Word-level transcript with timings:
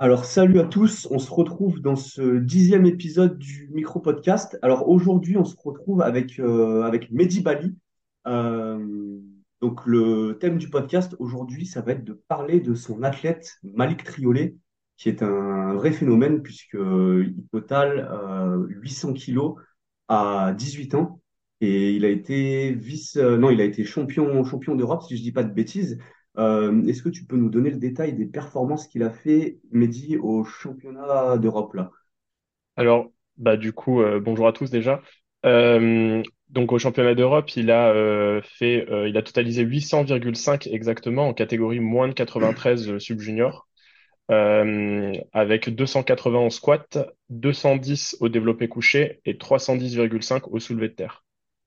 Alors, 0.00 0.24
salut 0.24 0.60
à 0.60 0.64
tous, 0.64 1.08
on 1.10 1.18
se 1.18 1.30
retrouve 1.30 1.80
dans 1.80 1.96
ce 1.96 2.38
dixième 2.38 2.86
épisode 2.86 3.36
du 3.36 3.68
micro-podcast. 3.72 4.56
Alors, 4.62 4.88
aujourd'hui, 4.88 5.36
on 5.36 5.44
se 5.44 5.56
retrouve 5.58 6.02
avec, 6.02 6.38
euh, 6.38 6.82
avec 6.82 7.10
Mehdi 7.10 7.40
Bali. 7.40 7.74
Euh, 8.28 8.78
donc, 9.60 9.84
le 9.86 10.38
thème 10.40 10.56
du 10.58 10.70
podcast 10.70 11.16
aujourd'hui, 11.18 11.66
ça 11.66 11.80
va 11.80 11.92
être 11.92 12.04
de 12.04 12.12
parler 12.28 12.60
de 12.60 12.76
son 12.76 13.02
athlète 13.02 13.56
Malik 13.64 14.04
Triolet, 14.04 14.54
qui 14.96 15.08
est 15.08 15.20
un 15.24 15.74
vrai 15.74 15.90
phénomène 15.90 16.42
puisqu'il 16.42 17.34
totale 17.50 18.08
euh, 18.12 18.66
800 18.68 19.14
kilos 19.14 19.56
à 20.06 20.54
18 20.56 20.94
ans. 20.94 21.20
Et 21.60 21.92
il 21.92 22.04
a 22.04 22.08
été 22.08 22.72
vice, 22.72 23.16
euh, 23.16 23.36
non, 23.36 23.50
il 23.50 23.60
a 23.60 23.64
été 23.64 23.84
champion, 23.84 24.44
champion 24.44 24.76
d'Europe, 24.76 25.02
si 25.02 25.16
je 25.16 25.22
dis 25.22 25.32
pas 25.32 25.42
de 25.42 25.52
bêtises. 25.52 25.98
Euh, 26.38 26.84
est-ce 26.86 27.02
que 27.02 27.08
tu 27.08 27.24
peux 27.24 27.36
nous 27.36 27.50
donner 27.50 27.70
le 27.70 27.78
détail 27.78 28.12
des 28.12 28.26
performances 28.26 28.86
qu'il 28.86 29.02
a 29.02 29.10
fait, 29.10 29.58
Mehdi, 29.72 30.16
au 30.16 30.44
championnat 30.44 31.36
d'Europe 31.38 31.74
là? 31.74 31.90
Alors, 32.76 33.10
bah 33.36 33.56
du 33.56 33.72
coup, 33.72 34.02
euh, 34.02 34.20
bonjour 34.20 34.46
à 34.46 34.52
tous 34.52 34.70
déjà. 34.70 35.02
Euh, 35.46 36.22
donc 36.48 36.72
au 36.72 36.78
championnat 36.78 37.14
d'Europe, 37.14 37.56
il 37.56 37.70
a 37.70 38.40
fait, 38.42 38.86
il 39.06 39.16
a 39.16 39.22
totalisé 39.22 39.64
800,5 39.64 40.68
exactement 40.68 41.28
en 41.28 41.34
catégorie 41.34 41.80
moins 41.80 42.08
de 42.08 42.12
93 42.12 42.88
euh, 42.88 42.98
sub-junior, 42.98 43.68
avec 44.28 45.70
280 45.70 46.38
en 46.38 46.50
squat, 46.50 46.98
210 47.30 48.16
au 48.20 48.28
développé 48.28 48.68
couché 48.68 49.20
et 49.24 49.34
310,5 49.34 50.48
au 50.50 50.58
soulevé 50.60 50.88
de 50.88 50.94
terre. 50.94 51.24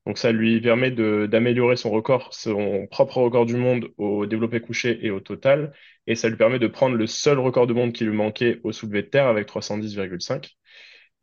Donc 0.08 0.18
ça 0.18 0.32
lui 0.32 0.60
permet 0.62 0.90
d'améliorer 0.92 1.76
son 1.76 1.92
record, 1.92 2.34
son 2.34 2.88
propre 2.90 3.18
record 3.22 3.46
du 3.46 3.56
monde 3.56 3.90
au 3.98 4.26
développé 4.26 4.60
couché 4.60 5.06
et 5.06 5.12
au 5.12 5.20
total, 5.20 5.74
et 6.08 6.16
ça 6.16 6.28
lui 6.30 6.38
permet 6.38 6.58
de 6.60 6.68
prendre 6.68 6.96
le 6.96 7.06
seul 7.08 7.38
record 7.40 7.68
du 7.68 7.74
monde 7.74 7.94
qui 7.94 8.04
lui 8.06 8.16
manquait 8.16 8.60
au 8.64 8.72
soulevé 8.72 9.04
de 9.04 9.08
terre 9.08 9.28
avec 9.28 9.48
310,5. 9.48 10.58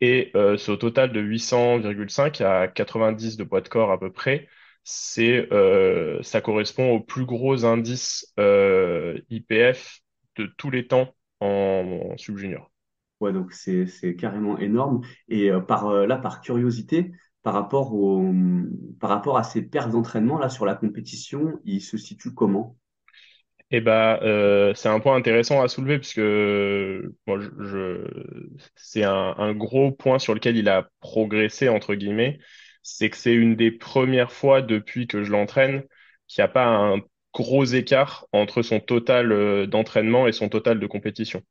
Et 0.01 0.31
euh, 0.37 0.57
ce 0.57 0.71
total 0.73 1.13
de 1.13 1.21
800,5 1.21 2.41
à 2.43 2.69
90 2.69 3.37
de 3.37 3.45
poids 3.45 3.61
de 3.61 3.69
corps 3.69 3.91
à 3.91 3.99
peu 3.99 4.13
près, 4.13 4.49
c'est, 4.85 5.53
euh, 5.53 6.23
ça 6.23 6.41
correspond 6.41 6.93
au 6.93 7.01
plus 7.01 7.25
gros 7.27 7.65
indice 7.65 8.33
euh, 8.39 9.21
IPF 9.31 10.01
de 10.37 10.47
tous 10.57 10.71
les 10.71 10.87
temps 10.87 11.15
en, 11.41 12.13
en 12.13 12.17
sub-junior. 12.17 12.71
Ouais, 13.21 13.33
donc 13.33 13.53
c'est 13.53 14.15
carrément 14.17 14.59
énorme. 14.59 15.03
Et 15.29 15.51
euh, 15.51 15.61
par 15.61 15.93
là, 16.07 16.17
par 16.19 16.41
curiosité, 16.41 17.13
par 17.43 17.55
rapport 17.55 19.39
à 19.39 19.45
ses 19.45 19.63
pertes 19.63 19.91
d'entraînement 19.91 20.39
là 20.39 20.49
sur 20.49 20.67
la 20.67 20.75
compétition, 20.75 21.61
il 21.65 21.81
se 21.83 21.97
situe 21.99 22.35
comment? 22.35 22.77
Et 23.71 23.81
bah, 23.83 24.19
euh, 24.23 24.73
c'est 24.75 24.89
un 24.89 24.99
point 25.01 25.15
intéressant 25.17 25.61
à 25.63 25.69
soulever 25.69 25.99
puisque 25.99 26.21
je- 26.21 28.07
c'est 28.77 29.05
un, 29.05 29.35
un 29.39 29.53
gros 29.55 29.93
point 29.93 30.19
sur 30.19 30.35
lequel 30.35 30.57
il 30.57 30.69
a 30.69 30.89
progressé 31.01 31.69
entre 31.69 31.95
guillemets. 31.95 32.39
C'est 32.83 33.11
que 33.11 33.17
c'est 33.17 33.35
une 33.35 33.57
des 33.57 33.71
premières 33.71 34.33
fois 34.33 34.63
depuis 34.63 35.07
que 35.07 35.23
je 35.25 35.31
l'entraîne 35.31 35.83
qu'il 36.27 36.43
n'y 36.43 36.45
a 36.45 36.49
pas 36.49 36.67
un 36.67 37.01
gros 37.35 37.65
écart 37.65 38.27
entre 38.33 38.63
son 38.63 38.81
total 38.81 39.33
euh, 39.33 39.67
d'entraînement 39.67 40.27
et 40.27 40.33
son 40.33 40.49
total 40.49 40.81
de 40.81 40.87
compétition. 40.87 41.43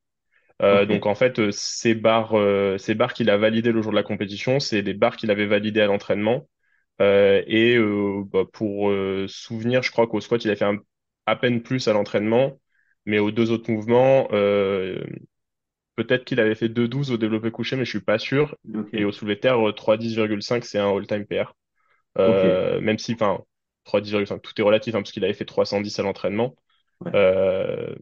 Euh, 0.62 0.86
donc 0.86 1.06
en 1.06 1.14
fait, 1.14 1.38
euh, 1.38 1.50
ces 1.52 1.94
barres, 1.94 2.36
euh, 2.36 2.78
ces 2.78 2.96
qu'il 3.14 3.30
a 3.30 3.36
validées 3.36 3.72
le 3.72 3.82
jour 3.82 3.92
de 3.92 3.96
la 3.96 4.02
compétition, 4.02 4.60
c'est 4.60 4.82
des 4.82 4.94
barres 4.94 5.16
qu'il 5.16 5.30
avait 5.30 5.46
validées 5.46 5.80
à 5.80 5.86
l'entraînement. 5.86 6.48
Et 7.00 7.78
bah, 8.32 8.44
pour 8.52 8.92
souvenir, 9.28 9.82
je 9.84 9.90
crois 9.92 10.06
qu'au 10.08 10.20
squat, 10.20 10.44
il 10.44 10.50
a 10.50 10.56
fait 10.56 10.64
un- 10.64 10.78
à 11.26 11.36
peine 11.36 11.62
plus 11.62 11.86
à 11.88 11.92
l'entraînement, 11.92 12.58
mais 13.06 13.18
aux 13.20 13.30
deux 13.30 13.50
autres 13.52 13.70
mouvements, 13.70 14.26
peut-être 15.96 16.24
qu'il 16.24 16.40
avait 16.40 16.54
fait 16.54 16.68
deux 16.68 16.88
douze 16.88 17.10
au 17.10 17.16
développé 17.16 17.50
couché, 17.50 17.76
mais 17.76 17.84
je 17.84 17.90
suis 17.90 18.00
pas 18.00 18.18
sûr. 18.18 18.56
Et 18.92 19.04
au 19.04 19.12
soulevé 19.12 19.36
de 19.36 19.40
terre, 19.40 19.66
euh, 19.68 19.72
trois 19.72 19.96
dix 19.96 20.14
virgule 20.14 20.42
cinq 20.42 20.64
c'est 20.64 20.78
un 20.78 20.94
all-time 20.96 21.26
PR. 21.26 21.54
même 22.80 22.98
si, 22.98 23.14
enfin, 23.14 23.40
trois 23.84 24.00
dix 24.00 24.10
virgule 24.10 24.26
cinq 24.28 24.42
tout 24.42 24.52
est 24.60 24.62
relatif, 24.64 24.94
hein, 24.94 25.00
parce 25.02 25.12
qu'il 25.12 25.24
avait 25.24 25.34
fait 25.34 25.44
310 25.44 25.98
à 25.98 26.02
l'entraînement. 26.02 26.56
ouais, 27.00 27.14
Euh, 27.14 27.94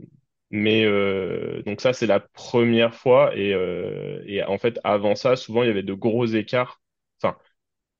mais 0.51 0.85
euh, 0.85 1.63
donc 1.65 1.81
ça, 1.81 1.93
c'est 1.93 2.07
la 2.07 2.21
première 2.21 2.95
fois. 2.95 3.37
Et, 3.37 3.53
euh, 3.55 4.23
et 4.27 4.43
en 4.45 4.59
fait, 4.59 4.81
avant 4.85 5.15
ça, 5.15 5.37
souvent, 5.37 5.63
il 5.63 5.69
y 5.69 5.71
avait 5.71 5.83
de 5.83 5.93
gros 5.95 6.27
écarts. 6.27 6.81
Enfin, 7.23 7.37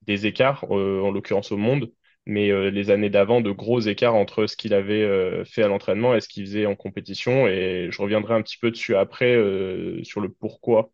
des 0.03 0.27
écarts, 0.27 0.65
euh, 0.71 1.01
en 1.03 1.11
l'occurrence 1.11 1.53
au 1.53 1.57
monde, 1.57 1.93
mais 2.27 2.51
euh, 2.51 2.71
les 2.71 2.91
années 2.91 3.11
d'avant, 3.11 3.41
de 3.41 3.51
gros 3.51 3.81
écarts 3.81 4.15
entre 4.15 4.47
ce 4.47 4.57
qu'il 4.57 4.75
avait 4.75 5.03
euh, 5.03 5.45
fait 5.45 5.63
à 5.63 5.69
l'entraînement 5.69 6.15
et 6.15 6.21
ce 6.21 6.29
qu'il 6.29 6.45
faisait 6.47 6.67
en 6.67 6.77
compétition. 6.77 7.49
Et 7.49 7.89
je 7.91 8.03
reviendrai 8.03 8.35
un 8.35 8.43
petit 8.43 8.59
peu 8.59 8.71
dessus 8.71 8.97
après, 8.97 9.35
euh, 9.37 10.03
sur 10.05 10.21
le 10.21 10.29
pourquoi, 10.31 10.91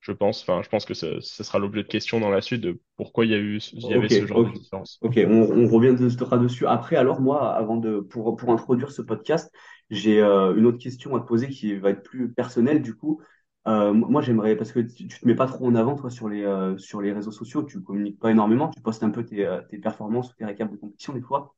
je 0.00 0.12
pense. 0.12 0.42
Enfin, 0.42 0.62
je 0.62 0.68
pense 0.68 0.84
que 0.84 0.94
ce, 0.94 1.20
ce 1.20 1.44
sera 1.44 1.58
l'objet 1.58 1.82
de 1.82 1.88
question 1.88 2.20
dans 2.20 2.30
la 2.30 2.40
suite 2.40 2.60
de 2.62 2.80
pourquoi 2.96 3.24
il 3.26 3.32
y 3.32 3.34
a 3.34 3.38
eu, 3.38 3.58
il 3.72 3.86
y 3.86 3.94
avait 3.94 4.08
ce 4.08 4.26
genre 4.26 4.44
de 4.44 4.50
différence. 4.50 4.98
ok. 5.02 5.18
On, 5.26 5.68
on 5.72 6.08
sera 6.10 6.38
dessus 6.38 6.66
après. 6.66 6.96
Alors 6.96 7.20
moi, 7.20 7.54
avant 7.54 7.76
de 7.76 8.00
pour 8.00 8.36
pour 8.36 8.50
introduire 8.50 8.90
ce 8.90 9.02
podcast, 9.02 9.52
j'ai 9.90 10.20
euh, 10.22 10.54
une 10.56 10.66
autre 10.66 10.78
question 10.78 11.16
à 11.16 11.20
te 11.20 11.26
poser 11.26 11.48
qui 11.48 11.74
va 11.76 11.90
être 11.90 12.02
plus 12.02 12.32
personnelle 12.32 12.82
du 12.82 12.94
coup. 12.94 13.20
Euh, 13.66 13.92
moi, 13.92 14.22
j'aimerais 14.22 14.56
parce 14.56 14.72
que 14.72 14.80
tu, 14.80 15.06
tu 15.08 15.20
te 15.20 15.26
mets 15.26 15.34
pas 15.34 15.46
trop 15.46 15.66
en 15.66 15.74
avant 15.74 15.94
toi 15.96 16.10
sur 16.10 16.28
les 16.28 16.44
euh, 16.44 16.78
sur 16.78 17.00
les 17.02 17.12
réseaux 17.12 17.30
sociaux, 17.32 17.62
tu 17.62 17.82
communiques 17.82 18.18
pas 18.18 18.30
énormément, 18.30 18.68
tu 18.70 18.80
postes 18.80 19.02
un 19.02 19.10
peu 19.10 19.24
tes, 19.24 19.46
euh, 19.46 19.60
tes 19.68 19.78
performances 19.78 20.30
ou 20.32 20.36
tes 20.36 20.44
récaps 20.46 20.72
de 20.72 20.76
compétition 20.78 21.12
des 21.12 21.20
fois. 21.20 21.54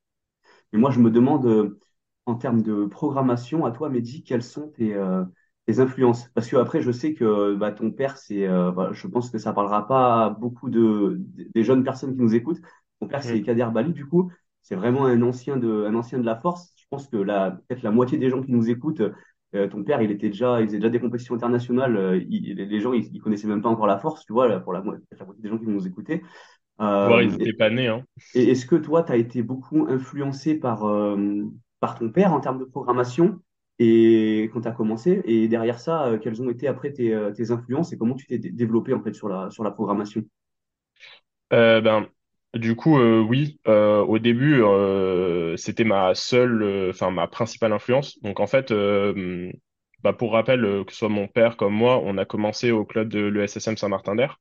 Et 0.72 0.76
moi, 0.78 0.91
je 0.91 1.00
me 1.00 1.10
demande, 1.10 1.47
euh, 1.47 1.78
en 2.26 2.34
termes 2.37 2.62
de 2.62 2.87
programmation, 2.87 3.65
à 3.66 3.71
toi, 3.72 3.88
Mehdi, 3.91 4.22
quelles 4.22 4.42
sont 4.42 4.69
tes, 4.71 4.94
euh, 4.94 5.25
tes 5.66 5.81
influences? 5.81 6.28
Parce 6.34 6.48
que 6.48 6.56
après, 6.56 6.82
je 6.82 6.91
sais 6.92 7.15
que 7.15 7.54
bah, 7.54 7.72
ton 7.72 7.91
père, 7.91 8.16
c'est, 8.19 8.47
euh, 8.48 8.71
bah, 8.72 8.91
je 8.92 9.06
pense 9.06 9.31
que 9.31 9.38
ça 9.38 9.53
parlera 9.53 9.87
pas 9.87 10.26
à 10.26 10.31
beaucoup 10.31 10.71
de, 10.71 11.16
des 11.54 11.65
jeunes 11.65 11.84
personnes 11.84 12.15
qui 12.16 12.22
nous 12.22 12.34
écoutent. 12.34 12.60
Ton 13.00 13.09
père, 13.09 13.22
c'est 13.22 13.41
Mm. 13.41 13.42
Kader 13.42 13.69
Bali, 13.72 13.92
du 13.92 14.06
coup. 14.06 14.31
C'est 14.62 14.76
vraiment 14.76 15.06
un 15.06 15.21
ancien 15.22 15.56
de, 15.56 15.84
un 15.87 15.94
ancien 15.94 16.19
de 16.19 16.25
la 16.25 16.37
force. 16.37 16.72
Je 16.92 16.97
pense 16.98 17.08
que 17.08 17.16
la, 17.16 17.53
peut-être 17.53 17.82
la 17.82 17.91
moitié 17.91 18.19
des 18.19 18.28
gens 18.30 18.42
qui 18.42 18.53
nous 18.53 18.69
écoutent, 18.70 19.03
euh, 19.54 19.66
ton 19.69 19.82
père, 19.82 20.03
il 20.03 20.10
était 20.10 20.28
déjà, 20.28 20.60
il 20.60 20.66
faisait 20.66 20.76
déjà 20.78 20.91
des 20.91 21.00
compétitions 21.00 21.34
internationales. 21.34 21.97
euh, 21.97 22.19
il- 22.28 22.54
les 22.56 22.80
gens, 22.80 22.92
ils, 22.92 23.08
ils 23.14 23.20
connaissaient 23.20 23.47
même 23.48 23.62
pas 23.62 23.70
encore 23.70 23.86
la 23.86 23.98
force, 23.98 24.26
tu 24.26 24.32
vois, 24.34 24.47
là, 24.48 24.60
pour 24.60 24.72
la, 24.75 24.82
moitié 24.82 25.03
des 25.38 25.48
gens 25.48 25.58
qui 25.58 25.66
nous 25.66 25.86
écouter. 25.86 26.22
Voire 27.04 27.22
ils 27.22 27.28
Euh, 27.28 27.32
n'étaient 27.32 27.53
pas 27.53 27.70
nés, 27.70 27.86
hein. 27.88 28.04
et 28.34 28.50
est-ce 28.50 28.66
que 28.66 28.76
toi, 28.76 29.03
tu 29.03 29.12
as 29.12 29.16
été 29.16 29.42
beaucoup 29.42 29.86
influencé 29.88 30.54
par, 30.54 30.84
euh, 30.86 31.44
par 31.80 31.98
ton 31.98 32.10
père 32.10 32.32
en 32.32 32.41
termes 32.41 32.58
de 32.58 32.64
programmation 32.64 33.41
et 33.78 34.50
quand 34.53 34.62
tu 34.62 34.69
as 34.69 34.72
commencé? 34.72 35.22
Et 35.24 35.48
derrière 35.48 35.80
ça, 35.80 36.06
euh, 36.09 36.19
quelles 36.19 36.41
ont 36.42 36.50
été 36.50 36.66
après 36.69 36.92
tes, 36.92 37.12
euh, 37.14 37.32
tes 37.32 37.50
influences 37.50 37.92
et 37.92 37.98
comment 37.98 38.14
tu 38.14 38.26
t'es 38.26 38.38
dé- 38.38 38.50
développé 38.50 38.94
en 38.94 39.03
fait 39.03 39.14
sur 39.14 39.28
la, 39.28 39.50
sur 39.50 39.64
la 39.64 39.70
programmation? 39.70 40.22
Euh, 41.53 41.80
ben, 41.80 42.09
du 42.54 42.76
coup, 42.76 42.98
euh, 42.98 43.20
oui, 43.20 43.58
euh, 43.66 44.00
au 44.02 44.18
début, 44.18 44.62
euh, 44.62 45.56
c'était 45.56 45.84
ma 45.84 46.14
seule, 46.14 46.90
enfin 46.90 47.10
ma 47.10 47.26
principale 47.26 47.72
influence. 47.72 48.18
Donc 48.22 48.40
en 48.40 48.46
fait, 48.46 48.70
euh, 48.72 49.50
bah, 50.02 50.12
pour 50.12 50.32
rappel, 50.32 50.64
euh, 50.64 50.84
que 50.84 50.92
ce 50.92 50.98
soit 50.98 51.08
mon 51.08 51.28
père 51.28 51.56
comme 51.56 51.72
moi, 51.74 51.98
on 52.04 52.18
a 52.18 52.24
commencé 52.26 52.70
au 52.70 52.84
club 52.84 53.08
de 53.08 53.20
l'ESSM 53.20 53.76
Saint-Martin-d'Air, 53.78 54.38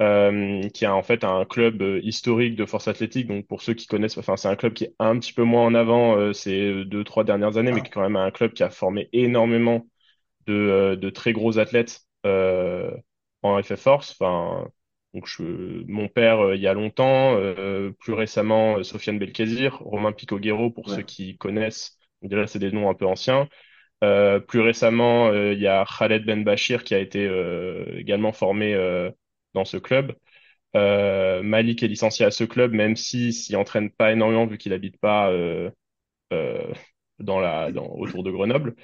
euh, 0.00 0.68
qui 0.70 0.84
est 0.84 0.88
en 0.88 1.02
fait 1.02 1.24
un 1.24 1.44
club 1.44 1.82
euh, 1.82 2.00
historique 2.02 2.56
de 2.56 2.66
force 2.66 2.88
athlétique. 2.88 3.28
Donc 3.28 3.46
pour 3.46 3.62
ceux 3.62 3.74
qui 3.74 3.86
connaissent, 3.86 4.18
enfin 4.18 4.36
c'est 4.36 4.48
un 4.48 4.56
club 4.56 4.74
qui 4.74 4.84
est 4.84 4.94
un 4.98 5.18
petit 5.18 5.32
peu 5.32 5.44
moins 5.44 5.64
en 5.66 5.74
avant 5.74 6.16
euh, 6.18 6.32
ces 6.32 6.84
deux, 6.84 7.04
trois 7.04 7.24
dernières 7.24 7.56
années, 7.58 7.72
mais 7.72 7.82
qui 7.82 7.88
est 7.88 7.90
quand 7.92 8.02
même 8.02 8.16
un 8.16 8.30
club 8.32 8.52
qui 8.54 8.62
a 8.64 8.70
formé 8.70 9.08
énormément 9.12 9.86
de, 10.46 10.54
euh, 10.54 10.96
de 10.96 11.10
très 11.10 11.32
gros 11.32 11.58
athlètes 11.58 12.00
euh, 12.26 12.90
en 13.42 13.62
FF 13.62 13.80
Force. 13.80 14.12
Enfin, 14.20 14.68
donc 15.14 15.26
je, 15.26 15.42
mon 15.90 16.08
père 16.08 16.40
euh, 16.40 16.56
il 16.56 16.62
y 16.62 16.66
a 16.66 16.74
longtemps, 16.74 17.36
euh, 17.36 17.90
plus 18.00 18.12
récemment 18.14 18.78
euh, 18.78 18.82
Sofiane 18.82 19.18
Belkazir, 19.18 19.78
Romain 19.80 20.12
Picoguero 20.12 20.70
pour 20.70 20.88
Ouais, 20.88 20.90
ceux 20.90 21.02
qui 21.02 21.36
connaissent. 21.38 21.98
Déjà, 22.22 22.46
c'est 22.46 22.58
des 22.58 22.72
noms 22.72 22.88
un 22.90 22.94
peu 22.94 23.06
anciens. 23.06 23.48
Euh, 24.04 24.40
plus 24.40 24.60
récemment, 24.60 25.28
euh, 25.30 25.54
il 25.54 25.60
y 25.60 25.66
a 25.68 25.84
Khaled 25.86 26.24
Ben 26.26 26.44
Bachir 26.44 26.84
qui 26.84 26.94
a 26.94 27.00
été 27.00 27.26
euh, 27.26 27.98
également 27.98 28.32
formé 28.32 28.74
euh, 28.74 29.10
dans 29.54 29.64
ce 29.64 29.78
club. 29.78 30.14
Euh, 30.76 31.42
Malik 31.42 31.82
est 31.82 31.88
licencié 31.88 32.26
à 32.26 32.30
ce 32.30 32.44
club, 32.44 32.72
même 32.72 32.96
si 32.96 33.32
s'y 33.32 33.56
entraîne 33.56 33.90
pas 33.90 34.12
énormément 34.12 34.46
vu 34.46 34.58
qu'il 34.58 34.72
habite 34.72 34.98
pas 35.00 35.30
euh, 35.30 35.70
euh, 36.32 36.72
dans 37.18 37.40
la, 37.40 37.72
dans, 37.72 37.86
autour 37.88 38.22
de 38.24 38.30
Grenoble. 38.30 38.74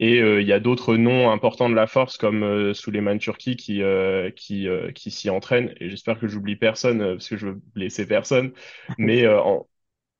Et 0.00 0.20
euh, 0.22 0.40
il 0.40 0.46
y 0.46 0.52
a 0.52 0.60
d'autres 0.60 0.96
noms 0.96 1.30
importants 1.30 1.68
de 1.68 1.74
la 1.74 1.86
force 1.88 2.16
comme 2.18 2.42
euh, 2.44 2.72
Souleymane 2.74 3.18
Turki 3.18 3.56
qui 3.56 3.82
euh, 3.82 4.30
qui 4.30 4.68
euh, 4.68 4.92
qui 4.92 5.10
s'y 5.10 5.28
entraîne. 5.30 5.74
Et 5.80 5.90
j'espère 5.90 6.20
que 6.20 6.28
j'oublie 6.28 6.56
personne 6.56 6.98
parce 7.00 7.28
que 7.28 7.36
je 7.36 7.48
veux 7.48 7.60
blesser 7.74 8.06
personne. 8.06 8.52
Mais 8.98 9.24
euh, 9.24 9.40
en, 9.42 9.68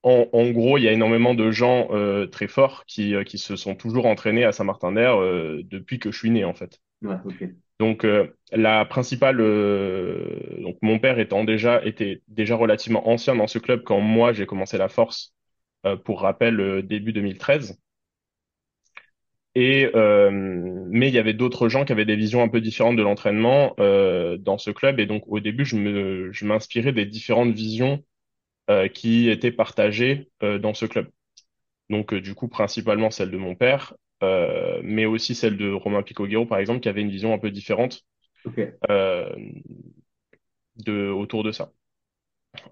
en 0.04 0.28
en 0.32 0.50
gros, 0.52 0.78
il 0.78 0.84
y 0.84 0.88
a 0.88 0.92
énormément 0.92 1.34
de 1.34 1.50
gens 1.52 1.88
euh, 1.92 2.26
très 2.26 2.48
forts 2.48 2.84
qui 2.86 3.14
qui 3.26 3.38
se 3.38 3.56
sont 3.56 3.74
toujours 3.76 4.06
entraînés 4.06 4.44
à 4.44 4.52
Saint-Martin-d'Air 4.52 5.20
euh, 5.20 5.62
depuis 5.64 5.98
que 6.00 6.12
je 6.12 6.18
suis 6.18 6.30
né 6.30 6.44
en 6.44 6.54
fait. 6.54 6.80
ouais, 7.02 7.16
ok. 7.24 7.42
Donc 7.78 8.04
euh, 8.04 8.36
la 8.52 8.84
principale, 8.84 9.40
euh, 9.40 10.60
donc 10.62 10.76
mon 10.82 10.98
père 10.98 11.18
étant 11.20 11.44
déjà 11.44 11.84
était 11.84 12.22
déjà 12.26 12.56
relativement 12.56 13.08
ancien 13.08 13.36
dans 13.36 13.46
ce 13.46 13.58
club 13.60 13.84
quand 13.84 14.00
moi 14.00 14.32
j'ai 14.32 14.46
commencé 14.46 14.78
la 14.78 14.88
force. 14.88 15.32
euh, 15.86 15.96
pour 15.96 16.22
rappel, 16.22 16.60
euh, 16.60 16.82
début 16.84 17.12
2013. 17.14 17.80
Et 19.60 19.90
euh, 19.96 20.30
mais 20.30 21.08
il 21.08 21.14
y 21.14 21.18
avait 21.18 21.34
d'autres 21.34 21.68
gens 21.68 21.84
qui 21.84 21.90
avaient 21.90 22.04
des 22.04 22.14
visions 22.14 22.42
un 22.42 22.48
peu 22.48 22.60
différentes 22.60 22.94
de 22.94 23.02
l'entraînement 23.02 23.74
euh, 23.80 24.36
dans 24.36 24.56
ce 24.56 24.70
club. 24.70 25.00
Et 25.00 25.06
donc 25.06 25.24
au 25.26 25.40
début, 25.40 25.64
je 25.64 25.74
me, 25.74 26.32
je 26.32 26.44
m'inspirais 26.44 26.92
des 26.92 27.06
différentes 27.06 27.52
visions 27.52 28.04
euh, 28.70 28.86
qui 28.86 29.28
étaient 29.28 29.50
partagées 29.50 30.30
dans 30.40 30.74
ce 30.74 30.86
club. 30.86 31.08
Donc 31.90 32.14
du 32.14 32.36
coup, 32.36 32.46
principalement 32.46 33.10
celle 33.10 33.32
de 33.32 33.36
mon 33.36 33.56
père, 33.56 33.94
mais 34.22 35.06
aussi 35.06 35.34
celle 35.34 35.56
de 35.56 35.72
Romain 35.72 36.04
Picoguero, 36.04 36.46
par 36.46 36.58
exemple, 36.58 36.78
qui 36.78 36.88
avait 36.88 37.00
une 37.00 37.10
vision 37.10 37.34
un 37.34 37.38
peu 37.38 37.50
différente 37.50 38.04
de 38.88 39.34
autour 41.10 41.42
de 41.42 41.50
ça. 41.50 41.72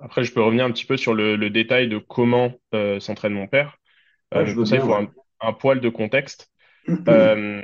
Après, 0.00 0.22
je 0.22 0.32
peux 0.32 0.40
revenir 0.40 0.64
un 0.64 0.70
petit 0.70 0.86
peu 0.86 0.96
sur 0.96 1.14
le, 1.14 1.34
le 1.34 1.50
détail 1.50 1.88
de 1.88 1.98
comment 1.98 2.52
s'entraîne 3.00 3.32
mon 3.32 3.48
père. 3.48 3.76
Ouais, 4.32 4.46
je 4.46 4.54
veux 4.54 4.62
bien, 4.62 4.86
ouais. 4.86 5.08
un 5.40 5.52
poil 5.52 5.80
de 5.80 5.88
contexte. 5.88 6.52
Euh, 7.08 7.62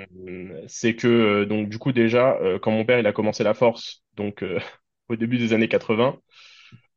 c'est 0.69 0.94
que 0.94 1.08
euh, 1.08 1.46
donc 1.46 1.69
du 1.69 1.78
coup 1.78 1.90
déjà 1.92 2.36
euh, 2.40 2.58
quand 2.60 2.70
mon 2.70 2.84
père 2.84 3.00
il 3.00 3.06
a 3.08 3.12
commencé 3.12 3.42
la 3.42 3.54
force 3.54 4.04
donc 4.16 4.44
au 5.08 5.16
début 5.16 5.38
des 5.38 5.52
années 5.52 5.69
80 5.69 6.19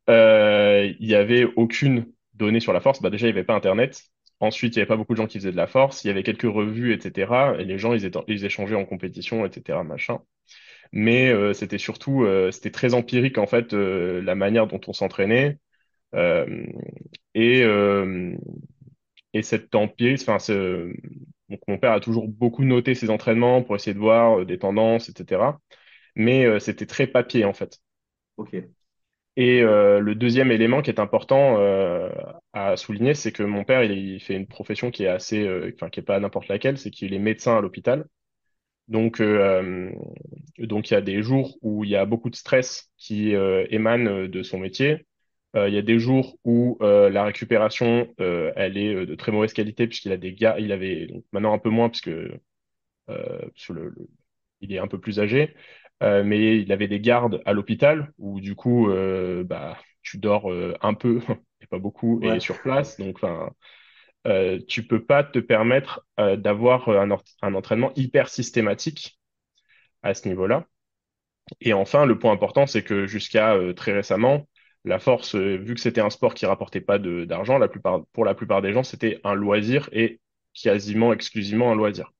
euh, 0.09 0.93
il 0.99 1.07
y 1.07 1.15
avait 1.15 1.45
aucune 1.55 2.05
donnée 2.35 2.59
sur 2.59 2.73
la 2.73 2.81
force. 2.81 3.01
Bah 3.01 3.09
déjà 3.09 3.27
il 3.27 3.31
y 3.31 3.33
avait 3.33 3.43
pas 3.45 3.55
internet. 3.55 4.03
Ensuite 4.41 4.75
il 4.75 4.79
y 4.79 4.81
avait 4.81 4.87
pas 4.87 4.97
beaucoup 4.97 5.13
de 5.13 5.17
gens 5.17 5.27
qui 5.27 5.39
faisaient 5.39 5.51
de 5.51 5.57
la 5.57 5.67
force. 5.67 6.03
Il 6.03 6.07
y 6.07 6.11
avait 6.11 6.23
quelques 6.23 6.43
revues 6.43 6.93
etc 6.93 7.31
et 7.59 7.65
les 7.65 7.79
gens 7.79 7.93
ils 7.93 8.05
étaient 8.05 8.19
ils 8.27 8.45
échangeaient 8.45 8.75
en 8.75 8.85
compétition 8.85 9.45
etc 9.45 9.79
machin. 9.85 10.19
Mais 10.93 11.33
c'était 11.53 11.77
surtout 11.79 12.25
c'était 12.51 12.71
très 12.71 12.93
empirique 12.95 13.37
en 13.39 13.47
fait 13.47 13.73
la 13.73 14.35
manière 14.35 14.67
dont 14.67 14.81
on 14.87 14.93
s'entraînait. 14.93 15.59
Et 17.35 17.63
et 19.33 19.41
cette 19.43 19.75
empire, 19.75 20.17
enfin, 20.21 20.39
ce- 20.39 20.91
donc 21.49 21.59
mon 21.67 21.77
père 21.77 21.91
a 21.93 21.99
toujours 21.99 22.27
beaucoup 22.27 22.63
noté 22.63 22.95
ses 22.95 23.09
entraînements 23.09 23.63
pour 23.63 23.75
essayer 23.75 23.93
de 23.93 23.99
voir 23.99 24.39
euh, 24.41 24.45
des 24.45 24.57
tendances, 24.59 25.09
etc. 25.09 25.59
Mais 26.15 26.45
euh, 26.45 26.59
c'était 26.59 26.85
très 26.87 27.07
papier 27.07 27.45
en 27.45 27.53
fait. 27.53 27.79
Ok. 28.37 28.55
Et 29.37 29.61
euh, 29.63 29.99
le 29.99 30.15
deuxième 30.15 30.51
élément 30.51 30.81
qui 30.81 30.89
est 30.91 30.99
important 30.99 31.57
à 32.53 32.77
souligner, 32.77 33.13
c'est 33.15 33.31
que 33.31 33.43
mon 33.43 33.63
père, 33.65 33.83
il, 33.83 33.91
il 33.91 34.19
fait 34.21 34.35
une 34.35 34.47
profession 34.47 34.91
qui 34.91 35.03
est 35.03 35.07
assez, 35.07 35.47
enfin, 35.75 35.89
qui 35.89 35.99
est 35.99 36.03
pas 36.03 36.19
n'importe 36.19 36.47
laquelle, 36.47 36.77
c'est 36.77 36.91
qu'il 36.91 37.13
est 37.13 37.19
médecin 37.19 37.57
à 37.57 37.61
l'hôpital. 37.61 38.05
Donc, 38.87 39.19
euh, 39.19 39.91
donc 40.59 40.89
il 40.91 40.93
y 40.93 40.97
a 40.97 41.01
des 41.01 41.23
jours 41.23 41.57
où 41.61 41.83
il 41.83 41.89
y 41.89 41.95
a 41.95 42.05
beaucoup 42.05 42.29
de 42.29 42.35
stress 42.35 42.91
qui 42.97 43.33
euh, 43.35 43.65
émane 43.69 44.27
de 44.27 44.43
son 44.43 44.59
métier. 44.59 45.05
Euh, 45.55 45.69
il 45.69 45.75
y 45.75 45.77
a 45.77 45.81
des 45.81 45.99
jours 45.99 46.37
où 46.43 46.77
euh, 46.81 47.09
la 47.09 47.23
récupération, 47.23 48.13
euh, 48.19 48.51
elle 48.55 48.77
est 48.77 49.05
de 49.05 49.15
très 49.15 49.31
mauvaise 49.31 49.53
qualité 49.53 49.87
puisqu'il 49.87 50.11
a 50.11 50.17
des 50.17 50.33
gars, 50.33 50.55
il 50.59 50.71
avait 50.71 51.07
donc 51.07 51.23
maintenant 51.31 51.53
un 51.53 51.59
peu 51.59 51.69
moins 51.69 51.89
puisque 51.89 52.07
le, 52.07 52.39
le- 53.69 53.95
il 54.61 54.73
est 54.73 54.79
un 54.79 54.87
peu 54.87 54.99
plus 54.99 55.19
âgé, 55.19 55.53
mais 56.01 56.57
il 56.59 56.71
avait 56.71 56.87
des 56.87 56.99
gardes 56.99 57.41
à 57.45 57.53
l'hôpital 57.53 58.11
où 58.17 58.39
du 58.39 58.55
coup, 58.55 58.89
bah, 59.45 59.77
tu 60.01 60.17
dors 60.17 60.51
un 60.81 60.93
peu 60.93 61.19
et 61.61 61.67
pas 61.67 61.79
beaucoup 61.79 62.19
et 62.23 62.39
sur 62.39 62.61
place. 62.61 62.97
Donc, 62.97 63.17
enfin, 63.21 63.51
euh, 64.27 64.59
tu 64.67 64.87
peux 64.87 65.03
pas 65.03 65.23
te 65.23 65.39
permettre 65.39 66.05
euh, 66.19 66.35
d'avoir 66.35 66.89
un, 66.89 67.11
entraînement 67.53 67.91
hyper 67.95 68.27
systématique 68.29 69.19
à 70.03 70.13
ce 70.13 70.27
niveau-là. 70.27 70.65
Et 71.61 71.73
enfin, 71.73 72.05
le 72.05 72.17
point 72.17 72.31
important, 72.31 72.65
c'est 72.65 72.83
que 72.83 73.05
jusqu'à 73.05 73.53
euh, 73.53 73.73
très 73.73 73.93
récemment, 73.93 74.47
la 74.85 74.99
force, 74.99 75.35
euh, 75.35 75.57
vu 75.57 75.73
que 75.73 75.81
c'était 75.81 76.01
un 76.01 76.09
sport 76.09 76.33
qui 76.33 76.45
rapportait 76.45 76.81
pas 76.81 76.99
d'argent, 76.99 77.57
la 77.57 77.67
plupart, 77.67 78.05
pour 78.13 78.25
la 78.25 78.35
plupart 78.35 78.61
des 78.61 78.71
gens, 78.73 78.83
c'était 78.83 79.19
un 79.23 79.33
loisir 79.33 79.89
et 79.91 80.19
quasiment 80.53 81.11
exclusivement 81.11 81.71
un 81.71 81.75
loisir. 81.75 82.13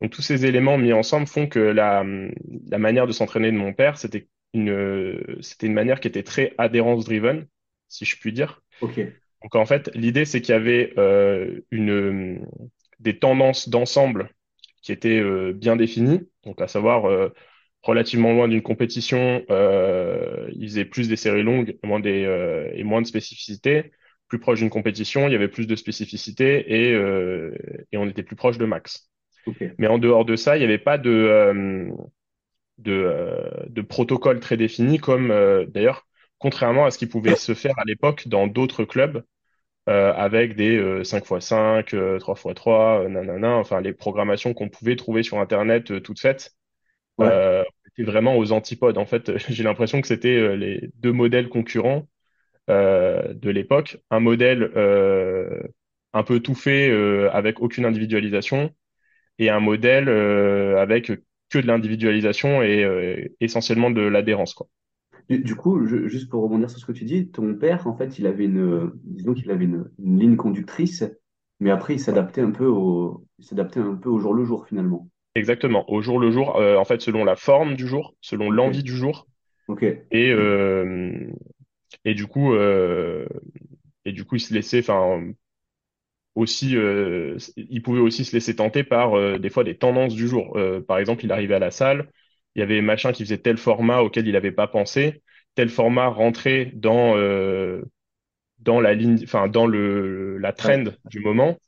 Donc 0.00 0.10
tous 0.10 0.22
ces 0.22 0.46
éléments 0.46 0.78
mis 0.78 0.92
ensemble 0.92 1.26
font 1.26 1.46
que 1.46 1.60
la, 1.60 2.04
la 2.68 2.78
manière 2.78 3.06
de 3.06 3.12
s'entraîner 3.12 3.52
de 3.52 3.56
mon 3.56 3.72
père, 3.72 3.98
c'était 3.98 4.28
une, 4.54 5.38
c'était 5.40 5.66
une 5.66 5.74
manière 5.74 6.00
qui 6.00 6.08
était 6.08 6.22
très 6.22 6.54
adhérence-driven, 6.58 7.46
si 7.88 8.04
je 8.04 8.18
puis 8.18 8.32
dire. 8.32 8.62
Ok. 8.80 9.00
Donc 9.42 9.54
en 9.54 9.66
fait, 9.66 9.90
l'idée, 9.94 10.24
c'est 10.24 10.40
qu'il 10.40 10.52
y 10.52 10.56
avait 10.56 10.92
euh, 10.98 11.60
une, 11.70 12.46
des 13.00 13.18
tendances 13.18 13.68
d'ensemble 13.68 14.30
qui 14.82 14.92
étaient 14.92 15.20
euh, 15.20 15.52
bien 15.52 15.76
définies, 15.76 16.28
donc 16.44 16.60
à 16.60 16.68
savoir 16.68 17.08
euh, 17.08 17.32
relativement 17.82 18.32
loin 18.32 18.48
d'une 18.48 18.62
compétition, 18.62 19.44
euh, 19.50 20.48
ils 20.54 20.68
faisaient 20.68 20.84
plus 20.84 21.08
des 21.08 21.16
séries 21.16 21.42
longues 21.42 21.78
moins 21.84 22.00
des, 22.00 22.24
euh, 22.24 22.70
et 22.74 22.84
moins 22.84 23.02
de 23.02 23.06
spécificité. 23.06 23.92
Plus 24.28 24.38
proche 24.38 24.60
d'une 24.60 24.70
compétition, 24.70 25.28
il 25.28 25.32
y 25.32 25.34
avait 25.36 25.48
plus 25.48 25.66
de 25.66 25.76
spécificité 25.76 26.88
et, 26.88 26.94
euh, 26.94 27.54
et 27.92 27.98
on 27.98 28.06
était 28.08 28.22
plus 28.22 28.36
proche 28.36 28.58
de 28.58 28.64
max. 28.66 29.10
Mais 29.78 29.88
en 29.88 29.98
dehors 29.98 30.24
de 30.26 30.36
ça, 30.36 30.56
il 30.56 30.60
n'y 30.60 30.66
avait 30.66 30.78
pas 30.78 30.98
de, 30.98 31.10
euh, 31.10 31.90
de, 32.78 32.92
euh, 32.92 33.50
de 33.68 33.82
protocole 33.82 34.40
très 34.40 34.56
défini, 34.56 34.98
comme 34.98 35.30
euh, 35.30 35.66
d'ailleurs, 35.66 36.06
contrairement 36.38 36.86
à 36.86 36.90
ce 36.90 36.98
qui 36.98 37.06
pouvait 37.06 37.34
se 37.34 37.54
faire 37.54 37.78
à 37.78 37.84
l'époque 37.84 38.28
dans 38.28 38.46
d'autres 38.46 38.84
clubs 38.84 39.24
euh, 39.88 40.12
avec 40.14 40.56
des 40.56 40.76
euh, 40.78 41.04
5x5, 41.04 41.94
euh, 41.94 42.18
3x3, 42.18 43.02
euh, 43.04 43.08
nanana, 43.08 43.56
enfin 43.56 43.80
les 43.82 43.92
programmations 43.94 44.54
qu'on 44.54 44.68
pouvait 44.70 44.96
trouver 44.96 45.22
sur 45.22 45.40
Internet 45.40 46.02
toutes 46.02 46.20
faites, 46.20 46.52
Ouais. 47.18 47.32
euh, 47.32 47.64
étaient 47.92 48.10
vraiment 48.10 48.36
aux 48.36 48.52
antipodes. 48.52 48.98
En 48.98 49.06
fait, 49.06 49.36
j'ai 49.48 49.62
l'impression 49.62 50.00
que 50.00 50.06
c'était 50.06 50.36
euh, 50.36 50.56
les 50.56 50.90
deux 50.96 51.12
modèles 51.12 51.48
concurrents 51.48 52.06
euh, 52.70 53.34
de 53.34 53.50
l'époque. 53.50 53.98
Un 54.10 54.20
modèle 54.20 54.70
euh, 54.76 55.62
un 56.12 56.22
peu 56.22 56.40
tout 56.40 56.54
fait 56.54 56.90
avec 57.32 57.60
aucune 57.60 57.86
individualisation 57.86 58.70
et 59.38 59.48
un 59.48 59.60
modèle 59.60 60.10
avec 60.10 61.10
que 61.48 61.58
de 61.58 61.66
l'individualisation 61.66 62.62
et 62.62 63.32
essentiellement 63.40 63.90
de 63.90 64.02
l'adhérence. 64.02 64.54
Du, 65.30 65.56
coup, 65.56 65.86
juste 65.86 66.28
pour 66.28 66.42
rebondir 66.42 66.68
sur 66.68 66.78
ce 66.80 66.84
que 66.84 66.92
tu 66.92 67.04
dis, 67.04 67.30
ton 67.30 67.54
père, 67.54 67.86
en 67.86 67.96
fait, 67.96 68.18
il 68.18 68.26
avait 68.26 68.44
une, 68.44 68.92
disons 69.04 69.32
qu'il 69.32 69.50
avait 69.50 69.64
une 69.64 69.88
ligne 69.98 70.36
conductrice, 70.36 71.04
mais 71.60 71.70
après, 71.70 71.94
il 71.94 72.00
s'adaptait 72.00 72.40
un 72.40 72.50
peu 72.50 72.66
au, 72.66 73.24
il 73.38 73.44
s'adaptait 73.44 73.80
un 73.80 73.94
peu 73.94 74.08
au 74.08 74.18
jour 74.18 74.34
le 74.34 74.44
jour, 74.44 74.66
finalement. 74.66 75.08
Exactement, 75.34 75.90
au 75.90 76.02
jour 76.02 76.18
le 76.18 76.30
jour, 76.30 76.56
euh, 76.56 76.76
en 76.76 76.84
fait, 76.84 77.00
selon 77.00 77.24
la 77.24 77.36
forme 77.36 77.74
du 77.74 77.86
jour, 77.88 78.14
selon 78.20 78.50
l'envie 78.50 78.82
du 78.82 78.94
jour, 78.94 79.28
Ok. 79.66 79.82
et 80.10 80.30
euh, 80.32 81.30
et 82.04 82.14
du 82.14 82.26
coup, 82.26 82.54
euh, 82.54 83.26
et 84.04 84.12
du 84.12 84.24
coup, 84.24 84.36
il 84.36 84.40
se 84.40 84.54
laissait, 84.54 84.80
enfin, 84.80 85.32
aussi, 86.34 86.76
euh, 86.76 87.36
il 87.56 87.82
pouvait 87.82 88.00
aussi 88.00 88.24
se 88.24 88.32
laisser 88.32 88.56
tenter 88.56 88.84
par 88.84 89.38
des 89.38 89.50
fois 89.50 89.64
des 89.64 89.76
tendances 89.76 90.14
du 90.14 90.28
jour. 90.28 90.56
Par 90.88 90.98
exemple, 90.98 91.24
il 91.24 91.32
arrivait 91.32 91.54
à 91.54 91.58
la 91.58 91.70
salle, 91.70 92.10
il 92.54 92.60
y 92.60 92.62
avait 92.62 92.80
machin 92.80 93.12
qui 93.12 93.24
faisait 93.24 93.38
tel 93.38 93.58
format 93.58 94.00
auquel 94.00 94.26
il 94.26 94.32
n'avait 94.32 94.52
pas 94.52 94.66
pensé, 94.66 95.22
tel 95.54 95.68
format 95.68 96.08
rentrait 96.08 96.70
dans 96.74 97.14
dans 98.60 98.80
la 98.80 98.94
ligne, 98.94 99.18
enfin 99.24 99.48
dans 99.48 99.66
le 99.66 100.38
la 100.38 100.52
Ouais. 100.62 100.78
trend 100.78 100.84
du 101.04 101.20
moment, 101.20 101.58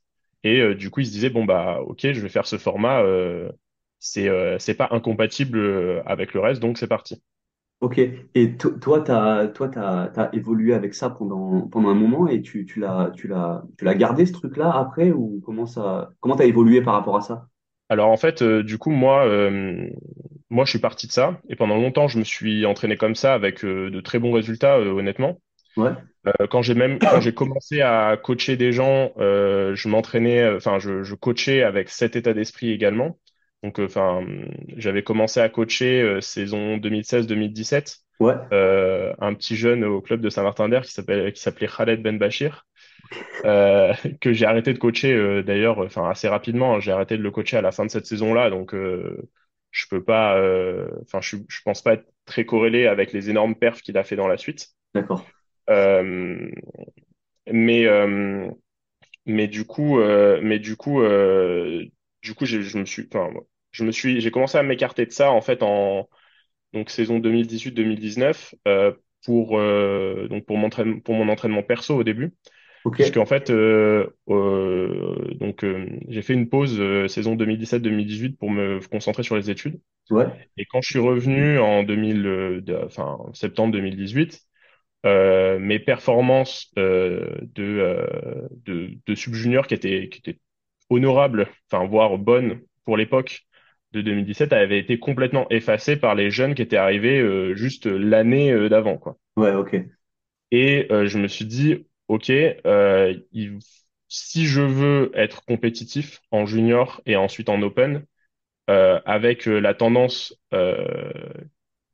et 0.44 0.60
euh, 0.60 0.74
du 0.74 0.90
coup, 0.90 1.00
il 1.00 1.06
se 1.06 1.12
disait 1.12 1.30
bon 1.30 1.44
bah 1.44 1.80
ok, 1.82 2.00
je 2.12 2.20
vais 2.20 2.28
faire 2.28 2.46
ce 2.46 2.58
format, 2.58 3.02
euh, 3.02 3.50
c'est 3.98 4.28
euh, 4.28 4.58
c'est 4.58 4.74
pas 4.76 4.88
incompatible 4.92 6.02
avec 6.06 6.34
le 6.34 6.40
reste, 6.40 6.60
donc 6.62 6.78
c'est 6.78 6.88
parti. 6.88 7.22
Ok. 7.80 7.98
Et 8.34 8.56
to- 8.56 8.70
toi, 8.78 9.00
t'as, 9.02 9.48
toi, 9.48 9.68
t'as, 9.68 10.08
t'as 10.08 10.30
évolué 10.32 10.72
avec 10.72 10.94
ça 10.94 11.10
pendant, 11.10 11.68
pendant 11.68 11.90
un 11.90 11.94
moment 11.94 12.26
et 12.28 12.40
tu, 12.40 12.64
tu 12.64 12.80
l'as, 12.80 13.10
tu 13.14 13.28
l'as, 13.28 13.62
tu 13.76 13.84
l'as 13.84 13.94
gardé 13.94 14.24
ce 14.26 14.32
truc-là 14.32 14.70
après 14.74 15.12
ou 15.12 15.40
comment 15.44 15.66
ça, 15.66 16.10
comment 16.20 16.36
t'as 16.36 16.46
évolué 16.46 16.80
par 16.82 16.94
rapport 16.94 17.16
à 17.16 17.20
ça? 17.20 17.48
Alors 17.88 18.10
en 18.10 18.16
fait, 18.16 18.42
euh, 18.42 18.62
du 18.62 18.78
coup, 18.78 18.90
moi, 18.90 19.26
euh, 19.26 19.88
moi, 20.50 20.64
je 20.64 20.70
suis 20.70 20.78
parti 20.80 21.06
de 21.06 21.12
ça, 21.12 21.40
et 21.48 21.56
pendant 21.56 21.76
longtemps, 21.76 22.08
je 22.08 22.18
me 22.18 22.24
suis 22.24 22.66
entraîné 22.66 22.96
comme 22.96 23.14
ça 23.14 23.34
avec 23.34 23.64
euh, 23.64 23.90
de 23.90 24.00
très 24.00 24.18
bons 24.18 24.32
résultats, 24.32 24.76
euh, 24.78 24.90
honnêtement. 24.92 25.40
Ouais. 25.76 26.13
Euh, 26.26 26.47
quand 26.47 26.62
j'ai 26.62 26.75
même 26.75 27.00
quand 27.07 27.21
j'ai 27.21 27.33
commencé 27.35 27.81
à 27.83 28.16
coacher 28.16 28.57
des 28.57 28.73
gens, 28.73 29.12
euh, 29.19 29.75
je 29.75 29.88
m'entraînais, 29.88 30.43
euh, 30.43 30.57
enfin 30.57 30.78
je, 30.78 31.02
je 31.02 31.14
coachais 31.14 31.62
avec 31.62 31.88
cet 31.90 32.16
état 32.16 32.33
d'esprit 32.35 32.71
également. 32.73 33.19
Donc 33.62 33.78
enfin 33.78 34.25
j'avais 34.76 35.02
commencé 35.02 35.40
à 35.40 35.49
coacher 35.49 36.19
saison 36.21 36.76
2016-2017 36.78 38.00
Ouais. 38.21 38.35
un 38.52 39.35
petit 39.35 39.57
jeune 39.57 39.85
au 39.85 40.00
club 40.02 40.21
de 40.21 40.28
Saint-Martin-d'Air 40.28 40.83
qui 40.83 40.93
s'appelle 40.93 41.33
qui 41.33 41.40
s'appelait 41.40 41.66
Khaled 41.69 42.02
Ben 42.02 42.19
Bachir 42.19 42.66
euh, 43.45 43.93
que 44.21 44.33
j'ai 44.33 44.47
arrêté 44.47 44.73
de 44.73 44.78
coacher 44.78 45.12
euh, 45.12 45.43
d'ailleurs 45.43 45.78
enfin 45.78 46.09
assez 46.09 46.28
rapidement. 46.28 46.75
hein. 46.75 46.81
J'ai 46.81 46.93
arrêté 46.93 47.16
de 47.16 47.23
le 47.23 47.31
coacher 47.31 47.57
à 47.57 47.62
la 47.62 47.73
fin 47.73 47.85
de 47.87 47.90
cette 47.90 48.07
saison-là 48.07 48.50
donc 48.50 48.75
euh, 48.75 49.28
je 49.71 49.87
peux 49.88 50.02
pas 50.04 50.35
enfin 51.02 51.21
je 51.21 51.37
je 51.49 51.61
pense 51.64 51.83
pas 51.83 51.95
être 51.95 52.07
très 52.26 52.45
corrélé 52.45 52.87
avec 52.87 53.12
les 53.12 53.31
énormes 53.31 53.54
perfs 53.54 53.83
qu'il 53.83 53.99
a 53.99 54.04
fait 54.04 54.16
dans 54.16 54.28
la 54.28 54.37
suite. 54.37 54.69
D'accord. 54.95 55.25
Euh, 55.71 56.50
mais 57.52 57.87
euh, 57.87 58.50
mais 59.26 59.49
du 59.49 59.66
coup 59.66 60.00
euh, 60.00 60.40
mais 60.42 60.59
du 60.61 60.76
coup 60.76 61.02
du 62.23 62.35
coup 62.35 62.47
j'ai- 62.47 62.62
je 62.62 62.78
me 62.78 62.85
suis 62.85 63.09
enfin 63.12 63.30
je 63.73 63.85
me 63.85 63.92
suis 63.92 64.21
j'ai 64.21 64.30
commencé 64.30 64.59
à 64.59 64.62
m'écarter 64.62 65.06
de 65.06 65.12
ça 65.12 65.30
en 65.33 65.40
fait 65.40 65.62
en 65.62 66.09
donc 66.73 66.90
saison 66.90 67.18
2018-2019 67.21 68.54
euh, 68.68 68.92
pour 69.25 69.59
euh, 69.59 70.28
donc 70.28 70.47
pour 70.47 70.59
mon 70.59 70.66
entraînement 70.68 71.00
pour 71.00 71.14
mon 71.16 71.28
entraînement 71.30 71.62
perso 71.62 71.97
au 71.97 72.04
début 72.04 72.35
Ok. 72.85 73.00
puisqu'en 73.00 73.26
fait, 73.26 73.50
euh, 73.50 74.09
euh, 74.30 75.35
donc 75.37 75.64
j'ai 76.09 76.23
fait 76.23 76.35
une 76.35 76.49
pause 76.49 76.80
saison 77.09 77.37
2017-2018 77.37 78.38
pour 78.38 78.50
me 78.50 78.80
concentrer 78.88 79.23
sur 79.25 79.37
les 79.37 79.50
études. 79.50 79.80
Ouais. 80.11 80.33
Et 80.56 80.66
quand 80.66 80.80
je 80.83 80.90
suis 80.90 80.99
revenu 80.99 81.59
en 81.59 81.83
2000, 81.83 82.26
euh, 82.26 82.61
de- 82.61 82.76
enfin 82.85 83.18
septembre 83.35 83.73
2018, 83.73 84.42
euh, 85.04 85.58
mes 85.58 85.78
performances 85.78 86.73
euh, 86.78 87.37
de, 87.54 87.62
euh, 87.64 88.49
de 88.66 88.90
de 89.06 89.14
sub-junior 89.14 89.66
qui 89.66 89.75
étaient 89.75 90.08
qui 90.08 90.18
étaient 90.20 90.40
honorables, 90.90 91.49
enfin 91.70 91.87
voire 91.87 92.18
bonnes 92.18 92.61
pour 92.84 92.96
l'époque 92.96 93.42
de 93.92 94.00
2017, 94.02 94.52
avaient 94.52 94.78
été 94.78 94.99
complètement 94.99 95.49
effacées 95.50 95.96
par 95.96 96.14
les 96.14 96.30
jeunes 96.30 96.54
qui 96.54 96.62
étaient 96.62 96.76
arrivés 96.76 97.20
euh, 97.20 97.54
juste 97.54 97.87
l'année 97.87 98.52
euh, 98.52 98.68
d'avant, 98.68 98.99
quoi. 98.99 99.16
Ouais, 99.37 99.52
ok. 99.54 99.75
Et 100.50 100.87
euh, 100.92 101.06
je 101.06 101.18
me 101.18 101.28
suis 101.28 101.44
dit, 101.46 101.87
OK, 102.08 102.30
euh, 102.30 103.14
il- 103.32 103.58
si 104.08 104.46
je 104.46 104.61
veux 104.62 105.11
être 105.14 105.44
compétitif 105.44 106.20
en 106.30 106.46
junior 106.46 107.00
et 107.06 107.16
ensuite 107.16 107.49
en 107.49 107.61
open, 107.62 108.04
euh, 108.70 109.00
avec 109.06 109.46
la 109.46 109.75
tendance 109.75 110.34
euh, 110.54 111.23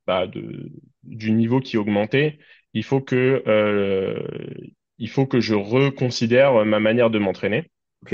bah, 0.07 0.27
de, 0.27 0.71
du 1.05 1.33
niveau 1.33 1.61
qui 1.61 1.77
augmentait, 1.77 2.39
il 2.75 2.85
faut 2.85 3.01
que, 3.01 3.43
euh, 3.47 4.23
il 4.99 5.09
faut 5.11 5.27
que 5.27 5.41
je 5.41 5.55
reconsidère 5.55 6.65
ma 6.65 6.81
manière 6.81 7.11
de 7.11 7.19
m'entraîner 7.19 7.71
Ok. 8.03 8.13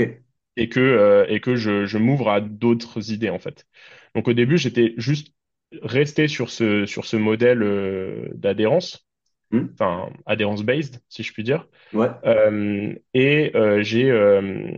et 0.55 0.69
que, 0.69 0.79
euh, 0.79 1.25
et 1.29 1.39
que 1.39 1.55
je, 1.55 1.85
je 1.85 1.97
m'ouvre 1.97 2.29
à 2.29 2.41
d'autres 2.41 3.11
idées, 3.11 3.29
en 3.29 3.39
fait. 3.39 3.65
Donc 4.15 4.27
au 4.27 4.33
début, 4.33 4.57
j'étais 4.57 4.93
juste 4.97 5.33
resté 5.81 6.27
sur 6.27 6.49
ce, 6.49 6.85
sur 6.85 7.05
ce 7.05 7.17
modèle 7.17 7.61
euh, 7.63 8.29
d'adhérence, 8.35 9.05
Hmm. 9.51 9.77
enfin 9.79 10.09
adhérence-based, 10.25 11.01
si 11.09 11.23
je 11.23 11.33
puis 11.33 11.43
dire. 11.43 11.67
Ouais. 11.91 12.11
Euh, 12.25 12.95
et 13.13 13.51
euh, 13.55 13.83
j'ai 13.83 14.11
euh, 14.11 14.71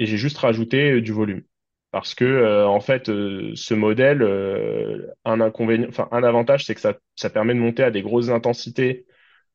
et 0.00 0.06
j'ai 0.06 0.16
juste 0.16 0.38
rajouté 0.38 1.00
du 1.00 1.12
volume. 1.12 1.44
Parce 1.92 2.14
que 2.14 2.24
euh, 2.24 2.68
en 2.68 2.80
fait, 2.80 3.08
euh, 3.08 3.52
ce 3.56 3.74
modèle, 3.74 4.22
euh, 4.22 5.08
un 5.24 5.40
inconvénient, 5.40 5.88
enfin 5.88 6.08
un 6.12 6.22
avantage, 6.22 6.64
c'est 6.64 6.74
que 6.74 6.80
ça, 6.80 6.94
ça 7.16 7.30
permet 7.30 7.54
de 7.54 7.58
monter 7.58 7.82
à 7.82 7.90
des 7.90 8.02
grosses 8.02 8.28
intensités 8.28 9.06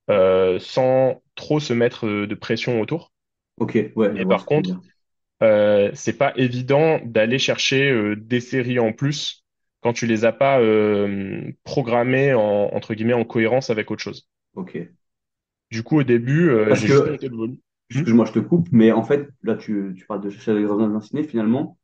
sans 0.08 1.22
trop 1.36 1.60
se 1.60 1.74
mettre 1.74 2.08
de 2.08 2.36
pression 2.36 2.80
autour. 2.82 3.12
Ok. 3.58 3.78
Ouais, 3.96 4.10
vois 4.12 4.26
par 4.28 4.46
contre, 4.46 4.82
c'est 5.42 6.18
pas 6.18 6.34
évident 6.36 7.00
d'aller 7.04 7.40
chercher 7.40 8.16
des 8.18 8.40
séries 8.40 8.80
en 8.80 8.92
plus 8.94 9.46
quand 9.82 9.94
tu 9.94 10.06
les 10.06 10.26
as 10.26 10.32
pas 10.32 10.60
programmées 11.64 12.34
en, 12.34 12.70
entre 12.74 12.94
guillemets 12.94 13.14
en 13.14 13.26
cohérence 13.26 13.70
avec 13.70 13.90
autre 13.92 14.04
chose. 14.04 14.28
Ok. 14.54 14.76
Du 15.72 15.84
coup, 15.84 16.00
au 16.00 16.04
début, 16.04 16.52
Parce 16.68 16.82
j'ai 16.82 16.88
juste 16.88 17.02
que, 17.02 17.12
monté 17.12 17.28
le 17.28 17.36
volume. 17.36 17.58
Excuse-moi, 17.90 18.26
je 18.26 18.32
te 18.34 18.40
coupe, 18.40 18.68
mais 18.72 18.92
en 18.92 19.04
fait, 19.04 19.30
là, 19.44 19.56
tu, 19.56 19.94
tu 19.96 20.06
parles 20.06 20.22
de 20.22 20.30
chercher 20.30 20.54
des 20.56 20.64
grandes 20.64 20.82
intensités. 20.82 21.24
Finalement, 21.24 21.78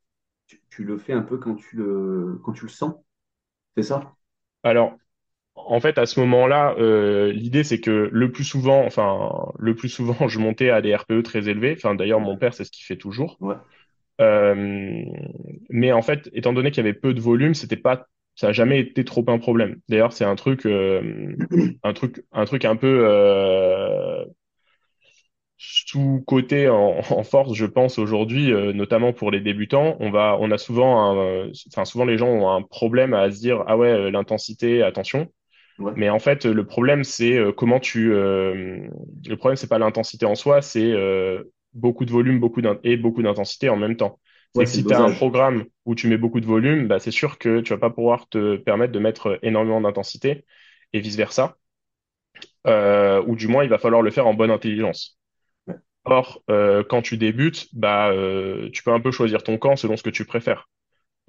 tu, 0.51 0.61
tu 0.69 0.83
le 0.83 0.97
fais 0.97 1.13
un 1.13 1.21
peu 1.21 1.37
quand 1.37 1.55
tu 1.55 1.75
le, 1.77 2.39
quand 2.43 2.53
tu 2.53 2.65
le 2.65 2.69
sens. 2.71 2.95
C'est 3.77 3.83
ça? 3.83 4.15
Alors, 4.63 4.93
En 5.55 5.79
fait, 5.81 5.97
à 5.99 6.05
ce 6.07 6.19
moment-là, 6.21 6.75
euh, 6.79 7.31
l'idée 7.33 7.63
c'est 7.65 7.79
que 7.81 8.09
le 8.13 8.31
plus 8.33 8.43
souvent, 8.45 8.85
enfin, 8.85 9.51
le 9.59 9.75
plus 9.75 9.89
souvent, 9.89 10.27
je 10.29 10.39
montais 10.39 10.69
à 10.71 10.81
des 10.81 10.95
RPE 10.95 11.23
très 11.23 11.49
élevés. 11.49 11.75
Enfin, 11.77 11.95
d'ailleurs, 11.95 12.21
mon 12.21 12.37
père, 12.37 12.53
c'est 12.55 12.65
ce 12.65 12.71
qu'il 12.71 12.85
fait 12.85 12.97
toujours. 12.97 13.39
Ouais. 13.39 13.55
Euh, 14.21 15.03
mais 15.69 15.91
en 15.93 16.01
fait, 16.03 16.29
étant 16.33 16.53
donné 16.53 16.71
qu'il 16.71 16.79
y 16.85 16.87
avait 16.87 16.97
peu 16.99 17.13
de 17.13 17.21
volume, 17.21 17.53
c'était 17.55 17.77
pas, 17.77 18.07
ça 18.35 18.49
a 18.49 18.53
jamais 18.53 18.79
été 18.81 19.05
trop 19.05 19.25
un 19.29 19.39
problème. 19.39 19.77
D'ailleurs, 19.89 20.13
c'est 20.13 20.25
un 20.25 20.35
truc, 20.35 20.65
euh, 20.67 21.35
un 21.83 21.93
truc, 21.93 22.25
un 22.33 22.45
truc 22.45 22.65
un 22.65 22.75
peu 22.77 22.87
sous-coté 25.63 26.69
en, 26.69 26.97
en 27.11 27.23
force, 27.23 27.53
je 27.53 27.67
pense 27.67 27.99
aujourd'hui, 27.99 28.51
euh, 28.51 28.73
notamment 28.73 29.13
pour 29.13 29.29
les 29.29 29.41
débutants. 29.41 29.95
On 29.99 30.09
va, 30.09 30.35
on 30.39 30.49
a 30.49 30.57
souvent, 30.57 31.19
un, 31.19 31.51
enfin, 31.67 31.85
souvent 31.85 32.05
les 32.05 32.17
gens 32.17 32.29
ont 32.29 32.49
un 32.49 32.63
problème 32.63 33.13
à 33.13 33.31
se 33.31 33.39
dire, 33.39 33.63
ah 33.67 33.77
ouais, 33.77 33.89
euh, 33.89 34.11
l'intensité, 34.11 34.81
attention. 34.81 35.27
Ouais. 35.77 35.93
Mais 35.95 36.09
en 36.09 36.17
fait, 36.17 36.45
le 36.45 36.65
problème, 36.65 37.03
c'est 37.03 37.37
euh, 37.37 37.51
comment 37.51 37.79
tu. 37.79 38.09
le 38.09 39.35
problème, 39.37 39.55
c'est 39.55 39.69
pas 39.69 39.77
l'intensité 39.77 40.25
en 40.25 40.35
soi, 40.35 40.61
c'est 40.61 40.93
beaucoup 41.73 42.05
de 42.05 42.11
volume, 42.11 42.39
beaucoup 42.39 42.61
et 42.83 42.97
beaucoup 42.97 43.21
d'intensité 43.21 43.69
en 43.69 43.77
même 43.77 43.97
temps. 43.97 44.19
Ouais, 44.55 44.65
si 44.65 44.83
tu 44.83 44.93
as 44.93 44.99
un 44.99 45.13
programme 45.13 45.65
où 45.85 45.95
tu 45.95 46.07
mets 46.07 46.17
beaucoup 46.17 46.41
de 46.41 46.45
volume, 46.45 46.87
bah, 46.87 46.99
c'est 46.99 47.11
sûr 47.11 47.37
que 47.37 47.61
tu 47.61 47.71
vas 47.71 47.79
pas 47.79 47.89
pouvoir 47.89 48.27
te 48.27 48.57
permettre 48.57 48.91
de 48.91 48.99
mettre 48.99 49.39
énormément 49.43 49.79
d'intensité 49.79 50.43
et 50.91 50.99
vice-versa. 50.99 51.55
Euh, 52.67 53.23
ou 53.27 53.35
du 53.35 53.47
moins, 53.47 53.63
il 53.63 53.69
va 53.69 53.77
falloir 53.77 54.01
le 54.01 54.11
faire 54.11 54.27
en 54.27 54.33
bonne 54.33 54.51
intelligence. 54.51 55.20
Or, 56.05 56.41
euh, 56.49 56.83
quand 56.83 57.01
tu 57.01 57.17
débutes, 57.17 57.67
bah, 57.73 58.09
euh, 58.11 58.69
tu 58.71 58.83
peux 58.83 58.91
un 58.91 58.99
peu 58.99 59.11
choisir 59.11 59.43
ton 59.43 59.57
camp 59.57 59.75
selon 59.75 59.97
ce 59.97 60.03
que 60.03 60.09
tu 60.09 60.25
préfères. 60.25 60.69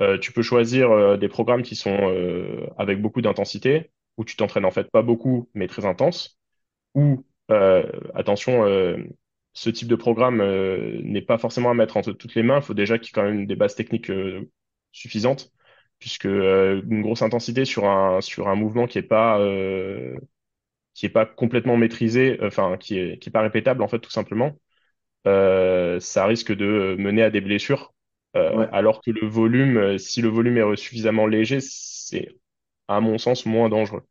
Euh, 0.01 0.19
tu 0.19 0.33
peux 0.33 0.43
choisir 0.43 0.91
euh, 0.93 1.17
des 1.17 1.29
programmes 1.29 1.63
qui 1.63 1.77
sont 1.77 1.99
euh, 2.11 2.67
avec 2.79 3.01
beaucoup 3.03 3.23
d'intensité, 3.23 3.93
où 4.19 4.25
tu 4.25 4.37
t'entraînes 4.37 4.65
en 4.65 4.71
fait 4.73 4.91
pas 4.91 5.03
beaucoup, 5.03 5.51
mais 5.55 5.69
très 5.69 5.87
intense. 5.87 6.39
Ou, 6.95 7.27
euh, 7.51 7.85
attention, 8.15 8.65
ce 9.55 9.71
type 9.71 9.89
de 9.89 9.97
programme 9.97 10.39
n'est 11.03 11.23
pas 11.23 11.39
forcément 11.39 11.71
à 11.71 11.75
mettre 11.75 11.97
entre 11.97 12.13
toutes 12.13 12.35
les 12.35 12.43
mains. 12.43 12.59
Il 12.59 12.63
faut 12.63 12.75
déjà 12.75 12.99
qu'il 12.99 13.09
y 13.09 13.11
ait 13.11 13.23
quand 13.23 13.31
même 13.31 13.47
des 13.47 13.57
bases 13.57 13.75
techniques 13.75 14.11
suffisantes, 14.93 15.53
puisque 15.99 16.25
une 16.25 17.03
grosse 17.03 17.23
intensité 17.23 17.65
sur 17.65 17.87
un 17.87 18.21
sur 18.21 18.49
un 18.49 18.55
mouvement 18.55 18.87
qui 18.87 18.99
est 18.99 19.03
pas 19.03 19.39
qui 20.95 21.07
est 21.07 21.09
pas 21.11 21.27
complètement 21.27 21.77
maîtrisé, 21.77 22.39
enfin 22.43 22.77
qui 22.79 22.99
est 22.99 23.19
qui 23.19 23.29
est 23.31 23.33
pas 23.33 23.43
répétable 23.43 23.83
en 23.83 23.89
fait 23.89 23.99
tout 24.01 24.11
simplement 24.11 24.57
euh, 25.27 26.01
ça 26.01 26.27
risque 26.27 26.53
de 26.53 26.97
mener 26.99 27.23
à 27.23 27.31
des 27.31 27.41
blessures. 27.41 27.95
Euh, 28.37 28.53
Ouais. 28.53 28.73
alors 28.73 29.03
que 29.03 29.11
le 29.11 29.27
volume, 29.27 29.77
euh, 29.77 29.99
si 29.99 30.23
le 30.23 30.29
volume 30.29 30.57
est 30.59 30.77
suffisamment 30.77 31.27
léger, 31.27 31.61
c'est, 31.61 32.29
à 32.89 33.01
mon 33.01 33.19
sens, 33.19 33.47
moins 33.47 33.69
dangereux. 33.69 34.03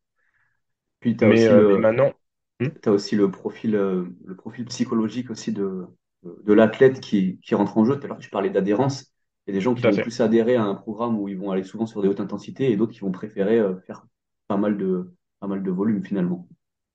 Puis 1.00 1.18
tu 1.18 1.24
as 1.26 1.30
Mais, 1.30 1.32
aussi 1.32 1.54
euh, 1.54 1.62
mais 1.64 1.78
le, 1.78 1.78
maintenant, 1.78 2.14
Hmm, 2.60 2.70
t'as 2.82 2.92
aussi 2.92 3.16
le 3.16 3.32
profil, 3.32 3.76
euh, 3.76 4.06
le 4.26 4.36
profil 4.36 4.66
psychologique 4.66 5.30
aussi 5.32 5.52
de, 5.54 5.88
de 6.24 6.54
l'athlète 6.54 7.00
qui, 7.02 7.40
qui 7.42 7.56
rentre 7.56 7.78
en 7.78 7.86
jeu. 7.86 7.98
Tout 8.00 8.06
à 8.06 8.08
l'heure, 8.10 8.20
tu 8.20 8.30
parlais 8.30 8.50
d'adhérence. 8.50 9.14
Il 9.48 9.52
y 9.52 9.58
a 9.58 9.60
des 9.60 9.62
gens 9.62 9.76
qui 9.76 9.88
vont 9.88 9.98
fait, 9.98 10.02
plus 10.02 10.22
adhérer 10.22 10.56
à 10.56 10.64
un 10.64 10.76
programme 10.76 11.20
où 11.20 11.28
ils 11.30 11.38
vont 11.38 11.52
aller 11.52 11.64
souvent 11.64 11.86
sur 11.88 12.02
des 12.02 12.08
hautes 12.08 12.20
intensités 12.22 12.72
et 12.72 12.78
d'autres 12.78 12.94
qui 12.94 13.02
vont 13.02 13.12
préférer 13.12 13.60
euh, 13.60 13.80
faire 13.82 14.06
pas 14.48 14.58
mal 14.58 14.78
de, 14.78 15.14
pas 15.40 15.48
mal 15.48 15.64
de 15.64 15.72
volume 15.72 16.04
finalement. 16.06 16.48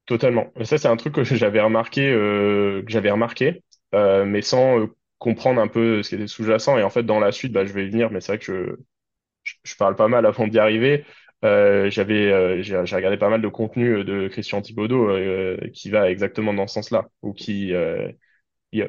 Totalement. 0.07 0.53
Ça, 0.65 0.79
c'est 0.79 0.89
un 0.89 0.97
truc 0.97 1.15
que 1.15 1.25
j'avais 1.25 1.61
remarqué, 1.61 2.11
euh, 2.11 2.83
que 2.83 2.91
j'avais 2.91 3.11
remarqué, 3.11 3.63
euh, 3.95 4.25
mais 4.25 4.43
sans 4.43 4.81
euh, 4.81 4.87
comprendre 5.19 5.61
un 5.61 5.69
peu 5.69 6.03
ce 6.03 6.11
qui 6.11 6.15
était 6.17 6.27
sous-jacent. 6.27 6.79
Et 6.79 6.83
en 6.83 6.91
fait, 6.91 7.03
dans 7.05 7.21
la 7.21 7.33
suite, 7.33 7.53
bah, 7.53 7.65
je 7.65 7.73
vais 7.73 7.87
y 7.87 7.91
venir, 7.91 8.11
mais 8.11 8.21
c'est 8.21 8.33
vrai 8.33 8.39
que 8.39 8.79
je, 9.45 9.55
je, 9.65 9.77
parle 9.77 9.97
pas 9.97 10.09
mal 10.09 10.27
avant 10.27 10.47
d'y 10.49 10.59
arriver. 10.59 11.05
Euh, 11.45 11.91
j'avais, 11.91 12.33
euh, 12.33 12.63
j'ai 12.63 12.81
j'ai 12.87 12.97
regardé 12.97 13.17
pas 13.19 13.29
mal 13.29 13.43
de 13.43 13.49
contenu 13.49 14.05
de 14.05 14.29
Christian 14.29 14.63
Thibaudeau 14.63 15.11
euh, 15.11 15.59
qui 15.75 15.91
va 15.91 16.11
exactement 16.11 16.55
dans 16.55 16.67
ce 16.67 16.75
sens-là, 16.75 17.09
ou 17.23 17.33
qui, 17.33 17.75
euh, 17.75 18.11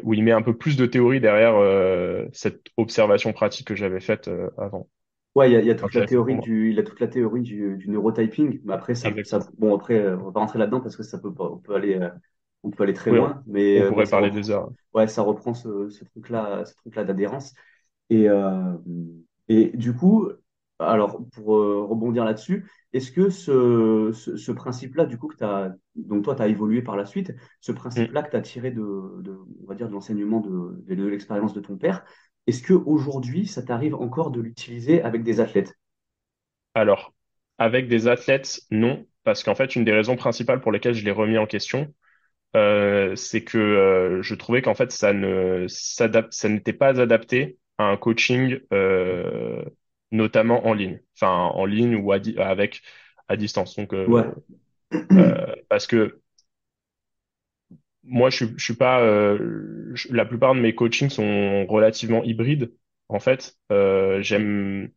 où 0.04 0.14
il 0.14 0.24
met 0.24 0.32
un 0.32 0.42
peu 0.42 0.58
plus 0.58 0.78
de 0.78 0.86
théorie 0.86 1.22
derrière 1.22 1.56
euh, 1.56 2.26
cette 2.34 2.68
observation 2.78 3.34
pratique 3.34 3.68
que 3.68 3.76
j'avais 3.76 4.00
faite 4.02 4.28
euh, 4.28 4.50
avant. 4.58 4.90
Ouais, 5.38 5.50
il 5.52 5.54
y 5.54 5.56
a, 5.56 5.60
il 5.62 5.68
y 5.68 5.72
a 5.72 5.76
toute 5.76 5.94
la 5.94 6.04
théorie 6.04 6.40
du, 6.40 6.72
il 6.72 6.80
a 6.80 6.84
toute 6.84 7.00
la 7.00 7.08
théorie 7.08 7.42
du, 7.42 7.78
du 7.78 7.90
neurotyping. 7.90 8.62
Mais 8.66 8.74
après, 8.74 8.96
ça, 8.96 9.20
ça, 9.24 9.40
bon, 9.60 9.76
après, 9.76 9.96
euh, 10.00 10.18
on 10.20 10.26
va 10.26 10.32
pas 10.32 10.40
rentrer 10.40 10.58
là-dedans 10.60 10.82
parce 10.82 10.98
que 10.98 11.04
ça 11.04 11.20
peut 11.20 11.34
pas, 11.34 11.46
on 11.52 11.58
peut 11.60 11.76
aller, 11.76 11.96
euh, 11.96 12.10
on 12.64 12.72
peut 12.72 12.84
aller 12.84 12.94
très 12.96 13.12
Oui, 13.12 13.20
loin. 13.20 13.44
Mais, 13.46 13.80
on 13.80 13.82
euh, 13.82 13.92
mais 13.92 14.04
pourrait 14.04 14.08
parler 14.10 14.32
reprend, 14.32 14.32
des 14.32 14.50
heures. 14.50 14.70
ouais, 14.94 15.08
ça 15.08 15.22
reprend 15.24 15.54
ce, 15.54 15.90
ce 15.90 16.06
truc-là, 16.06 16.66
ce 16.66 16.76
truc-là 16.76 17.04
d'adhérence. 17.06 17.54
Et, 18.10 18.30
euh, 18.30 18.74
et 19.50 19.68
du 19.78 19.94
coup, 19.96 20.30
alors 20.80 21.28
pour 21.32 21.56
euh, 21.58 21.84
rebondir 21.86 22.26
là-dessus, 22.26 22.70
est-ce 22.94 23.12
que 23.12 23.30
ce, 23.30 24.12
ce, 24.14 24.38
ce 24.38 24.52
principe-là, 24.52 25.06
du 25.06 25.18
coup, 25.18 25.28
que 25.28 25.36
t'as, 25.38 25.72
donc 25.96 26.24
toi, 26.26 26.36
tu 26.36 26.42
as 26.44 26.48
évolué 26.48 26.82
par 26.82 26.96
la 26.98 27.06
suite, 27.06 27.34
ce 27.62 27.72
Mm. 27.96 28.12
principe-là 28.12 28.24
que 28.24 28.32
tu 28.32 28.38
as 28.38 28.42
tiré 28.42 28.72
de, 28.72 28.82
de, 29.22 29.38
on 29.64 29.68
va 29.68 29.76
dire, 29.76 29.88
de 29.90 29.94
l'enseignement 29.94 30.40
de, 30.42 30.82
de, 30.88 30.96
de 30.96 31.08
l'expérience 31.08 31.54
de 31.54 31.62
ton 31.62 31.78
père, 31.78 32.06
est-ce 32.48 32.62
que 32.64 32.74
aujourd'hui, 32.74 33.48
ça 33.48 33.62
t'arrive 33.64 33.96
encore 33.96 34.32
de 34.32 34.42
l'utiliser 34.42 35.02
avec 35.04 35.24
des 35.24 35.40
athlètes? 35.40 35.76
Alors, 36.74 37.14
avec 37.58 37.88
des 37.88 38.08
athlètes, 38.08 38.62
non, 38.72 39.06
parce 39.24 39.44
qu'en 39.44 39.56
fait, 39.56 39.76
une 39.76 39.84
des 39.86 39.92
raisons 39.94 40.16
principales 40.16 40.62
pour 40.62 40.72
lesquelles 40.72 40.94
je 40.94 41.04
l'ai 41.04 41.12
remis 41.12 41.38
en 41.38 41.48
question, 41.48 41.94
euh, 42.56 43.16
c'est 43.18 43.44
que 43.44 43.58
euh, 43.60 44.22
je 44.24 44.36
trouvais 44.36 44.62
qu'en 44.62 44.76
fait, 44.76 44.92
ça 44.92 45.14
ne 45.14 45.68
s'adapte, 45.70 46.34
ça 46.34 46.50
n'était 46.50 46.74
pas 46.74 47.00
adapté 47.02 47.60
à 47.78 47.86
un 47.86 47.98
coaching, 47.98 48.60
euh, 48.74 49.64
notamment 50.12 50.68
en 50.68 50.74
ligne, 50.74 51.02
enfin 51.16 51.30
en 51.56 51.66
ligne 51.66 51.96
ou 51.98 52.12
à 52.14 52.20
di- 52.20 52.38
avec 52.40 52.82
à 53.30 53.38
distance. 53.38 53.76
Donc, 53.78 53.94
euh, 53.94 54.08
Ouais, 54.08 54.34
euh, 55.18 55.56
parce 55.70 55.88
que 55.88 56.22
moi, 58.08 58.30
je 58.30 58.46
je 58.58 58.64
suis 58.64 58.76
pas. 58.76 59.02
euh, 59.02 59.92
je- 59.94 60.14
la 60.14 60.26
plupart 60.26 60.56
de 60.56 60.60
mes 60.62 60.76
coachings 60.76 61.10
sont 61.10 61.66
relativement 61.68 62.24
hybrides. 62.24 62.74
En 63.10 63.20
fait, 63.20 63.58
Euh, 63.72 64.22
j'aime. 64.22 64.90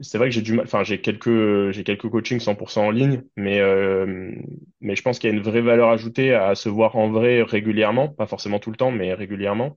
c'est 0.00 0.18
vrai 0.18 0.28
que 0.28 0.34
j'ai 0.34 0.42
du 0.42 0.52
mal, 0.52 0.64
enfin, 0.64 0.84
j'ai 0.84 1.00
quelques, 1.00 1.70
j'ai 1.72 1.82
quelques 1.84 2.08
coachings 2.08 2.38
100% 2.40 2.86
en 2.86 2.90
ligne, 2.90 3.22
mais, 3.36 3.58
euh, 3.60 4.32
mais 4.80 4.94
je 4.96 5.02
pense 5.02 5.18
qu'il 5.18 5.28
y 5.30 5.32
a 5.32 5.36
une 5.36 5.42
vraie 5.42 5.60
valeur 5.60 5.88
ajoutée 5.90 6.34
à 6.34 6.54
se 6.54 6.68
voir 6.68 6.94
en 6.96 7.10
vrai 7.10 7.42
régulièrement, 7.42 8.08
pas 8.08 8.26
forcément 8.26 8.60
tout 8.60 8.70
le 8.70 8.76
temps, 8.76 8.92
mais 8.92 9.12
régulièrement. 9.14 9.76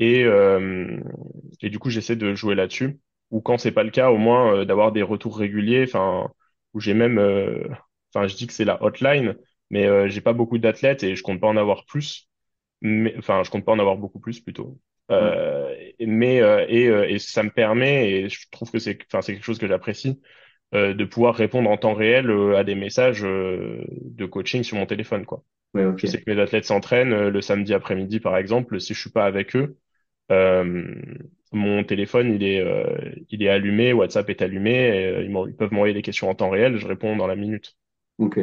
Et, 0.00 0.24
euh, 0.24 1.00
et 1.62 1.70
du 1.70 1.78
coup, 1.78 1.90
j'essaie 1.90 2.16
de 2.16 2.34
jouer 2.34 2.54
là-dessus. 2.54 3.00
Ou 3.30 3.40
quand 3.40 3.58
c'est 3.58 3.72
pas 3.72 3.84
le 3.84 3.90
cas, 3.90 4.10
au 4.10 4.18
moins 4.18 4.54
euh, 4.58 4.64
d'avoir 4.64 4.92
des 4.92 5.02
retours 5.02 5.38
réguliers. 5.38 5.84
Enfin, 5.88 6.30
où 6.74 6.80
j'ai 6.80 6.94
même, 6.94 7.18
euh, 7.18 7.68
enfin, 8.14 8.26
je 8.28 8.36
dis 8.36 8.46
que 8.46 8.52
c'est 8.52 8.64
la 8.64 8.82
hotline, 8.82 9.36
mais 9.72 9.86
euh, 9.86 10.08
j'ai 10.08 10.20
pas 10.22 10.34
beaucoup 10.34 10.58
d'athlètes 10.58 11.02
et 11.04 11.16
je 11.16 11.22
compte 11.24 11.40
pas 11.40 11.48
en 11.48 11.56
avoir 11.58 11.86
plus. 11.86 12.30
Mais, 12.82 13.14
enfin, 13.18 13.42
je 13.44 13.50
compte 13.50 13.64
pas 13.64 13.72
en 13.72 13.80
avoir 13.80 13.96
beaucoup 13.98 14.20
plus 14.20 14.40
plutôt. 14.40 14.78
Euh, 15.10 15.74
mais 16.00 16.40
euh, 16.42 16.66
et, 16.68 16.88
euh, 16.88 17.08
et 17.08 17.18
ça 17.18 17.42
me 17.42 17.50
permet, 17.50 18.10
et 18.10 18.28
je 18.30 18.48
trouve 18.50 18.70
que 18.70 18.78
c'est, 18.78 18.98
enfin, 19.08 19.22
c'est 19.22 19.34
quelque 19.34 19.44
chose 19.44 19.58
que 19.58 19.68
j'apprécie, 19.68 20.20
euh, 20.74 20.94
de 20.94 21.04
pouvoir 21.04 21.34
répondre 21.34 21.70
en 21.70 21.76
temps 21.76 21.94
réel 21.94 22.30
euh, 22.30 22.56
à 22.58 22.64
des 22.64 22.74
messages 22.74 23.24
euh, 23.24 23.84
de 23.88 24.26
coaching 24.26 24.62
sur 24.64 24.78
mon 24.78 24.86
téléphone, 24.86 25.26
quoi. 25.26 25.44
ouais, 25.74 25.92
Je 25.96 26.06
sais 26.06 26.20
que 26.22 26.30
mes 26.32 26.40
athlètes 26.40 26.64
s'entraînent 26.66 27.12
euh, 27.12 27.30
le 27.30 27.40
samedi 27.42 27.74
après-midi, 27.74 28.20
par 28.20 28.36
exemple. 28.38 28.80
Si 28.80 28.94
je 28.94 29.00
suis 29.00 29.10
pas 29.10 29.26
avec 29.26 29.56
eux, 29.56 29.78
euh, 30.32 30.94
mon 31.52 31.84
téléphone, 31.84 32.32
il 32.34 32.42
est, 32.44 32.60
euh, 32.60 33.14
il 33.30 33.42
est 33.42 33.48
allumé, 33.48 33.92
WhatsApp 33.92 34.30
est 34.30 34.42
allumé, 34.42 34.72
et, 34.72 35.06
euh, 35.06 35.24
ils, 35.24 35.56
peuvent 35.56 35.72
m'envoyer 35.72 35.94
des 35.94 36.02
questions 36.02 36.30
en 36.30 36.34
temps 36.34 36.50
réel, 36.50 36.76
je 36.78 36.86
réponds 36.86 37.16
dans 37.16 37.26
la 37.26 37.36
minute. 37.36 37.76
Ok, 38.16 38.38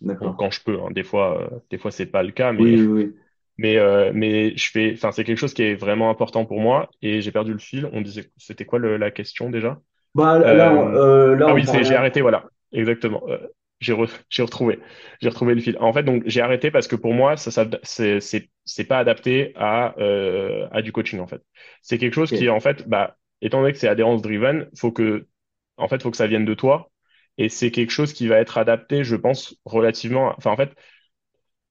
d'accord. 0.00 0.36
quand 0.36 0.50
je 0.50 0.62
peux, 0.62 0.80
hein. 0.80 0.90
Des 0.90 1.02
fois, 1.04 1.42
euh, 1.52 1.60
des 1.70 1.78
fois 1.78 1.90
c'est 1.90 2.06
pas 2.06 2.22
le 2.22 2.32
cas, 2.32 2.52
mais 2.52 2.76
oui, 2.76 2.86
oui. 2.86 3.14
mais 3.58 3.76
euh, 3.78 4.12
mais 4.14 4.56
je 4.56 4.70
fais, 4.70 4.92
enfin 4.94 5.12
c'est 5.12 5.24
quelque 5.24 5.38
chose 5.38 5.54
qui 5.54 5.62
est 5.62 5.74
vraiment 5.76 6.10
important 6.10 6.46
pour 6.46 6.60
moi 6.60 6.90
et 7.02 7.22
j'ai 7.22 7.32
perdu 7.32 7.52
le 7.52 7.58
fil. 7.60 7.88
On 7.92 8.00
disait, 8.02 8.30
c'était 8.38 8.64
quoi 8.66 8.78
le- 8.80 8.96
la 8.98 9.10
question 9.12 9.50
déjà? 9.50 9.80
Bah, 10.14 10.38
là, 10.38 10.72
on, 10.74 10.88
Euh, 10.88 10.96
euh, 10.96 11.36
là, 11.36 11.48
ah 11.48 11.54
on 11.54 11.54
oui, 11.54 11.66
c'est 11.66 11.84
j'ai 11.84 11.96
arrêté, 11.96 12.20
voilà, 12.22 12.46
exactement. 12.72 13.22
Euh, 13.28 13.38
j'ai 13.80 13.92
re- 13.94 14.10
j'ai 14.30 14.42
retrouvé, 14.42 14.80
j'ai 15.20 15.28
retrouvé 15.28 15.54
le 15.54 15.60
fil. 15.60 15.76
En 15.80 15.92
fait, 15.92 16.02
donc 16.04 16.22
j'ai 16.26 16.40
arrêté 16.42 16.70
parce 16.70 16.88
que 16.88 16.96
pour 16.96 17.14
moi, 17.14 17.36
ça, 17.36 17.50
ça 17.50 17.66
c'est 17.82 18.20
c'est 18.20 18.50
c'est 18.64 18.84
pas 18.84 18.98
adapté 18.98 19.52
à 19.56 19.94
euh, 20.00 20.68
à 20.72 20.82
du 20.82 20.92
coaching 20.92 21.20
en 21.20 21.26
fait. 21.26 21.42
C'est 21.82 21.98
quelque 21.98 22.14
chose 22.14 22.32
qui 22.32 22.48
Ok, 22.48 22.50
en 22.50 22.60
fait, 22.60 22.88
bah 22.88 23.16
étant 23.42 23.60
donné 23.62 23.72
que 23.72 23.78
c'est 23.78 23.88
adhérence 23.88 24.22
driven, 24.22 24.68
faut 24.76 24.92
que 24.92 25.26
en 25.76 25.88
fait 25.88 26.02
faut 26.02 26.10
que 26.10 26.16
ça 26.16 26.26
vienne 26.26 26.44
de 26.44 26.54
toi 26.54 26.89
et 27.40 27.48
c'est 27.48 27.70
quelque 27.70 27.90
chose 27.90 28.12
qui 28.12 28.28
va 28.28 28.36
être 28.36 28.58
adapté, 28.58 29.02
je 29.02 29.16
pense, 29.16 29.56
relativement. 29.64 30.34
Enfin 30.36 30.50
en 30.50 30.56
fait, 30.56 30.74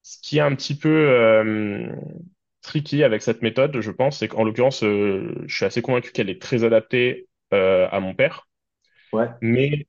ce 0.02 0.18
qui 0.20 0.38
est 0.38 0.40
un 0.40 0.54
petit 0.54 0.74
peu 0.76 0.88
euh, 0.88 1.86
tricky 2.60 3.04
avec 3.04 3.22
cette 3.22 3.40
méthode, 3.40 3.80
je 3.80 3.90
pense, 3.92 4.18
c'est 4.18 4.28
qu'en 4.28 4.42
l'occurrence, 4.42 4.82
euh, 4.82 5.32
je 5.46 5.54
suis 5.54 5.64
assez 5.64 5.80
convaincu 5.80 6.10
qu'elle 6.10 6.28
est 6.28 6.42
très 6.42 6.64
adaptée 6.64 7.28
euh, 7.54 7.88
à 7.92 8.00
mon 8.00 8.14
père. 8.14 8.48
ouais, 9.12 9.28
Mais 9.40 9.86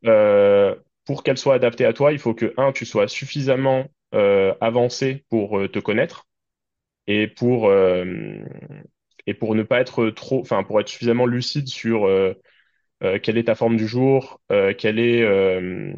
pour 1.06 1.24
qu'elle 1.24 1.38
soit 1.38 1.56
adaptée 1.56 1.86
à 1.86 1.94
toi, 1.94 2.12
il 2.12 2.20
faut 2.20 2.36
que, 2.36 2.54
un, 2.58 2.72
tu 2.72 2.86
sois 2.86 3.08
suffisamment 3.08 3.88
avancé 4.14 5.26
pour 5.30 5.60
te 5.72 5.80
connaître 5.80 6.28
et 7.08 7.28
pour, 7.28 7.72
et 7.72 9.34
pour 9.34 9.56
ne 9.56 9.64
pas 9.64 9.82
être 9.82 10.10
trop, 10.12 10.42
enfin, 10.42 10.64
pour 10.64 10.80
être 10.80 10.90
suffisamment 10.90 11.26
lucide 11.26 11.68
sur 11.68 12.08
quelle 13.20 13.38
est 13.38 13.46
ta 13.46 13.55
forme 13.55 13.77
du 13.77 13.88
jour, 13.88 14.41
euh, 14.51 14.74
quelle 14.77 15.00
est, 15.00 15.22
euh, 15.24 15.93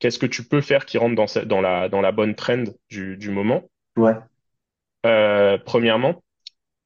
qu'est-ce 0.00 0.18
que 0.18 0.26
tu 0.26 0.44
peux 0.44 0.60
faire 0.60 0.86
qui 0.86 0.98
rentre 0.98 1.14
dans, 1.16 1.26
cette- 1.26 1.48
dans 1.48 1.60
la, 1.60 1.88
dans 1.88 2.00
la 2.00 2.12
bonne 2.12 2.34
trend 2.34 2.64
du, 2.90 3.16
du 3.16 3.30
moment, 3.30 3.64
ouais. 3.96 4.20
euh, 5.06 5.58
premièrement. 5.58 6.22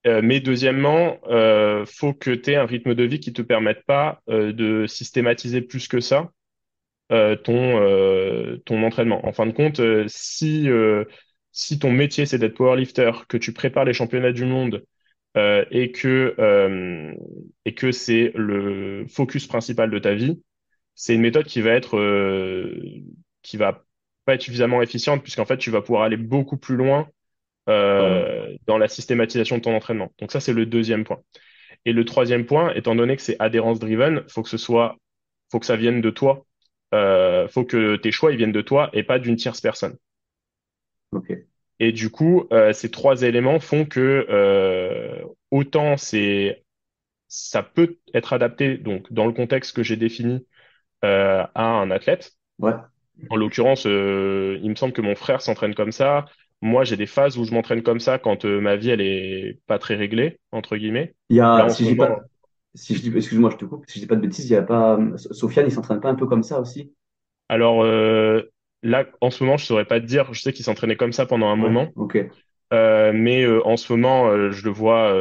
Euh, 0.06 0.22
mais 0.22 0.40
deuxièmement, 0.40 1.18
euh, 1.28 1.86
faut 1.86 2.14
que 2.14 2.30
tu 2.30 2.52
aies 2.52 2.56
un 2.56 2.66
rythme 2.66 2.94
de 2.94 3.04
vie 3.04 3.20
qui 3.20 3.32
te 3.32 3.42
permette 3.42 3.84
pas 3.86 4.22
euh, 4.30 4.52
de 4.52 4.86
systématiser 4.86 5.62
plus 5.62 5.88
que 5.88 6.00
ça 6.00 6.30
euh, 7.12 7.36
ton, 7.36 7.80
euh, 7.82 8.58
ton 8.66 8.82
entraînement. 8.84 9.26
En 9.26 9.32
fin 9.32 9.46
de 9.46 9.52
compte, 9.52 9.80
euh, 9.80 10.04
si, 10.08 10.68
euh, 10.70 11.04
si 11.52 11.78
ton 11.78 11.92
métier 11.92 12.26
c'est 12.26 12.38
d'être 12.38 12.56
powerlifter, 12.56 13.12
que 13.28 13.36
tu 13.38 13.52
prépares 13.54 13.84
les 13.86 13.94
championnats 13.94 14.32
du 14.32 14.44
monde 14.46 14.84
euh, 15.36 15.64
et 15.70 15.92
que, 15.92 16.34
euh, 16.38 17.12
et 17.64 17.74
que 17.74 17.92
c'est 17.92 18.32
le 18.34 19.06
focus 19.08 19.46
principal 19.46 19.90
de 19.90 19.98
ta 19.98 20.14
vie, 20.14 20.42
c'est 20.94 21.14
une 21.14 21.22
méthode 21.22 21.46
qui 21.46 21.60
va 21.60 21.72
être, 21.72 21.98
euh, 21.98 22.80
qui 23.42 23.56
va 23.56 23.84
pas 24.24 24.34
être 24.34 24.42
suffisamment 24.42 24.82
efficiente 24.82 25.22
puisqu'en 25.22 25.44
fait 25.46 25.58
tu 25.58 25.70
vas 25.70 25.82
pouvoir 25.82 26.04
aller 26.04 26.16
beaucoup 26.16 26.56
plus 26.56 26.76
loin 26.76 27.08
Euh, 27.98 28.24
euh, 28.24 28.56
dans 28.66 28.78
la 28.78 28.88
systématisation 28.88 29.56
de 29.58 29.62
ton 29.62 29.74
entraînement. 29.76 30.12
Donc 30.20 30.32
ça 30.32 30.40
c'est 30.40 30.52
le 30.52 30.66
deuxième 30.66 31.04
point. 31.04 31.20
Et 31.86 31.92
le 31.92 32.04
troisième 32.04 32.46
point, 32.46 32.74
étant 32.74 32.94
donné 32.94 33.16
que 33.16 33.22
c'est 33.22 33.36
adhérence 33.40 33.78
driven, 33.80 34.24
faut 34.28 34.42
que 34.42 34.48
ce 34.50 34.58
soit, 34.58 34.96
faut 35.52 35.60
que 35.60 35.66
ça 35.66 35.76
vienne 35.76 36.00
de 36.00 36.10
toi. 36.10 36.46
Euh, 36.94 37.48
faut 37.48 37.64
que 37.64 37.96
tes 37.96 38.12
choix 38.12 38.32
ils 38.32 38.38
viennent 38.38 38.52
de 38.52 38.62
toi 38.62 38.90
et 38.94 39.02
pas 39.04 39.18
d'une 39.18 39.36
tierce 39.36 39.60
personne. 39.60 39.96
ok, 41.10 41.30
Et 41.80 41.92
du 41.92 42.10
coup, 42.10 42.46
euh, 42.52 42.72
ces 42.72 42.90
trois 42.90 43.22
éléments 43.22 43.60
font 43.60 43.84
que 43.84 44.26
euh, 44.30 45.24
autant 45.50 45.96
c'est, 45.96 46.64
ça 47.28 47.62
peut 47.62 47.98
être 48.14 48.32
adapté 48.32 48.78
donc 48.78 49.12
dans 49.12 49.26
le 49.26 49.32
contexte 49.32 49.74
que 49.74 49.82
j'ai 49.82 49.96
défini 49.96 50.46
euh, 51.04 51.44
à 51.54 51.64
un 51.64 51.90
athlète. 51.90 52.32
ouais. 52.58 52.74
En 53.30 53.36
l'occurrence, 53.36 53.84
il 53.84 53.90
me 54.68 54.74
semble 54.74 54.92
que 54.92 55.00
mon 55.00 55.14
frère 55.14 55.40
s'entraîne 55.40 55.74
comme 55.74 55.92
ça. 55.92 56.26
Moi, 56.62 56.84
j'ai 56.84 56.96
des 56.96 57.06
phases 57.06 57.38
où 57.38 57.44
je 57.44 57.52
m'entraîne 57.52 57.82
comme 57.82 58.00
ça 58.00 58.18
quand 58.18 58.44
ma 58.44 58.76
vie 58.76 58.90
elle 58.90 59.00
est 59.00 59.60
pas 59.66 59.78
très 59.78 59.94
réglée 59.94 60.40
entre 60.52 60.76
guillemets. 60.76 61.14
Il 61.30 61.36
y 61.36 61.40
a, 61.40 61.68
si 61.68 61.84
je 61.84 61.90
dis 61.90 61.96
pas, 61.96 62.08
moment, 62.08 62.20
si 62.74 62.94
je 62.94 63.02
dis, 63.02 63.16
excuse-moi, 63.16 63.50
je 63.50 63.56
te 63.56 63.64
coupe, 63.64 63.84
si 63.88 63.98
je 63.98 64.04
dis 64.04 64.06
pas 64.06 64.16
de 64.16 64.20
bêtises, 64.20 64.46
il 64.46 64.52
y 64.52 64.56
a 64.56 64.62
pas, 64.62 64.98
Sofiane, 65.16 65.66
il 65.66 65.72
s'entraîne 65.72 66.00
pas 66.00 66.10
un 66.10 66.14
peu 66.14 66.26
comme 66.26 66.42
ça 66.42 66.60
aussi? 66.60 66.92
Alors 67.48 67.82
euh, 67.84 68.42
là, 68.84 69.06
en 69.22 69.30
ce 69.30 69.44
moment, 69.44 69.58
je 69.58 69.66
saurais 69.66 69.86
pas 69.86 70.00
te 70.00 70.06
dire. 70.06 70.34
Je 70.34 70.42
sais 70.42 70.54
qu'il 70.54 70.64
s'entraînait 70.66 70.96
comme 70.96 71.14
ça 71.14 71.26
pendant 71.26 71.48
un 71.48 71.56
Ouais, 71.56 71.68
moment, 71.68 71.92
Euh, 72.72 73.12
mais 73.14 73.44
euh, 73.44 73.66
en 73.66 73.76
ce 73.76 73.92
moment, 73.92 74.28
euh, 74.30 74.50
je 74.52 74.64
le 74.64 74.70
vois 74.70 75.14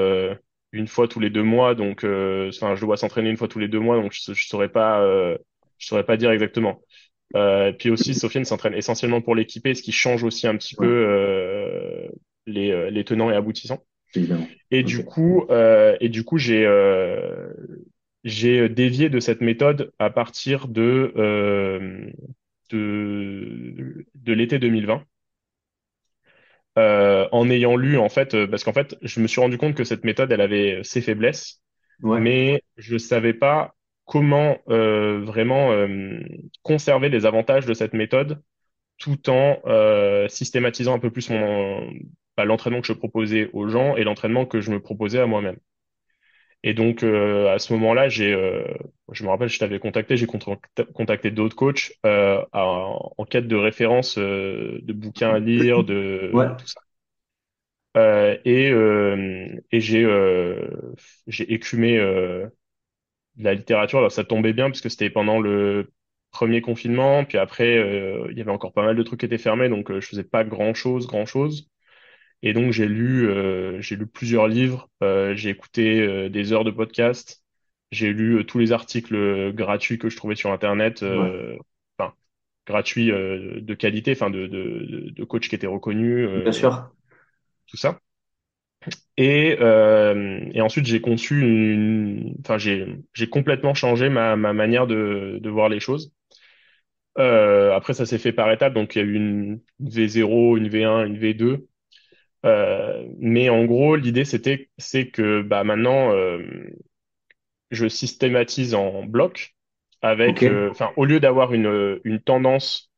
une 0.73 0.88
fois 0.88 1.08
tous 1.08 1.19
les 1.21 1.32
deux 1.32 1.43
mois. 1.43 1.76
Donc, 1.76 1.99
enfin, 2.06 2.76
je 2.76 2.82
le 2.82 2.86
vois 2.88 2.97
s'entraîner 2.97 3.30
une 3.32 3.38
fois 3.38 3.49
tous 3.49 3.60
les 3.60 3.69
deux 3.69 3.80
mois. 3.82 3.97
Donc, 4.02 4.13
je, 4.13 4.34
je 4.34 4.47
saurais 4.47 4.69
pas, 4.69 5.04
je 5.80 5.88
saurais 5.88 6.06
pas 6.06 6.17
dire 6.17 6.32
exactement. 6.32 6.82
Puis 7.80 7.89
aussi, 7.91 8.15
Sofiane 8.15 8.45
s'entraîne 8.45 8.76
essentiellement 8.76 9.21
pour 9.21 9.36
l'équiper, 9.36 9.76
ce 9.76 9.84
qui 9.84 9.91
change 9.93 10.23
aussi 10.23 10.47
un 10.47 10.58
petit 10.58 10.76
peu 10.76 10.88
ouais, 10.88 10.97
les, 12.47 12.91
les 12.91 13.04
tenants 13.06 13.32
et 13.32 13.36
aboutissants. 13.36 13.84
évidemment. 14.15 14.47
Et 14.71 14.84
du 14.84 15.04
coup, 15.06 15.45
et 15.52 16.10
du 16.10 16.23
coup, 16.23 16.38
j'ai 16.38 16.65
j'ai 18.23 18.69
dévié 18.69 19.10
de 19.10 19.19
cette 19.19 19.41
méthode 19.41 19.91
à 19.99 20.10
partir 20.10 20.67
de 20.67 21.13
de, 22.73 24.05
de 24.15 24.33
l'été 24.33 24.59
2020, 24.59 25.03
euh, 26.77 27.27
en 27.31 27.49
ayant 27.49 27.75
lu, 27.75 27.97
en 27.97 28.09
fait, 28.09 28.33
euh, 28.33 28.47
parce 28.47 28.63
qu'en 28.63 28.73
fait, 28.73 28.95
je 29.01 29.19
me 29.19 29.27
suis 29.27 29.39
rendu 29.39 29.57
compte 29.57 29.75
que 29.75 29.83
cette 29.83 30.03
méthode, 30.03 30.31
elle 30.31 30.41
avait 30.41 30.81
ses 30.83 31.01
faiblesses, 31.01 31.62
ouais, 32.01 32.19
mais 32.19 32.63
je 32.77 32.97
savais 32.97 33.33
pas 33.33 33.75
comment 34.05 34.57
euh, 34.69 35.21
vraiment 35.23 35.71
conserver 36.63 37.09
les 37.09 37.25
avantages 37.25 37.65
de 37.65 37.73
cette 37.73 37.93
méthode 37.93 38.41
tout 38.97 39.29
en 39.29 39.62
systématisant 40.29 40.93
un 40.93 40.99
peu 40.99 41.12
plus 41.12 41.29
mon, 41.29 41.89
bah, 42.38 42.45
l'entraînement 42.45 42.81
que 42.81 42.88
je 42.88 42.93
proposais 42.93 43.49
aux 43.53 43.67
gens 43.67 43.95
et 43.95 44.03
l'entraînement 44.03 44.45
que 44.45 44.62
je 44.62 44.71
me 44.71 44.79
proposais 44.79 45.19
à 45.19 45.25
moi-même. 45.25 45.57
Et 46.63 46.73
donc, 46.73 47.04
euh, 47.04 47.54
à 47.54 47.60
ce 47.60 47.73
moment-là, 47.73 48.08
j'ai, 48.10 48.34
euh, 48.34 48.63
je 49.12 49.23
me 49.23 49.30
rappelle, 49.30 49.49
je 49.49 49.60
t'avais 49.60 49.80
contacté, 49.80 50.15
j'ai 50.17 50.28
contacté 50.93 51.30
d'autres 51.32 51.56
coachs 51.58 51.91
euh, 52.06 52.43
en, 52.54 53.13
en 53.17 53.26
quête 53.26 53.47
de 53.49 53.56
références, 53.58 54.17
euh, 54.17 54.80
de 54.84 54.93
bouquins 54.93 55.32
à 55.34 55.39
lire, 55.39 55.84
ouais, 56.32 56.47
de 56.47 56.56
tout 56.58 56.67
ça. 56.67 56.82
Euh, 57.95 58.38
et 58.43 58.71
euh, 58.71 59.56
et 59.71 59.80
j'ai 59.80 60.04
euh, 60.04 60.67
j'ai 61.28 61.54
écumé 61.54 61.97
euh, 61.99 62.47
de 63.38 63.43
la 63.45 63.56
littérature. 63.56 63.99
Alors, 63.99 64.12
ça 64.12 64.23
tombait 64.26 64.54
bien 64.54 64.69
puisque 64.71 64.91
c'était 64.91 65.10
pendant 65.12 65.39
le 65.39 65.91
premier 66.32 66.62
confinement. 66.62 67.26
Puis 67.26 67.38
après, 67.39 67.78
euh, 67.78 68.28
il 68.32 68.38
y 68.38 68.41
avait 68.41 68.52
encore 68.52 68.73
pas 68.73 68.84
mal 68.86 68.95
de 68.97 69.04
trucs 69.04 69.21
qui 69.21 69.28
étaient 69.28 69.38
fermés, 69.39 69.69
donc 69.69 69.91
je 69.93 70.08
faisais 70.08 70.23
pas 70.26 70.43
grand-chose, 70.45 71.08
grand-chose. 71.08 71.69
Et 72.43 72.53
donc 72.53 72.71
j'ai 72.73 72.88
lu, 72.88 73.27
euh, 73.29 73.82
j'ai 73.82 73.95
lu 73.95 74.06
plusieurs 74.06 74.47
livres, 74.47 74.89
euh, 75.01 75.34
j'ai 75.36 75.49
écouté 75.49 76.01
euh, 76.01 76.29
des 76.29 76.51
heures 76.51 76.65
de 76.65 76.71
podcast, 76.71 77.41
j'ai 77.91 78.12
lu 78.12 78.39
euh, 78.39 78.43
tous 78.43 78.60
les 78.60 78.71
articles 78.73 79.15
euh, 79.15 79.51
gratuits 79.53 79.97
que 79.97 80.10
je 80.10 80.17
trouvais 80.17 80.36
sur 80.36 80.51
Internet, 80.51 81.01
ouais, 81.01 81.08
euh, 81.08 81.58
enfin 81.97 82.13
gratuits 82.67 83.12
euh, 83.12 83.62
de 83.62 83.73
qualité, 83.73 84.12
enfin 84.12 84.29
de, 84.29 84.47
de, 84.47 85.12
de, 85.12 85.23
coachs 85.23 85.47
qui 85.47 85.56
étaient 85.56 85.67
reconnus, 85.67 86.29
bien 86.43 86.51
sûr. 86.51 86.91
tout 87.67 87.77
ça. 87.77 87.99
Et, 89.17 89.58
euh, 89.60 90.39
et 90.53 90.62
ensuite 90.62 90.86
j'ai 90.86 90.99
conçu 91.01 91.41
une, 91.41 92.36
enfin 92.41 92.58
j'ai 92.58 92.88
j'ai 93.13 93.29
complètement 93.29 93.73
changé 93.73 94.10
ma, 94.10 94.36
ma 94.36 94.53
manière 94.53 94.88
de, 94.88 95.39
de 95.41 95.49
voir 95.49 95.69
les 95.69 95.79
choses. 95.79 96.12
Euh, 97.19 97.73
après 97.75 97.93
ça 97.93 98.06
s'est 98.06 98.17
fait 98.17 98.34
par 98.34 98.51
étapes, 98.51 98.73
donc 98.73 98.95
il 98.95 98.99
y 98.99 99.01
a 99.01 99.06
eu 99.06 99.13
une 99.13 99.62
V0, 99.82 100.58
une 100.58 100.67
V1, 100.67 101.06
une 101.06 101.17
V2. 101.17 101.67
Euh, 102.45 103.08
mais 103.19 103.49
en 103.49 103.65
gros, 103.65 103.95
l'idée 103.95 104.25
c'était 104.25 104.69
c'est 104.77 105.10
que 105.10 105.41
bah 105.41 105.63
maintenant 105.63 106.12
euh, 106.13 106.39
je 107.71 107.88
systématise 107.88 108.73
en 108.75 109.03
bloc. 109.03 109.56
Ok. 110.25 110.43
avec, 110.43 110.45
euh, 110.45 110.69
enfin, 110.71 110.91
au 110.97 111.06
lieu 111.06 111.19
d'avoir 111.21 111.53
une, 111.53 111.99
une 112.03 112.21
tendance, 112.21 112.91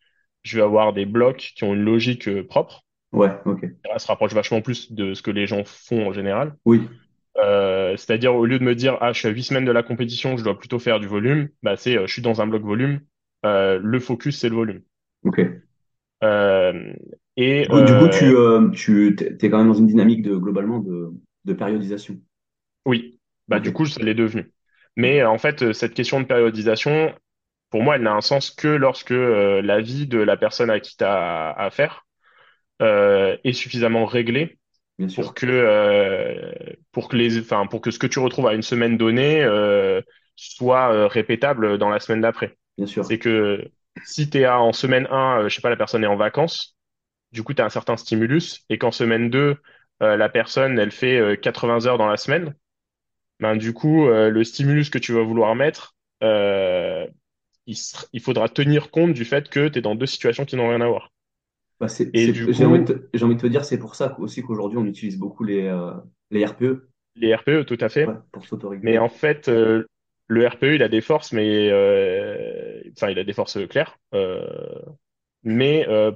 je 0.43 0.57
vais 0.57 0.63
avoir 0.63 0.93
des 0.93 1.05
blocs 1.05 1.53
qui 1.55 1.63
ont 1.63 1.73
une 1.75 1.83
logique 1.85 2.27
euh, 2.27 2.45
propre. 2.45 2.83
Ouais, 3.11 3.31
ok. 3.45 3.65
Ça 3.85 3.99
se 3.99 4.07
rapproche 4.07 4.33
vachement 4.33 4.61
plus 4.61 4.91
de 4.91 5.13
ce 5.13 5.21
que 5.21 5.31
les 5.31 5.47
gens 5.47 5.63
font 5.65 6.07
en 6.07 6.13
général. 6.13 6.55
Oui, 6.65 6.89
Euh, 7.37 7.97
c'est-à-dire, 7.97 8.35
au 8.35 8.45
lieu 8.45 8.59
de 8.59 8.63
me 8.65 8.75
dire, 8.75 8.97
ah, 9.01 9.13
je 9.13 9.19
suis 9.19 9.27
à 9.29 9.31
huit 9.31 9.43
semaines 9.43 9.65
de 9.65 9.71
la 9.73 9.83
compétition, 9.83 10.37
je 10.37 10.43
dois 10.43 10.57
plutôt 10.59 10.79
faire 10.79 10.99
du 10.99 11.07
volume, 11.07 11.49
bah, 11.63 11.77
c'est, 11.77 11.97
euh, 11.97 12.07
je 12.07 12.13
suis 12.13 12.21
dans 12.23 12.41
un 12.41 12.47
bloc 12.47 12.63
volume, 12.63 13.01
euh, 13.45 13.79
le 13.83 13.99
focus, 13.99 14.39
c'est 14.39 14.49
le 14.49 14.55
volume. 14.55 14.83
ok. 15.23 15.65
Euh, 16.23 16.93
et 17.37 17.67
Du 17.67 17.67
coup, 17.67 17.83
coup, 17.95 18.07
euh, 18.07 18.09
tu, 18.09 18.35
euh, 18.35 18.69
tu 18.71 19.15
t'es 19.17 19.35
t'es 19.37 19.49
quand 19.49 19.57
même 19.59 19.67
dans 19.67 19.73
une 19.73 19.87
dynamique 19.87 20.21
de, 20.21 20.35
globalement, 20.37 20.79
de, 20.79 21.11
de 21.45 21.53
périodisation. 21.53 22.19
oui, 22.85 23.19
bah, 23.47 23.59
du 23.59 23.71
coup, 23.73 23.85
ça 23.85 24.01
l'est 24.03 24.13
devenu. 24.13 24.51
Mais 24.95 25.21
euh, 25.21 25.29
en 25.29 25.37
fait, 25.37 25.73
cette 25.73 25.93
question 25.93 26.19
de 26.19 26.25
périodisation, 26.25 27.13
pour 27.69 27.83
moi, 27.83 27.95
elle 27.97 28.03
n'a 28.03 28.13
un 28.13 28.21
sens 28.21 28.51
que 28.51 28.67
lorsque 28.69 29.11
euh, 29.11 29.61
la 29.61 29.81
vie 29.81 30.07
de 30.07 30.19
la 30.19 30.37
personne 30.37 30.69
à 30.69 30.79
qui 30.79 30.97
tu 30.97 31.03
as 31.03 31.51
affaire 31.51 32.05
euh, 32.81 33.37
est 33.43 33.53
suffisamment 33.53 34.05
réglée 34.05 34.59
Bien 34.97 35.09
pour 35.15 35.33
que, 35.35 35.45
euh, 35.47 36.53
pour 36.91 37.09
que 37.09 37.17
les, 37.17 37.39
enfin, 37.39 37.67
pour 37.67 37.81
que 37.81 37.91
ce 37.91 37.99
que 37.99 38.07
tu 38.07 38.19
retrouves 38.19 38.47
à 38.47 38.53
une 38.55 38.63
semaine 38.63 38.97
donnée 38.97 39.43
soit 40.35 41.07
répétable 41.07 41.77
dans 41.77 41.89
la 41.89 41.99
semaine 41.99 42.21
d'après. 42.21 42.57
bien 42.77 42.87
sûr, 42.87 43.09
C'est 43.09 43.19
que 43.19 43.67
si 44.03 44.29
tu 44.29 44.39
es 44.39 44.47
en 44.47 44.73
semaine 44.73 45.07
un, 45.11 45.41
euh, 45.41 45.49
je 45.49 45.55
sais 45.55 45.61
pas, 45.61 45.69
la 45.69 45.77
personne 45.77 46.03
est 46.03 46.07
en 46.07 46.17
vacances, 46.17 46.74
du 47.35 47.43
coup, 47.43 47.53
tu 47.53 47.61
as 47.61 47.65
un 47.65 47.69
certain 47.69 47.97
stimulus, 47.97 48.65
et 48.69 48.77
qu'en 48.79 48.91
semaine 48.91 49.29
2, 49.29 49.57
euh, 50.01 50.17
la 50.17 50.29
personne, 50.29 50.79
elle 50.79 50.91
fait 50.91 51.19
euh, 51.19 51.35
80 51.35 51.85
heures 51.85 51.97
dans 51.97 52.07
la 52.07 52.17
semaine, 52.17 52.55
ben, 53.39 53.55
du 53.55 53.73
coup, 53.73 54.07
euh, 54.07 54.29
le 54.29 54.43
stimulus 54.43 54.89
que 54.89 54.97
tu 54.97 55.11
vas 55.11 55.21
vouloir 55.21 55.53
mettre, 55.55 55.95
euh, 56.23 57.05
il, 57.67 58.21
faudra 58.21 58.47
tenir 58.47 58.89
compte 58.89 59.13
du 59.13 59.25
fait 59.25 59.49
que 59.49 59.67
tu 59.67 59.79
es 59.79 59.81
dans 59.81 59.95
deux 59.95 60.05
situations 60.05 60.45
qui 60.45 60.55
n'ont 60.55 60.69
rien 60.69 60.81
à 60.81 60.87
voir. 60.87 61.11
Bah, 61.79 61.89
c'est, 61.89 62.09
Et 62.13 62.27
c'est, 62.27 62.31
du 62.31 62.53
j'ai 62.53 62.65
envie 62.65 62.79
de 62.79 62.93
te, 62.93 63.07
j'ai 63.13 63.25
envie 63.25 63.35
de 63.35 63.41
te 63.41 63.47
dire, 63.47 63.65
c'est 63.65 63.77
pour 63.77 63.95
ça 63.95 64.17
aussi 64.19 64.41
qu'aujourd'hui, 64.41 64.77
on 64.77 64.85
utilise 64.85 65.17
beaucoup 65.17 65.43
les, 65.43 65.65
euh, 65.65 65.91
les 66.31 66.45
RPE, 66.45 66.87
les 67.15 67.33
RPE, 67.33 67.65
tout 67.65 67.77
à 67.79 67.85
ouais, 67.85 67.89
fait. 67.89 68.07
pour 68.31 68.45
Mais 68.81 68.97
en 68.97 69.09
fait, 69.09 69.47
euh, 69.47 69.85
le 70.27 70.47
RPE, 70.47 70.75
il 70.75 70.83
a 70.83 70.89
des 70.89 71.01
forces, 71.01 71.31
mais 71.31 71.69
euh, 71.71 72.81
enfin, 72.91 73.09
il 73.09 73.19
a 73.19 73.23
des 73.23 73.33
forces 73.33 73.57
claires. 73.67 73.97
Euh, 74.13 74.45
mais, 75.43 75.87
euh, 75.87 76.11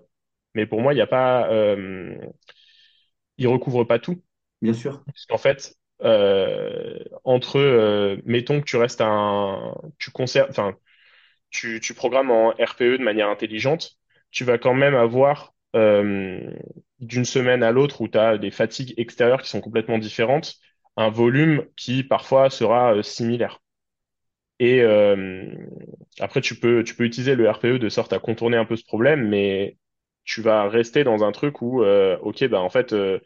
mais 0.55 0.65
pour 0.65 0.81
moi, 0.81 0.93
il 0.93 0.97
n'y 0.97 1.01
a 1.01 1.07
pas, 1.07 1.49
euh, 1.51 2.15
il 3.37 3.47
recouvre 3.47 3.83
pas 3.83 3.99
tout. 3.99 4.21
Bien 4.61 4.73
sûr, 4.73 5.03
Parce 5.05 5.25
qu'en 5.27 5.37
fait, 5.37 5.75
euh, 6.03 6.99
entre, 7.23 7.57
euh, 7.59 8.17
mettons 8.25 8.59
que 8.61 8.65
tu 8.65 8.77
restes 8.77 9.01
un, 9.01 9.75
tu 9.99 10.11
conserves, 10.11 10.49
enfin, 10.49 10.75
tu, 11.51 11.81
tu 11.81 11.95
programmes 11.95 12.31
en 12.31 12.49
RPE 12.51 12.97
de 12.97 13.03
manière 13.03 13.29
intelligente, 13.29 13.97
tu 14.31 14.45
vas 14.45 14.59
quand 14.59 14.75
même 14.75 14.95
avoir 14.95 15.53
d'une 16.99 17.25
semaine 17.25 17.63
à 17.63 17.71
l'autre 17.71 18.01
où 18.01 18.07
tu 18.07 18.17
as 18.17 18.37
des 18.37 18.51
fatigues 18.51 18.93
extérieures 18.97 19.41
qui 19.41 19.49
sont 19.49 19.61
complètement 19.61 19.97
différentes, 19.97 20.55
un 20.97 21.09
volume 21.09 21.65
qui 21.75 22.03
parfois 22.03 22.49
sera 22.49 23.01
similaire. 23.03 23.61
Et 24.59 24.81
euh, 24.81 25.45
après, 26.19 26.41
tu 26.41 26.55
peux, 26.59 26.83
tu 26.83 26.95
peux 26.95 27.05
utiliser 27.05 27.35
le 27.35 27.49
RPE 27.49 27.79
de 27.79 27.89
sorte 27.89 28.13
à 28.13 28.19
contourner 28.19 28.57
un 28.57 28.65
peu 28.65 28.77
ce 28.77 28.85
problème, 28.85 29.29
mais 29.29 29.77
tu 30.29 30.41
vas 30.43 30.69
rester 30.69 31.03
dans 31.03 31.23
un 31.23 31.31
truc 31.31 31.61
où, 31.61 31.83
euh, 31.83 32.17
ok, 32.21 32.47
bah 32.49 32.59
en 32.61 32.69
fait, 32.69 32.93
euh, 32.93 33.19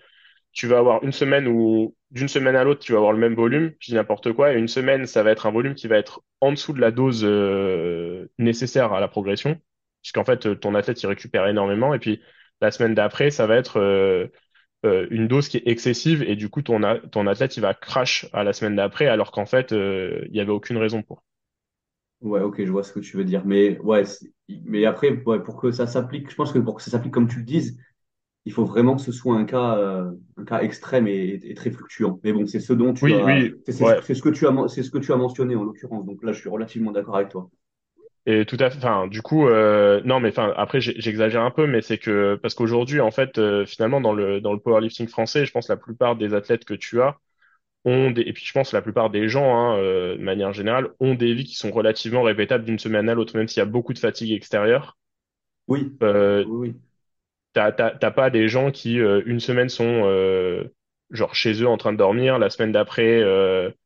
tu 0.53 0.67
vas 0.67 0.77
avoir 0.79 1.03
une 1.03 1.11
semaine 1.11 1.47
où, 1.47 1.95
d'une 2.11 2.29
semaine 2.29 2.55
à 2.55 2.63
l'autre, 2.63 2.81
tu 2.81 2.93
vas 2.93 2.99
avoir 2.99 3.11
le 3.13 3.19
même 3.19 3.35
volume, 3.35 3.73
je 3.79 3.91
dis 3.91 3.95
n'importe 3.95 4.31
quoi, 4.33 4.53
et 4.53 4.57
une 4.57 4.69
semaine, 4.69 5.05
ça 5.05 5.23
va 5.23 5.31
être 5.31 5.45
un 5.45 5.51
volume 5.51 5.75
qui 5.75 5.87
va 5.87 5.97
être 5.97 6.23
en 6.41 6.51
dessous 6.51 6.73
de 6.73 6.79
la 6.81 6.91
dose 6.91 7.23
euh, 7.25 8.27
nécessaire 8.39 8.93
à 8.93 9.01
la 9.01 9.07
progression, 9.09 9.59
puisqu'en 10.01 10.23
fait, 10.25 10.59
ton 10.61 10.75
athlète, 10.75 11.01
il 11.03 11.07
récupère 11.07 11.47
énormément, 11.47 11.93
et 11.93 11.99
puis 11.99 12.21
la 12.61 12.71
semaine 12.71 12.95
d'après, 12.95 13.31
ça 13.31 13.47
va 13.47 13.57
être 13.57 14.31
une 14.83 15.27
dose 15.27 15.49
qui 15.49 15.57
est 15.57 15.67
excessive, 15.67 16.23
et 16.23 16.35
du 16.37 16.49
coup, 16.49 16.61
ton, 16.61 16.81
ton 17.11 17.27
athlète, 17.27 17.57
il 17.57 17.61
va 17.61 17.73
crash 17.73 18.27
à 18.33 18.43
la 18.45 18.53
semaine 18.53 18.75
d'après, 18.77 19.07
alors 19.07 19.31
qu'en 19.31 19.45
fait, 19.45 19.71
il 19.71 20.35
y 20.35 20.39
avait 20.39 20.51
aucune 20.51 20.77
raison 20.77 21.01
pour. 21.03 21.23
Ouais, 22.23 22.41
ok, 22.41 22.63
je 22.65 22.71
vois 22.71 22.83
ce 22.83 22.93
que 22.93 22.99
tu 22.99 23.17
veux 23.17 23.25
dire. 23.25 23.45
Mais, 23.45 23.79
ouais, 23.79 24.05
c'est- 24.05 24.33
mais 24.65 24.85
après, 24.85 25.11
ouais, 25.25 25.41
pour 25.43 25.57
que 25.61 25.71
ça 25.71 25.87
s'applique, 25.87 26.29
je 26.31 26.35
pense 26.35 26.51
que 26.53 26.59
pour 26.59 26.75
que 26.75 26.83
ça 26.83 26.91
s'applique 26.91 27.13
comme 27.13 27.27
tu 27.27 27.39
le 27.39 27.45
dises, 27.45 27.77
il 28.45 28.53
faut 28.53 28.65
vraiment 28.65 28.95
que 28.97 29.01
ce 29.03 29.11
soit 29.13 29.35
un 29.37 29.45
cas, 29.45 29.77
euh, 29.77 30.11
un 30.37 30.45
cas 30.45 30.61
extrême 30.63 31.07
et, 31.07 31.39
et 31.43 31.53
très 31.55 31.71
fluctuant. 31.71 32.19
Mais 32.23 32.33
bon, 32.33 32.47
c'est 32.47 32.59
ce 32.61 32.73
dont 32.73 32.93
tu 32.93 33.13
Oui, 33.13 33.21
as, 33.21 33.23
oui, 33.23 33.53
c'est 33.65 33.73
c'est 33.73 33.85
ce, 33.85 33.85
ouais. 33.85 34.01
c'est 34.01 34.15
ce 34.15 34.21
que 34.23 34.29
tu 34.29 34.47
as, 34.47 34.51
men- 34.51 34.69
c'est 34.69 34.83
ce 34.83 34.91
que 34.91 34.99
tu 34.99 35.13
as 35.13 35.17
mentionné 35.17 35.55
en 35.55 35.63
l'occurrence. 35.63 36.05
Donc 36.05 36.23
là, 36.23 36.33
je 36.33 36.39
suis 36.41 36.49
relativement 36.49 36.91
d'accord 36.91 37.17
avec 37.17 37.29
toi. 37.29 37.49
Et 38.25 38.45
tout 38.45 38.55
à 38.59 38.69
fait. 38.69 38.77
Enfin, 38.77 39.07
du 39.07 39.21
coup, 39.21 39.47
euh, 39.47 40.01
non, 40.05 40.19
mais 40.21 40.29
enfin, 40.29 40.53
après, 40.55 40.79
j'ai- 40.79 40.99
j'exagère 40.99 41.41
un 41.43 41.51
peu, 41.51 41.67
mais 41.67 41.81
c'est 41.81 41.97
que 41.97 42.35
parce 42.41 42.55
qu'aujourd'hui, 42.55 43.01
en 43.01 43.11
fait, 43.11 43.37
euh, 43.37 43.65
finalement, 43.65 43.99
dans 44.01 44.13
le 44.13 44.39
dans 44.39 44.53
le 44.53 44.59
powerlifting 44.59 45.07
français, 45.07 45.45
je 45.45 45.51
pense 45.51 45.67
que 45.67 45.73
la 45.73 45.77
plupart 45.77 46.15
des 46.15 46.33
athlètes 46.33 46.63
que 46.65 46.73
tu 46.73 47.01
as 47.01 47.17
ont 47.85 48.11
des, 48.11 48.21
et 48.23 48.33
puis 48.33 48.45
je 48.45 48.53
pense 48.53 48.71
que 48.71 48.75
la 48.75 48.81
plupart 48.81 49.09
des 49.09 49.27
gens, 49.29 49.55
hein, 49.55 49.77
euh, 49.77 50.17
de 50.17 50.21
manière 50.23 50.53
générale, 50.53 50.89
ont 50.99 51.15
des 51.15 51.33
vies 51.33 51.45
qui 51.45 51.55
sont 51.55 51.71
relativement 51.71 52.23
répétables 52.23 52.65
d'une 52.65 52.79
semaine 52.79 53.09
à 53.09 53.13
l'autre, 53.15 53.37
même 53.37 53.47
s'il 53.47 53.59
y 53.59 53.63
a 53.63 53.65
beaucoup 53.65 53.93
de 53.93 53.99
fatigue 53.99 54.31
extérieure. 54.31 54.97
Oui, 55.67 55.91
Euh, 56.01 56.45
oui, 56.45 56.69
oui. 56.69 56.81
t'as 57.53 57.71
t'as 57.71 57.91
t'as 57.91 58.11
pas 58.11 58.29
des 58.29 58.47
gens 58.47 58.71
qui 58.71 58.99
euh, 58.99 59.21
une 59.25 59.39
semaine 59.39 59.69
sont 59.69 60.03
genre 61.11 61.35
chez 61.35 61.53
eux 61.61 61.67
en 61.67 61.77
train 61.77 61.93
de 61.93 61.97
dormir, 61.97 62.39
la 62.39 62.49
semaine 62.49 62.71
d'après, 62.71 63.21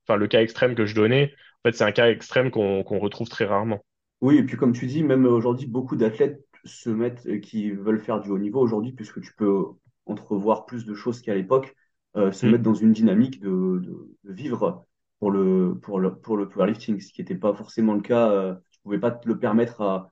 enfin, 0.08 0.16
le 0.18 0.28
cas 0.28 0.42
extrême 0.42 0.76
que 0.76 0.86
je 0.86 0.96
donnais, 0.96 1.34
en 1.64 1.70
fait, 1.70 1.76
c'est 1.76 1.84
un 1.84 1.92
cas 1.92 2.10
extrême 2.10 2.52
qu'on 2.52 2.84
qu'on 2.84 3.00
retrouve 3.00 3.30
très 3.30 3.46
rarement. 3.46 3.84
Oui, 4.22 4.38
et 4.38 4.44
puis 4.44 4.58
comme 4.58 4.74
tu 4.74 4.88
dis, 4.88 5.04
même 5.04 5.26
aujourd'hui, 5.26 5.68
beaucoup 5.68 5.96
d'athlètes 5.96 6.44
se 6.66 6.90
mettent, 6.90 7.40
qui 7.42 7.72
veulent 7.72 8.00
faire 8.00 8.20
du 8.22 8.30
haut 8.30 8.40
niveau 8.40 8.60
aujourd'hui, 8.62 8.92
puisque 8.94 9.22
tu 9.22 9.34
peux 9.36 9.66
entrevoir 10.06 10.66
plus 10.66 10.86
de 10.86 10.96
choses 10.96 11.22
qu'à 11.22 11.36
l'époque, 11.36 11.76
euh, 12.18 12.32
se 12.34 12.46
Hmm, 12.46 12.52
mettre 12.52 12.64
dans 12.64 12.76
une 12.76 12.94
dynamique 12.94 13.40
de, 13.42 13.50
de, 13.50 14.18
de 14.26 14.34
vivre 14.34 14.86
pour 15.20 15.32
le, 15.32 15.80
pour 15.82 16.00
le, 16.02 16.16
pour 16.16 16.38
le 16.38 16.50
powerlifting, 16.50 17.00
ce 17.02 17.14
qui 17.14 17.22
n'était 17.22 17.36
pas 17.38 17.54
forcément 17.56 17.94
le 17.96 18.02
cas. 18.02 18.32
Euh, 18.32 18.56
tu 18.72 18.82
pouvais 18.82 19.00
pas 19.00 19.12
te 19.12 19.28
le 19.28 19.40
permettre 19.40 19.82
à- 19.82 20.12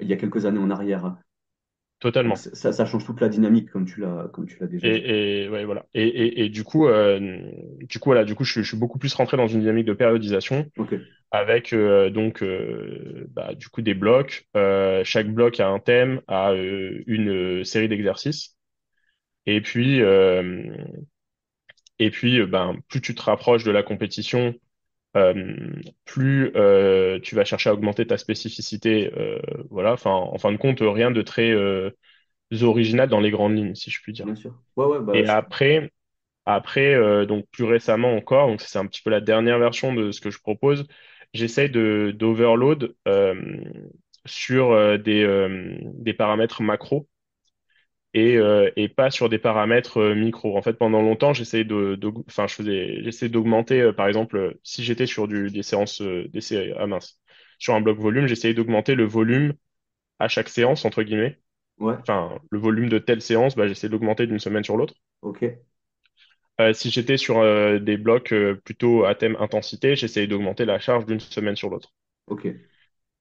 il 0.00 0.08
y 0.08 0.14
a 0.14 0.16
quelques 0.16 0.46
années 0.46 0.58
en 0.60 0.70
arrière. 0.70 1.16
Totalement. 1.98 2.40
ça, 2.40 2.54
ça 2.54 2.72
ça 2.72 2.84
change 2.86 3.04
toute 3.06 3.20
la 3.20 3.28
dynamique, 3.28 3.70
comme 3.70 3.86
tu 3.86 4.00
l'as, 4.00 4.28
comme 4.32 4.46
tu 4.46 4.58
l'as 4.60 4.66
déjà 4.68 4.90
dit. 4.90 5.02
Et, 5.02 5.44
et 5.44 5.48
ouais, 5.48 5.64
voilà. 5.64 5.86
Et, 5.94 6.06
et, 6.06 6.44
et 6.44 6.48
du 6.48 6.62
coup, 6.64 6.86
euh, 6.86 7.18
du 7.80 7.98
coup, 7.98 8.10
voilà, 8.10 8.24
du 8.24 8.34
coup, 8.34 8.44
je, 8.44 8.52
suis 8.52 8.62
je 8.62 8.68
suis 8.68 8.76
beaucoup 8.76 8.98
plus 8.98 9.14
rentré 9.14 9.36
dans 9.36 9.46
une 9.48 9.60
dynamique 9.60 9.86
de 9.86 9.94
périodisation 9.94 10.70
avec 11.32 11.72
euh, 11.74 12.10
donc 12.10 12.42
euh, 12.42 13.26
bah, 13.30 13.54
du 13.54 13.68
coup 13.68 13.82
des 13.82 13.94
blocs. 13.94 14.48
Chaque 15.04 15.28
bloc 15.32 15.60
a 15.60 15.68
un 15.68 15.78
thème, 15.80 16.22
a 16.28 16.52
une 16.54 17.64
série 17.64 17.88
d'exercices. 17.88 18.56
Et 19.46 19.60
puis, 19.62 20.00
et 21.98 22.10
puis, 22.10 22.40
euh, 22.40 22.46
ben, 22.46 22.76
plus 22.88 23.00
tu 23.00 23.14
te 23.14 23.22
rapproches 23.22 23.64
de 23.64 23.70
la 23.70 23.82
compétition, 23.82 24.54
euh, 25.16 25.56
plus 26.06 26.52
euh, 26.56 27.20
tu 27.20 27.34
vas 27.36 27.44
chercher 27.44 27.70
à 27.70 27.74
augmenter 27.74 28.06
ta 28.06 28.18
spécificité. 28.18 29.12
euh, 29.16 29.40
voilà. 29.70 29.94
Enfin, 29.94 30.12
en 30.12 30.38
fin 30.38 30.52
de 30.52 30.58
compte, 30.58 30.80
rien 30.82 31.10
de 31.12 31.22
très 31.22 31.52
original 32.62 33.08
dans 33.08 33.20
les 33.20 33.30
grandes 33.30 33.56
lignes, 33.56 33.74
si 33.74 33.90
je 33.90 34.00
puis 34.02 34.12
dire. 34.12 34.26
bien 34.26 34.34
sûr. 34.36 34.54
Ouais, 34.76 34.84
ouais, 34.86 35.00
bah, 35.00 35.22
Et 35.22 35.24
je- 35.24 35.36
après. 35.36 35.90
Après, 36.46 37.26
donc 37.26 37.46
plus 37.52 37.64
récemment 37.64 38.14
encore, 38.16 38.48
donc 38.48 38.60
c'est 38.62 38.78
un 38.78 38.86
petit 38.86 39.02
peu 39.02 39.10
la 39.10 39.20
dernière 39.20 39.58
version 39.58 39.94
de 39.94 40.12
ce 40.12 40.20
que 40.20 40.30
je 40.30 40.40
propose, 40.40 40.86
j'essaye 41.34 41.70
de 41.70 42.12
d'overload 42.16 42.96
sur 44.26 44.98
des, 44.98 45.48
des 45.94 46.14
paramètres 46.14 46.62
macro 46.62 47.08
et, 48.16 48.36
euh, 48.38 48.70
et 48.76 48.88
pas 48.90 49.12
sur 49.12 49.30
des 49.30 49.38
paramètres 49.38 49.98
euh, 49.98 50.16
micro. 50.16 50.58
En 50.58 50.62
fait, 50.62 50.74
pendant 50.74 51.02
longtemps, 51.02 51.34
j'essayais 51.34 51.64
de, 51.64 51.96
je 52.48 52.54
faisais, 52.56 53.04
j'essayais 53.04 53.30
d'augmenter, 53.30 53.82
euh, 53.82 53.94
par 53.94 54.08
exemple, 54.08 54.38
euh, 54.38 54.60
si 54.64 54.84
j'étais 54.84 55.06
sur 55.06 55.28
du, 55.28 55.50
des 55.52 55.62
séances, 55.64 56.02
des 56.02 56.42
sé- 56.42 56.74
ah 56.78 56.88
mince, 56.88 57.20
sur 57.60 57.74
un 57.76 57.82
bloc 57.82 57.98
volume, 57.98 58.26
j'essayais 58.28 58.54
d'augmenter 58.54 58.96
le 58.96 59.04
volume 59.06 59.54
à 60.20 60.28
chaque 60.28 60.48
séance, 60.50 60.84
entre 60.86 61.02
guillemets. 61.04 61.40
ouais, 61.78 61.96
Enfin, 62.06 62.38
le 62.50 62.58
volume 62.60 62.88
de 62.90 62.98
telle 62.98 63.22
séance, 63.22 63.56
bah, 63.56 63.68
j'essayais 63.68 63.88
de 63.90 63.94
l'augmenter 63.94 64.26
d'une 64.28 64.40
semaine 64.40 64.64
sur 64.64 64.76
l'autre. 64.78 64.94
ok, 65.20 65.42
si 66.74 66.90
j'étais 66.90 67.16
sur 67.16 67.40
des 67.80 67.96
blocs 67.96 68.34
plutôt 68.64 69.04
à 69.04 69.14
thème 69.14 69.36
intensité, 69.40 69.96
j'essayais 69.96 70.26
d'augmenter 70.26 70.64
la 70.66 70.78
charge 70.78 71.06
d'une 71.06 71.20
semaine 71.20 71.56
sur 71.56 71.70
l'autre. 71.70 71.92
ok, 72.26 72.46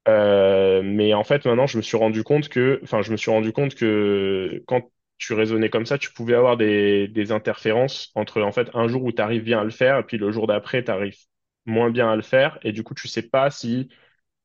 Euh, 0.08 0.82
mais 0.84 1.13
en 1.13 1.24
fait, 1.24 1.46
maintenant, 1.46 1.65
je 1.68 1.78
me 1.78 1.82
suis 1.82 1.98
rendu 1.98 2.24
compte 2.24 2.50
que, 2.50 2.80
enfin, 2.84 3.02
je 3.02 3.12
me 3.12 3.18
suis 3.18 3.32
rendu 3.32 3.52
compte 3.54 3.74
que 3.76 4.63
quand 4.68 4.91
tu 5.18 5.34
raisonnais 5.34 5.70
comme 5.70 5.86
ça, 5.86 5.98
tu 5.98 6.12
pouvais 6.13 6.36
avoir 6.36 6.58
des, 6.58 7.08
des 7.08 7.32
interférences 7.32 8.12
entre, 8.15 8.41
en 8.41 8.52
fait, 8.52 8.70
un 8.76 8.88
jour 8.88 9.04
où 9.04 9.12
tu 9.12 9.22
arrives 9.22 9.44
bien 9.44 9.62
à 9.62 9.63
le 9.63 9.72
faire 9.72 9.98
et 10.00 10.04
puis 10.04 10.18
le 10.18 10.32
jour 10.32 10.46
d'après, 10.48 10.84
tu 10.84 10.91
arrives 10.91 11.18
moins 11.65 11.89
bien 11.89 12.12
à 12.12 12.15
le 12.15 12.22
faire. 12.22 12.60
Et 12.63 12.72
du 12.72 12.84
coup, 12.84 12.94
tu 12.94 13.08
sais 13.08 13.24
pas 13.24 13.50
si 13.50 13.88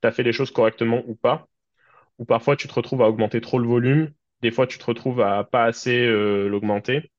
tu 0.02 0.08
as 0.08 0.12
fait 0.12 0.22
les 0.24 0.32
choses 0.32 0.50
correctement 0.52 1.02
ou 1.08 1.14
pas. 1.16 1.48
Ou 2.18 2.24
parfois, 2.26 2.56
tu 2.56 2.68
te 2.68 2.74
retrouves 2.74 3.02
à 3.02 3.08
augmenter 3.08 3.40
trop 3.42 3.58
le 3.58 3.68
volume. 3.68 4.12
Des 4.42 4.50
fois, 4.52 4.66
tu 4.66 4.78
te 4.78 4.84
retrouves 4.86 5.20
à 5.22 5.44
pas 5.44 5.64
assez 5.64 6.06
euh, 6.06 6.48
l'augmenter. 6.48 7.10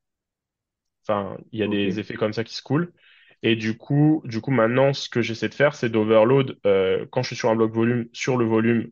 Enfin, 1.04 1.38
il 1.52 1.60
y 1.60 1.64
a 1.64 1.68
des 1.68 2.00
effets 2.00 2.16
comme 2.16 2.34
ça 2.34 2.44
qui 2.44 2.54
se 2.56 2.62
coulent. 2.62 2.94
Et 3.44 3.56
du 3.56 3.78
coup, 3.78 4.22
du 4.26 4.42
coup, 4.42 4.52
maintenant, 4.52 4.94
ce 4.94 5.10
que 5.10 5.22
j'essaie 5.22 5.50
de 5.50 5.54
faire, 5.54 5.76
c'est 5.76 5.90
d'overload 5.90 6.58
euh, 6.66 7.06
quand 7.12 7.22
je 7.24 7.28
suis 7.28 7.36
sur 7.36 7.50
un 7.50 7.56
bloc 7.56 7.72
volume 7.74 8.08
sur 8.14 8.38
le 8.38 8.46
volume 8.46 8.92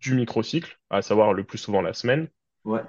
du 0.00 0.14
microcycle, 0.14 0.78
à 0.90 1.02
savoir 1.02 1.34
le 1.34 1.44
plus 1.44 1.58
souvent 1.58 1.82
la 1.82 1.94
semaine. 1.94 2.28
Ouais. 2.64 2.82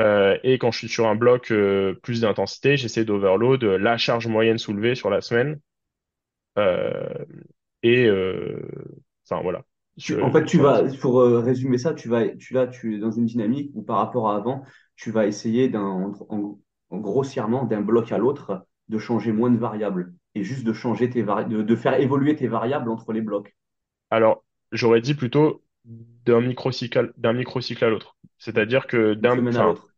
Euh, 0.00 0.38
et 0.42 0.58
quand 0.58 0.70
je 0.72 0.78
suis 0.78 0.88
sur 0.88 1.06
un 1.06 1.14
bloc 1.14 1.50
euh, 1.50 1.94
plus 2.02 2.20
d'intensité, 2.22 2.76
j'essaie 2.76 3.04
d'overload 3.04 3.62
la 3.64 3.98
charge 3.98 4.26
moyenne 4.26 4.58
soulevée 4.58 4.94
sur 4.94 5.10
la 5.10 5.20
semaine. 5.20 5.60
Et 7.82 8.08
enfin 9.24 9.42
voilà. 9.42 9.64
En 10.20 10.32
fait, 10.32 10.44
tu 10.44 10.58
vas, 10.58 10.82
pour 11.00 11.20
résumer 11.22 11.78
ça, 11.78 11.94
tu 11.94 12.08
vas, 12.08 12.28
tu 12.36 12.54
là, 12.54 12.66
tu 12.66 12.96
es 12.96 12.98
dans 12.98 13.10
une 13.10 13.26
dynamique 13.26 13.70
où 13.74 13.82
par 13.82 13.98
rapport 13.98 14.30
à 14.30 14.36
avant, 14.36 14.64
tu 14.96 15.10
vas 15.10 15.26
essayer 15.26 15.68
d'un, 15.68 15.82
en, 15.82 16.12
en- 16.30 16.58
en 16.90 16.98
grossièrement 16.98 17.64
d'un 17.64 17.80
bloc 17.82 18.10
à 18.12 18.18
l'autre 18.18 18.66
de 18.88 18.98
changer 18.98 19.32
moins 19.32 19.50
de 19.50 19.58
variables 19.58 20.14
et 20.34 20.44
juste 20.44 20.64
de 20.64 20.72
changer 20.72 21.10
tes 21.10 21.22
vari- 21.22 21.46
de, 21.48 21.62
de 21.62 21.76
faire 21.76 22.00
évoluer 22.00 22.36
tes 22.36 22.48
variables 22.48 22.90
entre 22.90 23.12
les 23.12 23.22
blocs 23.22 23.54
Alors, 24.10 24.44
j'aurais 24.70 25.00
dit 25.00 25.14
plutôt 25.14 25.62
d'un 25.84 26.40
microcycle, 26.40 27.12
d'un 27.16 27.32
microcycle 27.32 27.84
à 27.84 27.90
l'autre. 27.90 28.16
C'est-à-dire 28.38 28.86
que 28.86 29.14
d'une 29.22 29.22
d'un, 29.22 29.38
semaine 29.38 29.56
à 29.56 29.62
l'autre. 29.62 29.88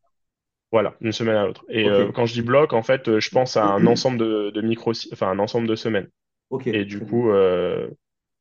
voilà, 0.73 0.97
une 1.01 1.13
semaine 1.13 1.37
à 1.37 1.45
l'autre. 1.47 1.65
Et 1.69 1.89
euh, 1.89 2.11
quand 2.13 2.27
je 2.27 2.33
dis 2.35 2.43
bloc, 2.43 2.73
en 2.73 2.83
fait, 2.83 3.09
euh, 3.09 3.21
je 3.21 3.31
pense 3.31 3.57
à 3.57 3.65
un 3.67 3.87
ensemble 3.87 4.19
de, 4.19 4.51
de 4.51 4.61
micro, 4.61 4.93
enfin, 5.13 5.29
un 5.31 5.39
ensemble 5.39 5.69
de 5.69 5.77
semaines. 5.77 6.09
Et 6.73 6.85
du 6.85 7.01
très 7.01 7.05
bien. 7.05 7.21
coup, 7.21 7.31
euh, 7.31 7.89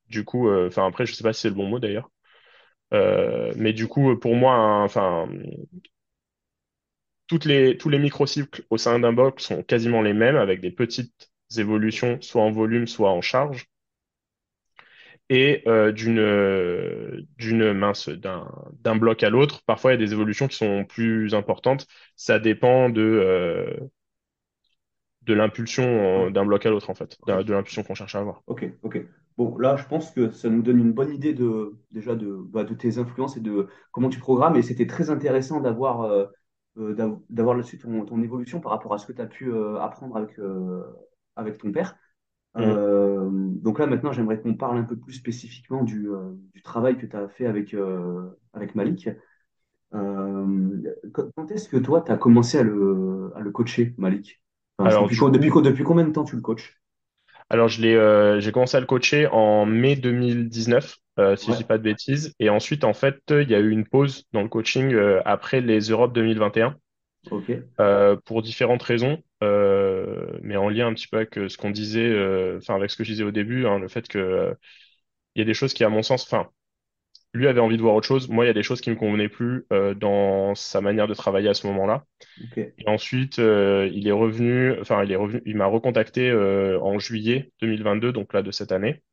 du 0.09 0.25
coup, 0.25 0.49
euh, 0.49 0.67
enfin, 0.67 0.87
après, 0.87 1.05
je 1.05 1.13
sais 1.13 1.23
pas 1.23 1.33
si 1.33 1.41
c'est 1.43 1.49
le 1.49 1.55
bon 1.55 1.67
mot 1.67 1.79
d'ailleurs. 1.79 2.09
Euh, 2.93 3.53
mais 3.57 3.73
du 3.73 3.87
coup, 3.87 4.15
pour 4.17 4.35
moi, 4.35 4.55
enfin, 4.83 5.27
toutes 7.27 7.45
les, 7.45 7.77
tous 7.77 7.89
les 7.89 7.99
microcycles 7.99 8.63
au 8.69 8.77
sein 8.77 8.99
d'un 8.99 9.13
bloc 9.13 9.39
sont 9.39 9.63
quasiment 9.63 10.01
les 10.01 10.13
mêmes, 10.13 10.35
avec 10.35 10.61
des 10.61 10.71
petites 10.71 11.31
évolutions, 11.59 12.19
soit 12.21 12.41
en 12.43 12.51
volume, 12.51 12.87
soit 12.87 13.11
en 13.11 13.21
charge. 13.21 13.67
Et 15.29 15.63
euh, 15.67 15.91
d'une 15.91 16.19
euh, 16.19 17.21
d'une 17.37 17.73
mince 17.73 18.09
d'un 18.09 18.47
d'un 18.81 18.95
bloc 18.95 19.23
à 19.23 19.29
l'autre, 19.29 19.61
parfois 19.65 19.91
il 19.93 19.99
y 19.99 20.03
a 20.03 20.05
des 20.05 20.13
évolutions 20.13 20.47
qui 20.47 20.57
sont 20.57 20.85
plus 20.85 21.33
importantes. 21.33 21.87
Ça 22.15 22.39
dépend 22.39 22.89
de 22.89 23.01
euh, 23.01 23.77
de 25.23 25.33
l'impulsion 25.33 26.29
d'un 26.31 26.45
bloc 26.45 26.65
à 26.65 26.69
l'autre 26.69 26.89
en 26.89 26.95
fait, 26.95 27.17
de, 27.27 27.41
de 27.43 27.53
l'impulsion 27.53 27.83
qu'on 27.83 27.95
cherche 27.95 28.15
à 28.15 28.19
avoir. 28.19 28.41
Ok, 28.47 28.65
ok. 28.83 28.99
Bon, 29.37 29.57
là, 29.57 29.77
je 29.77 29.85
pense 29.87 30.11
que 30.11 30.29
ça 30.31 30.49
nous 30.49 30.61
donne 30.61 30.77
une 30.79 30.91
bonne 30.91 31.11
idée 31.11 31.33
de, 31.33 31.75
déjà 31.91 32.15
de, 32.15 32.35
bah, 32.49 32.63
de 32.63 32.73
tes 32.75 32.97
influences 32.99 33.37
et 33.37 33.39
de 33.39 33.67
comment 33.91 34.09
tu 34.09 34.19
programmes. 34.19 34.55
Et 34.57 34.61
c'était 34.61 34.85
très 34.85 35.09
intéressant 35.09 35.59
d'avoir 35.61 36.01
euh, 36.01 36.25
d'av- 36.77 37.19
d'avoir 37.29 37.55
là-dessus 37.55 37.79
ton, 37.79 38.05
ton 38.05 38.21
évolution 38.21 38.59
par 38.59 38.71
rapport 38.71 38.93
à 38.93 38.97
ce 38.99 39.07
que 39.07 39.13
tu 39.13 39.21
as 39.21 39.25
pu 39.27 39.51
apprendre 39.79 40.17
avec, 40.17 40.37
avec 41.35 41.57
ton 41.57 41.71
père. 41.71 41.97
Mhm. 42.57 42.77
Euh, 42.77 43.29
donc 43.31 43.79
là, 43.79 43.87
maintenant, 43.87 44.13
j'aimerais 44.13 44.39
qu'on 44.41 44.55
parle 44.55 44.77
un 44.79 44.83
peu 44.83 44.97
plus 44.97 45.13
spécifiquement 45.13 45.83
du, 45.83 46.09
euh, 46.09 46.33
du 46.53 46.61
travail 46.63 46.97
que 46.97 47.05
tu 47.07 47.15
as 47.15 47.29
fait 47.29 47.47
avec, 47.47 47.73
euh, 47.73 48.29
avec 48.53 48.75
Malik. 48.75 49.09
Quand 51.13 51.51
est-ce 51.51 51.69
que 51.69 51.77
toi, 51.77 52.01
tu 52.01 52.11
as 52.11 52.17
commencé 52.17 52.57
à 52.57 52.63
le, 52.63 53.31
à 53.35 53.39
le 53.39 53.51
coacher, 53.51 53.93
Malik? 53.97 54.41
Enfin, 54.77 54.89
Alors 54.89 55.09
depuis, 55.31 55.83
combien 55.83 56.05
de 56.05 56.11
temps 56.11 56.23
tu 56.23 56.35
le 56.35 56.41
coaches? 56.41 56.79
alors 57.49 57.67
je 57.67 57.81
l'ai, 57.81 58.41
j'ai 58.41 58.51
commencé 58.51 58.77
à 58.77 58.79
le 58.79 58.85
coacher 58.85 59.27
en 59.27 59.65
mai 59.65 59.95
2019, 59.95 60.97
euh, 61.19 61.35
si 61.35 61.51
je 61.51 61.57
dis 61.57 61.63
Ouais, 61.63 61.65
pas 61.65 61.77
de 61.77 61.83
bêtises, 61.83 62.33
et 62.39 62.49
ensuite 62.49 62.83
en 62.83 62.93
fait 62.93 63.21
il 63.29 63.49
y 63.49 63.55
a 63.55 63.59
eu 63.59 63.69
une 63.71 63.85
pause 63.87 64.25
dans 64.33 64.41
le 64.41 64.49
coaching 64.49 64.95
après 65.25 65.61
les 65.61 65.79
Europes 65.89 66.13
2021 66.13 66.75
euh, 67.79 68.15
pour 68.25 68.41
différentes 68.41 68.83
raisons, 68.83 69.23
euh, 69.43 70.37
mais 70.41 70.55
en 70.57 70.69
lien 70.69 70.87
un 70.87 70.93
petit 70.93 71.07
peu 71.07 71.17
avec 71.17 71.37
euh, 71.37 71.49
ce 71.49 71.57
qu'on 71.57 71.71
disait, 71.71 72.11
enfin 72.57 72.75
avec 72.75 72.91
ce 72.91 72.97
que 72.97 73.03
je 73.03 73.11
disais 73.11 73.23
au 73.23 73.31
début, 73.31 73.65
hein, 73.65 73.79
le 73.79 73.87
fait 73.87 74.07
que 74.07 74.55
il 75.35 75.39
y 75.39 75.41
a 75.43 75.45
des 75.45 75.53
choses 75.53 75.73
qui 75.73 75.83
à 75.83 75.89
mon 75.89 76.03
sens, 76.03 76.23
enfin 76.25 76.49
lui 77.33 77.47
avait 77.47 77.59
envie 77.59 77.77
de 77.77 77.81
voir 77.81 77.95
autre 77.95 78.07
chose, 78.07 78.29
moi 78.29 78.45
il 78.45 78.47
y 78.47 78.51
a 78.51 78.53
des 78.53 78.63
choses 78.63 78.81
qui 78.81 78.89
me 78.91 78.95
convenaient 78.95 79.29
plus 79.29 79.65
euh, 79.73 79.93
dans 79.95 80.55
sa 80.55 80.81
manière 80.81 81.07
de 81.07 81.13
travailler 81.13 81.49
à 81.49 81.53
ce 81.53 81.67
moment-là. 81.67 82.05
Et 82.79 82.89
ensuite, 82.89 83.39
euh, 83.39 83.89
il 83.93 84.07
est 84.07 84.11
revenu, 84.11 84.79
enfin, 84.81 85.03
il 85.03 85.11
est 85.11 85.15
revenu, 85.15 85.41
il 85.45 85.57
m'a 85.57 85.67
recontacté 85.67 86.29
euh, 86.29 86.79
en 86.81 86.99
juillet 86.99 87.51
2022, 87.61 88.13
donc 88.13 88.33
là 88.33 88.41
de 88.43 88.51
cette 88.51 88.71
année, 88.71 89.03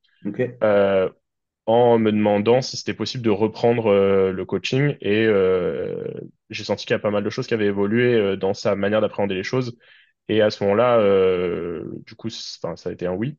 en 1.71 1.99
me 1.99 2.13
demandant 2.13 2.63
si 2.63 2.77
c'était 2.77 2.95
possible 2.95 3.25
de 3.25 3.31
reprendre 3.31 3.87
euh, 3.89 4.33
le 4.33 4.45
coaching. 4.45 4.97
Et 5.01 5.27
euh, 5.27 6.05
j'ai 6.51 6.65
senti 6.65 6.87
qu'il 6.87 6.95
y 6.95 6.97
a 6.97 6.99
pas 7.01 7.11
mal 7.11 7.25
de 7.25 7.31
choses 7.31 7.47
qui 7.47 7.55
avaient 7.55 7.67
évolué 7.67 8.15
euh, 8.15 8.37
dans 8.37 8.55
sa 8.55 8.77
manière 8.77 9.01
d'appréhender 9.01 9.35
les 9.35 9.43
choses. 9.45 9.77
Et 10.29 10.43
à 10.43 10.51
ce 10.51 10.63
moment-là, 10.65 10.99
du 12.07 12.15
coup, 12.15 12.31
ça 12.31 12.71
a 12.85 12.93
été 12.93 13.07
un 13.07 13.13
oui. 13.15 13.37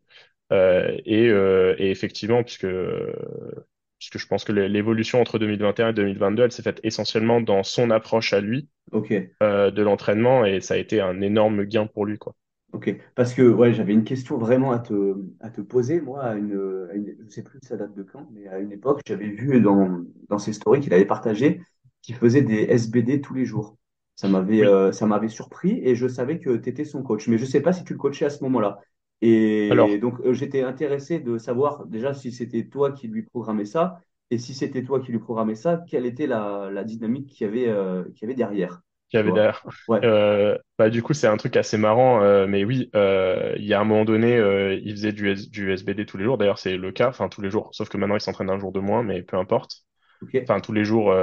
Et, 0.51 1.27
et 1.27 1.91
effectivement, 1.91 2.43
puisque 2.43 2.67
puisque 3.99 4.17
je 4.17 4.27
pense 4.27 4.43
que 4.43 4.51
l'é- 4.51 4.67
l'évolution 4.67 5.21
entre 5.21 5.39
2021 5.39 5.89
et 5.89 5.93
2022, 5.93 6.43
elle 6.43 6.51
s'est 6.51 6.61
faite 6.63 6.79
essentiellement 6.83 7.39
dans 7.41 7.63
son 7.63 7.89
approche 7.91 8.33
à 8.33 8.41
lui 8.41 8.67
de 9.41 9.81
l'entraînement 9.81 10.45
et 10.45 10.61
ça 10.61 10.75
a 10.75 10.77
été 10.77 11.01
un 11.01 11.21
énorme 11.21 11.65
gain 11.65 11.87
pour 11.87 12.05
lui, 12.05 12.17
quoi. 12.17 12.35
Ok, 12.73 12.89
parce 13.15 13.33
que 13.33 13.41
ouais, 13.41 13.73
j'avais 13.73 13.91
une 13.93 14.05
question 14.05 14.37
vraiment 14.37 14.71
à 14.71 14.79
te, 14.79 15.15
à 15.41 15.49
te 15.49 15.59
poser. 15.59 15.99
Moi, 15.99 16.23
à 16.23 16.35
une, 16.35 16.53
à 16.89 16.93
une- 16.95 17.15
je 17.19 17.23
ne 17.23 17.29
sais 17.29 17.43
plus 17.43 17.59
ça 17.63 17.75
date 17.75 17.93
de 17.95 18.03
quand, 18.03 18.27
mais 18.31 18.47
à 18.47 18.59
une 18.59 18.71
époque, 18.71 19.01
j'avais 19.05 19.27
vu 19.29 19.59
dans, 19.61 19.99
dans 20.29 20.37
ses 20.39 20.53
stories 20.53 20.79
qu'il 20.79 20.93
avait 20.93 21.05
partagé 21.05 21.61
qu'il 22.01 22.15
faisait 22.15 22.41
des 22.41 22.61
SBD 22.63 23.19
tous 23.21 23.33
les 23.33 23.45
jours. 23.45 23.75
Ça 24.15 24.27
m'avait 24.29 24.63
Oui. 24.63 24.65
euh, 24.65 24.91
ça 24.93 25.05
m'avait 25.05 25.27
surpris 25.29 25.81
et 25.83 25.95
je 25.95 26.07
savais 26.07 26.39
que 26.39 26.55
tu 26.57 26.69
étais 26.69 26.85
son 26.85 27.03
coach, 27.03 27.27
mais 27.27 27.37
je 27.37 27.43
ne 27.43 27.49
sais 27.49 27.61
pas 27.61 27.73
si 27.73 27.83
tu 27.83 27.93
le 27.93 27.99
coachais 27.99 28.25
à 28.25 28.29
ce 28.29 28.43
moment-là. 28.43 28.79
Et 29.21 29.59
Alors, 29.69 30.01
donc, 30.01 30.19
euh, 30.21 30.33
j'étais 30.33 30.63
intéressé 30.63 31.19
de 31.19 31.37
savoir 31.37 31.85
déjà 31.85 32.13
si 32.13 32.31
c'était 32.31 32.65
toi 32.67 32.91
qui 32.93 33.07
lui 33.07 33.23
programmais 33.23 33.65
ça 33.65 33.99
et 34.31 34.37
si 34.37 34.53
c'était 34.53 34.83
toi 34.83 34.99
qui 35.01 35.11
lui 35.11 35.19
programmais 35.19 35.55
ça, 35.55 35.83
quelle 35.87 36.05
était 36.05 36.25
la, 36.27 36.69
la 36.71 36.83
dynamique 36.85 37.27
qu'il 37.29 37.45
y 37.47 37.49
avait, 37.49 37.67
euh, 37.67 38.03
qu'il 38.15 38.21
y 38.21 38.25
avait 38.25 38.35
derrière, 38.35 38.81
qu'il 39.11 39.19
y 39.19 39.21
avait 39.21 39.31
derrière. 39.33 39.65
Ouais, 39.87 40.01
Euh, 40.03 40.57
bah, 40.79 40.89
du 40.89 41.03
coup, 41.03 41.13
c'est 41.13 41.27
un 41.27 41.37
truc 41.37 41.55
assez 41.57 41.77
marrant, 41.77 42.23
euh, 42.23 42.47
mais 42.47 42.63
oui, 42.65 42.89
euh, 42.95 43.53
il 43.57 43.65
y 43.65 43.73
a 43.75 43.79
un 43.81 43.83
moment 43.83 44.05
donné, 44.05 44.37
il 44.83 44.91
faisait 44.93 45.13
du, 45.13 45.29
S- 45.31 45.49
du 45.49 45.71
SBD 45.71 46.05
tous 46.07 46.17
les 46.17 46.23
jours. 46.23 46.37
D'ailleurs, 46.39 46.59
c'est 46.59 46.77
le 46.77 46.91
cas, 46.91 47.09
enfin 47.09 47.29
tous 47.29 47.41
les 47.41 47.51
jours, 47.51 47.69
sauf 47.73 47.89
que 47.89 47.97
maintenant 47.97 48.15
il 48.15 48.21
s'entraîne 48.21 48.49
un 48.49 48.59
jour 48.59 48.71
de 48.71 48.79
moins, 48.79 49.03
mais 49.03 49.21
peu 49.23 49.37
importe. 49.37 49.83
Enfin, 50.47 50.61
tous 50.61 50.73
les 50.73 50.85
jours, 50.85 51.13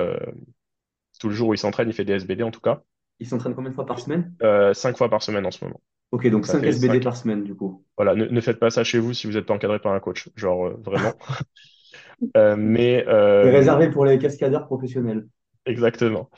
tous 1.21 1.29
les 1.29 1.35
jours 1.35 1.49
où 1.51 1.55
il 1.55 1.59
s'entraîne, 1.59 1.89
il 1.89 1.95
fait 1.95 2.05
des 2.05 2.15
SBD 2.15 2.43
en 2.43 2.51
tout 2.51 2.61
cas. 2.61 2.83
Il 3.21 3.29
s'entraîne 3.29 3.55
combien 3.55 3.71
de 3.71 3.77
fois 3.77 3.87
par 3.87 4.01
semaine? 4.01 4.35
Cinq 4.75 4.97
fois 4.97 5.09
par 5.11 5.23
semaine 5.23 5.47
en 5.47 5.51
ce 5.51 5.65
moment. 5.65 5.81
Ok, 6.11 6.27
donc 6.29 6.47
Ça 6.47 6.53
5 6.53 6.61
fait 6.61 6.69
SBD 6.69 7.01
par 7.01 7.17
semaine, 7.17 7.45
du 7.45 7.55
coup. 7.55 7.83
Voilà, 7.97 8.15
ne, 8.15 8.27
ne 8.27 8.41
faites 8.41 8.61
pas 8.61 8.71
ça 8.71 8.85
chez 8.85 8.99
vous 8.99 9.13
si 9.13 9.27
vous 9.27 9.33
n'êtes 9.35 9.47
pas 9.47 9.55
encadré 9.55 9.81
par 9.81 9.93
un 9.93 10.01
coach, 10.01 10.29
genre 10.37 10.71
vraiment. 10.81 11.19
Mais 12.57 13.05
C'est 13.43 13.51
réservé 13.51 13.91
pour 13.91 14.05
les 14.05 14.17
cascadeurs 14.21 14.67
professionnels. 14.67 15.27
exactement. 15.67 16.31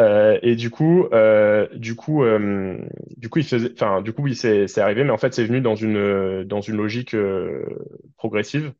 Euh, 0.00 0.38
et 0.42 0.56
du 0.56 0.70
coup, 0.70 1.04
euh, 1.12 1.68
du 1.74 1.94
coup, 1.96 2.24
euh, 2.24 2.78
du 3.16 3.28
coup, 3.28 3.38
il 3.40 3.44
faisait, 3.44 3.72
enfin, 3.74 4.00
du 4.02 4.12
coup, 4.12 4.22
oui, 4.22 4.34
c'est 4.34 4.66
c'est 4.66 4.80
arrivé, 4.80 5.04
mais 5.04 5.10
en 5.10 5.18
fait, 5.18 5.34
c'est 5.34 5.44
venu 5.44 5.60
dans 5.60 5.74
une 5.76 5.96
euh, 5.96 6.44
dans 6.44 6.60
une 6.62 6.76
logique 6.76 7.14
euh, 7.14 7.64
progressive. 8.16 8.72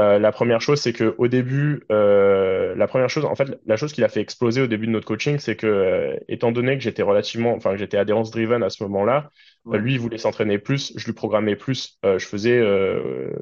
Euh, 0.00 0.18
la 0.18 0.32
première 0.32 0.60
chose, 0.62 0.80
c'est 0.80 0.92
que 0.94 1.14
au 1.18 1.28
début, 1.28 1.84
euh, 1.92 2.74
la 2.76 2.88
première 2.88 3.10
chose, 3.10 3.26
en 3.26 3.34
fait, 3.34 3.58
la 3.66 3.76
chose 3.76 3.92
qui 3.92 4.00
l'a 4.00 4.08
fait 4.08 4.20
exploser 4.22 4.62
au 4.62 4.66
début 4.66 4.86
de 4.86 4.92
notre 4.92 5.06
coaching, 5.06 5.38
c'est 5.38 5.56
que, 5.56 5.66
euh, 5.66 6.16
étant 6.28 6.52
donné 6.52 6.76
que 6.78 6.82
j'étais 6.84 7.02
relativement, 7.02 7.54
enfin, 7.54 7.72
que 7.72 7.78
j'étais 7.78 7.98
adhérence 7.98 8.30
driven 8.30 8.62
à 8.62 8.70
ce 8.70 8.82
moment-là, 8.84 9.30
Ouais, 9.64 9.78
lui, 9.78 9.94
il 9.94 10.00
voulait 10.00 10.18
s'entraîner 10.18 10.58
plus, 10.58 10.92
je 10.96 11.04
lui 11.06 11.12
programmais 11.12 11.56
plus, 11.56 11.98
euh, 12.06 12.18
je 12.18 12.26
faisais, 12.26 12.58
euh, 12.58 13.32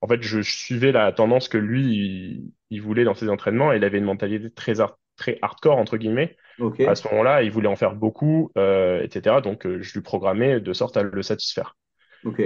en 0.00 0.08
fait, 0.08 0.22
je, 0.22 0.40
je 0.42 0.50
suivais 0.56 0.92
la 0.92 1.12
tendance 1.12 1.48
que 1.48 1.58
lui, 1.58 1.82
il, 1.84 2.52
il 2.70 2.82
voulait 2.82 3.04
dans 3.04 3.14
ses 3.14 3.28
entraînements, 3.28 3.72
et 3.72 3.76
il 3.76 3.84
avait 3.84 3.98
une 3.98 4.04
mentalité 4.04 4.50
très 4.50 4.80
hard- 4.80 4.94
très 5.20 5.38
hardcore 5.42 5.78
entre 5.78 5.98
guillemets. 5.98 6.36
À 6.84 6.96
ce 6.96 7.08
moment-là, 7.08 7.44
il 7.44 7.52
voulait 7.52 7.68
en 7.68 7.76
faire 7.76 7.94
beaucoup, 7.94 8.52
euh, 8.58 9.02
etc. 9.04 9.42
Donc, 9.42 9.66
euh, 9.66 9.82
je 9.82 9.94
lui 9.94 10.02
programmais 10.02 10.60
de 10.60 10.74
sorte 10.74 10.96
à 10.98 11.04
le 11.04 11.22
satisfaire. 11.22 11.76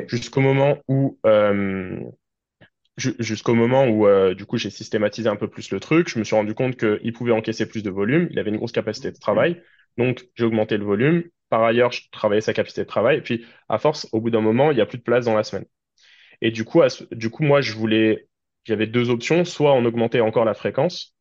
Jusqu'au 0.09 0.41
moment 0.43 0.79
où 0.89 1.19
euh, 1.27 2.01
ju- 2.97 3.15
jusqu'au 3.19 3.55
moment 3.55 3.87
où 3.89 4.07
du 4.35 4.47
coup 4.47 4.59
j'ai 4.59 4.71
systématisé 4.71 5.29
un 5.29 5.37
peu 5.37 5.49
plus 5.49 5.71
le 5.71 5.81
truc, 5.81 6.09
je 6.09 6.19
me 6.19 6.25
suis 6.25 6.37
rendu 6.37 6.55
compte 6.55 6.77
qu'il 6.77 7.13
pouvait 7.13 7.33
encaisser 7.33 7.67
plus 7.67 7.83
de 7.83 7.91
volume, 7.91 8.29
il 8.31 8.39
avait 8.39 8.51
une 8.51 8.57
grosse 8.57 8.73
capacité 8.73 9.11
de 9.11 9.19
travail, 9.19 9.63
donc 9.99 10.27
j'ai 10.35 10.45
augmenté 10.45 10.77
le 10.77 10.85
volume. 10.85 11.25
Par 11.51 11.63
ailleurs, 11.63 11.93
je 11.93 12.03
travaillais 12.11 12.41
sa 12.41 12.53
capacité 12.55 12.83
de 12.83 12.87
travail, 12.89 13.19
et 13.19 13.21
puis 13.21 13.45
à 13.69 13.79
force, 13.79 14.09
au 14.13 14.21
bout 14.21 14.31
d'un 14.31 14.41
moment, 14.41 14.71
il 14.71 14.75
n'y 14.77 14.81
a 14.81 14.87
plus 14.87 14.99
de 14.99 15.03
place 15.03 15.27
dans 15.27 15.37
la 15.37 15.45
semaine. 15.45 15.67
Et 16.43 16.51
du 16.51 16.65
coup, 16.65 16.83
à 16.83 16.89
du 17.13 17.31
coup, 17.31 17.45
moi, 17.45 17.61
je 17.61 17.73
voulais, 17.75 18.29
j'avais 18.65 18.87
deux 18.87 19.11
options, 19.11 19.45
soit 19.45 19.75
on 19.75 19.85
augmentait 19.85 20.21
encore 20.21 20.45
la 20.45 20.55
fréquence, 20.55 21.14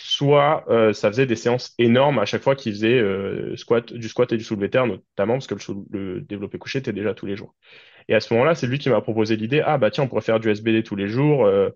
soit 0.00 0.64
euh, 0.70 0.92
ça 0.92 1.08
faisait 1.10 1.26
des 1.26 1.36
séances 1.36 1.74
énormes 1.78 2.18
à 2.18 2.24
chaque 2.26 2.42
fois 2.42 2.56
qu'il 2.56 2.72
faisait 2.72 2.98
euh, 2.98 3.56
squat, 3.56 3.92
du 3.92 4.08
squat 4.08 4.32
et 4.32 4.36
du 4.38 4.44
soulevé 4.44 4.70
terre, 4.70 4.86
notamment 4.86 5.34
parce 5.34 5.46
que 5.46 5.54
le, 5.54 5.84
le 6.14 6.20
développé 6.22 6.58
couché 6.58 6.78
était 6.80 6.92
déjà 6.92 7.14
tous 7.14 7.26
les 7.26 7.36
jours. 7.36 7.54
Et 8.08 8.14
à 8.14 8.20
ce 8.20 8.34
moment-là, 8.34 8.54
c'est 8.54 8.66
lui 8.68 8.78
qui 8.78 8.90
m'a 8.90 9.00
proposé 9.02 9.36
l'idée, 9.36 9.62
ah 9.64 9.78
bah 9.78 9.90
tiens, 9.90 10.04
on 10.04 10.08
pourrait 10.08 10.22
faire 10.22 10.40
du 10.40 10.50
SBD 10.50 10.82
tous 10.84 10.96
les 10.96 11.08
jours. 11.08 11.46
euh, 11.46 11.70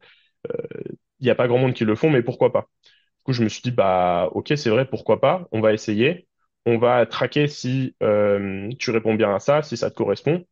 il 1.20 1.24
n'y 1.24 1.30
a 1.30 1.34
pas 1.34 1.48
grand 1.48 1.58
monde 1.58 1.74
qui 1.74 1.84
le 1.84 1.94
font, 1.94 2.10
mais 2.10 2.22
pourquoi 2.22 2.52
pas? 2.52 2.68
Du 2.84 3.22
coup, 3.24 3.32
je 3.32 3.42
me 3.44 3.48
suis 3.48 3.62
dit, 3.62 3.70
bah, 3.70 4.28
ok, 4.32 4.52
c'est 4.56 4.70
vrai, 4.70 4.86
pourquoi 4.88 5.20
pas? 5.20 5.48
On 5.52 5.60
va 5.60 5.72
essayer. 5.72 6.28
On 6.66 6.78
va 6.78 7.06
traquer 7.06 7.46
si 7.48 7.96
euh, 8.02 8.70
tu 8.78 8.90
réponds 8.90 9.14
bien 9.14 9.34
à 9.34 9.38
ça, 9.40 9.62
si 9.62 9.76
ça 9.76 9.90
te 9.90 9.96
correspond. 9.96 10.44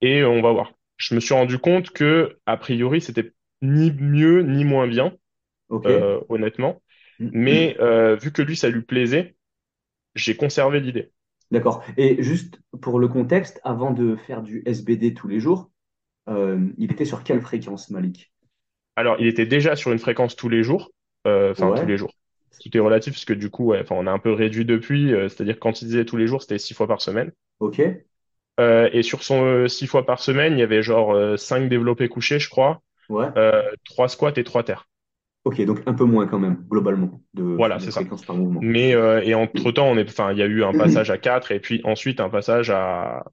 et 0.00 0.24
on 0.24 0.42
va 0.42 0.52
voir. 0.52 0.72
Je 0.96 1.14
me 1.14 1.20
suis 1.20 1.34
rendu 1.34 1.58
compte 1.58 1.90
que, 1.90 2.38
a 2.46 2.56
priori, 2.56 3.00
c'était 3.00 3.32
ni 3.62 3.90
mieux 3.92 4.42
ni 4.42 4.64
moins 4.64 4.86
bien, 4.88 5.12
Euh, 5.86 6.20
honnêtement. 6.28 6.82
Mais 7.18 7.76
euh, 7.80 8.16
vu 8.16 8.32
que 8.32 8.42
lui, 8.42 8.56
ça 8.56 8.68
lui 8.68 8.82
plaisait, 8.82 9.36
j'ai 10.14 10.36
conservé 10.36 10.80
l'idée. 10.80 11.10
D'accord. 11.50 11.82
Et 11.96 12.22
juste 12.22 12.60
pour 12.80 12.98
le 12.98 13.08
contexte, 13.08 13.60
avant 13.64 13.92
de 13.92 14.16
faire 14.16 14.42
du 14.42 14.62
SBD 14.66 15.14
tous 15.14 15.28
les 15.28 15.40
jours, 15.40 15.70
euh, 16.28 16.68
il 16.78 16.92
était 16.92 17.04
sur 17.04 17.24
quelle 17.24 17.40
fréquence, 17.40 17.90
Malik? 17.90 18.32
Alors, 18.96 19.16
il 19.18 19.26
était 19.26 19.46
déjà 19.46 19.76
sur 19.76 19.92
une 19.92 19.98
fréquence 19.98 20.36
tous 20.36 20.48
les 20.48 20.62
jours, 20.62 20.90
enfin 21.24 21.72
tous 21.72 21.86
les 21.86 21.96
jours. 21.96 22.12
Tout 22.60 22.76
est 22.76 22.80
relatif 22.80 23.14
parce 23.14 23.24
que 23.24 23.32
du 23.32 23.50
coup, 23.50 23.66
ouais, 23.66 23.84
on 23.90 24.06
a 24.06 24.10
un 24.12 24.18
peu 24.18 24.32
réduit 24.32 24.64
depuis. 24.64 25.12
euh, 25.14 25.28
c'est-à-dire 25.28 25.58
quand 25.58 25.82
il 25.82 25.86
disait 25.86 26.04
tous 26.04 26.16
les 26.16 26.26
jours, 26.26 26.42
c'était 26.42 26.58
six 26.58 26.74
fois 26.74 26.86
par 26.86 27.00
semaine. 27.00 27.32
Ok. 27.58 28.04
Euh, 28.60 28.90
et 28.92 29.02
sur 29.02 29.22
son 29.22 29.44
euh, 29.44 29.68
six 29.68 29.86
fois 29.86 30.04
par 30.04 30.20
semaine, 30.20 30.52
il 30.52 30.58
y 30.58 30.62
avait 30.62 30.82
genre 30.82 31.38
cinq 31.38 31.68
développés 31.68 32.08
couchés, 32.08 32.38
je 32.38 32.48
crois, 32.50 32.82
Ouais. 33.08 33.28
trois 33.84 34.08
squats 34.08 34.32
et 34.36 34.44
trois 34.44 34.62
terres. 34.62 34.86
Ok, 35.44 35.60
donc 35.62 35.82
un 35.86 35.94
peu 35.94 36.04
moins 36.04 36.26
quand 36.26 36.38
même, 36.38 36.64
globalement, 36.68 37.20
de, 37.34 37.58
Voilà, 37.58 37.78
c'est 37.80 37.90
ça. 37.90 38.04
fréquence 38.04 38.24
par 38.24 38.36
mouvement. 38.36 38.72
Mais 38.72 38.94
euh, 38.94 39.22
et 39.22 39.34
entre-temps, 39.34 39.86
on 39.88 39.96
est, 39.98 40.08
enfin, 40.08 40.32
il 40.32 40.38
y 40.38 40.42
a 40.42 40.46
eu 40.46 40.64
un 40.64 40.74
passage 40.74 41.10
à 41.10 41.18
4 41.18 41.52
et 41.52 41.60
puis 41.60 41.80
ensuite 41.84 42.20
un 42.20 42.30
passage 42.30 42.70
à 42.70 43.24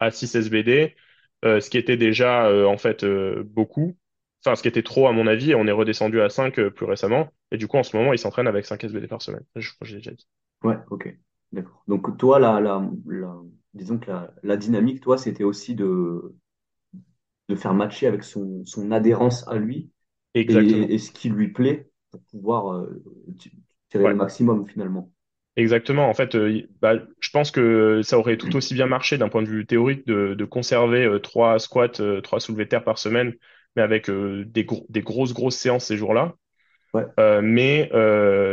à 0.00 0.10
6 0.12 0.34
SBD, 0.36 0.96
euh, 1.44 1.60
ce 1.60 1.70
qui 1.70 1.78
était 1.78 1.96
déjà 1.98 2.46
euh, 2.48 2.66
en 2.66 2.78
fait 2.78 3.04
euh, 3.04 3.44
beaucoup. 3.46 3.96
Enfin, 4.44 4.56
ce 4.56 4.62
qui 4.62 4.68
était 4.68 4.82
trop 4.84 5.08
à 5.08 5.12
mon 5.12 5.26
avis, 5.28 5.52
et 5.52 5.56
on 5.56 5.66
est 5.68 5.72
redescendu 5.72 6.20
à 6.22 6.30
5 6.30 6.58
euh, 6.60 6.70
plus 6.70 6.86
récemment. 6.86 7.30
Et 7.52 7.58
du 7.58 7.68
coup, 7.68 7.78
en 7.78 7.84
ce 7.84 7.96
moment, 7.96 8.12
il 8.14 8.18
s'entraîne 8.20 8.48
avec 8.48 8.66
5 8.66 8.84
SBD 8.84 9.08
par 9.08 9.22
semaine. 9.22 9.44
Je 9.56 9.68
crois 9.74 9.80
que 9.86 9.88
j'ai 9.90 9.98
déjà 9.98 10.12
dit. 10.12 10.26
Ouais, 10.64 10.76
ok. 10.90 11.08
D'accord. 11.52 11.82
Donc 11.88 12.16
toi, 12.18 12.38
la, 12.40 12.60
la, 12.60 12.88
la- 13.06 13.36
disons 13.74 13.98
que 13.98 14.10
la, 14.10 14.32
la 14.42 14.56
dynamique, 14.56 15.00
toi, 15.00 15.18
c'était 15.18 15.44
aussi 15.44 15.74
de, 15.74 16.34
de 17.48 17.54
faire 17.54 17.72
matcher 17.72 18.08
avec 18.08 18.24
son, 18.24 18.64
son 18.64 18.90
adhérence 18.90 19.46
à 19.46 19.54
lui 19.54 19.91
Exactement. 20.34 20.90
et 20.90 20.98
ce 20.98 21.10
qui 21.12 21.28
lui 21.30 21.48
plaît 21.52 21.90
pour 22.10 22.22
pouvoir 22.24 22.72
euh, 22.74 23.02
tirer 23.90 24.08
le 24.08 24.14
maximum 24.14 24.66
finalement. 24.66 25.12
Exactement. 25.56 26.08
En 26.08 26.14
fait, 26.14 26.34
euh, 26.34 26.62
bah, 26.80 26.94
je 27.20 27.30
pense 27.30 27.50
que 27.50 28.00
ça 28.02 28.18
aurait 28.18 28.38
tout 28.38 28.56
aussi 28.56 28.72
bien 28.72 28.86
marché 28.86 29.18
d'un 29.18 29.28
point 29.28 29.42
de 29.42 29.48
vue 29.48 29.66
théorique 29.66 30.06
de, 30.06 30.34
de 30.34 30.44
conserver 30.46 31.04
euh, 31.04 31.18
trois 31.18 31.58
squats, 31.58 32.00
euh, 32.00 32.22
trois 32.22 32.40
soulevés 32.40 32.64
de 32.64 32.70
terre 32.70 32.84
par 32.84 32.96
semaine, 32.98 33.34
mais 33.76 33.82
avec 33.82 34.10
des, 34.10 34.64
gros- 34.64 34.86
des 34.88 35.02
grosses, 35.02 35.34
grosses 35.34 35.56
séances 35.56 35.86
ces 35.86 35.96
jours-là. 35.98 36.34
Ouais, 36.94 37.06
mais, 37.42 37.90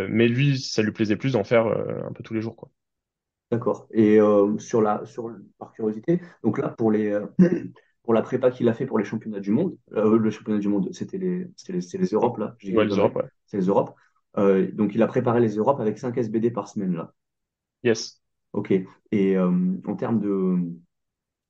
mais 0.09 0.27
lui, 0.27 0.59
ça 0.59 0.81
lui 0.83 0.91
plaisait 0.91 1.15
plus 1.17 1.33
d'en 1.33 1.43
faire 1.43 1.67
un 1.67 2.13
peu 2.13 2.23
tous 2.23 2.33
les 2.33 2.41
jours, 2.41 2.55
quoi. 2.55 2.69
d'accord. 3.51 3.87
Et 3.93 4.19
sur 4.59 4.81
la, 4.81 5.05
sur, 5.05 5.31
par 5.57 5.71
curiosité, 5.73 6.21
donc 6.43 6.57
là, 6.59 6.69
pour 6.69 6.91
les, 6.91 7.17
pour 8.09 8.15
la 8.15 8.23
prépa 8.23 8.49
qu'il 8.49 8.67
a 8.67 8.73
fait 8.73 8.87
pour 8.87 8.97
les 8.97 9.05
championnats 9.05 9.39
du 9.39 9.51
monde, 9.51 9.77
euh, 9.93 10.17
le 10.17 10.31
championnat 10.31 10.57
du 10.59 10.67
monde, 10.67 10.89
c'était 10.93 11.19
les, 11.19 11.47
les, 11.69 11.79
les 11.99 12.07
Europes, 12.07 12.39
là, 12.39 12.55
Ouais, 12.63 12.85
les 12.85 12.95
Europes, 12.95 13.15
ouais. 13.17 13.29
c'est 13.45 13.57
les 13.57 13.67
Europes. 13.67 13.93
Euh, 14.37 14.71
donc 14.73 14.95
il 14.95 15.03
a 15.03 15.07
préparé 15.07 15.39
les 15.41 15.55
Europes 15.57 15.79
avec 15.79 15.99
5 15.99 16.17
SBD 16.17 16.49
par 16.49 16.67
semaine, 16.67 16.95
là. 16.95 17.13
Yes. 17.83 18.19
Ok. 18.53 18.71
Et 19.11 19.37
euh, 19.37 19.51
en 19.85 19.95
termes 19.95 20.19
de, 20.19 20.57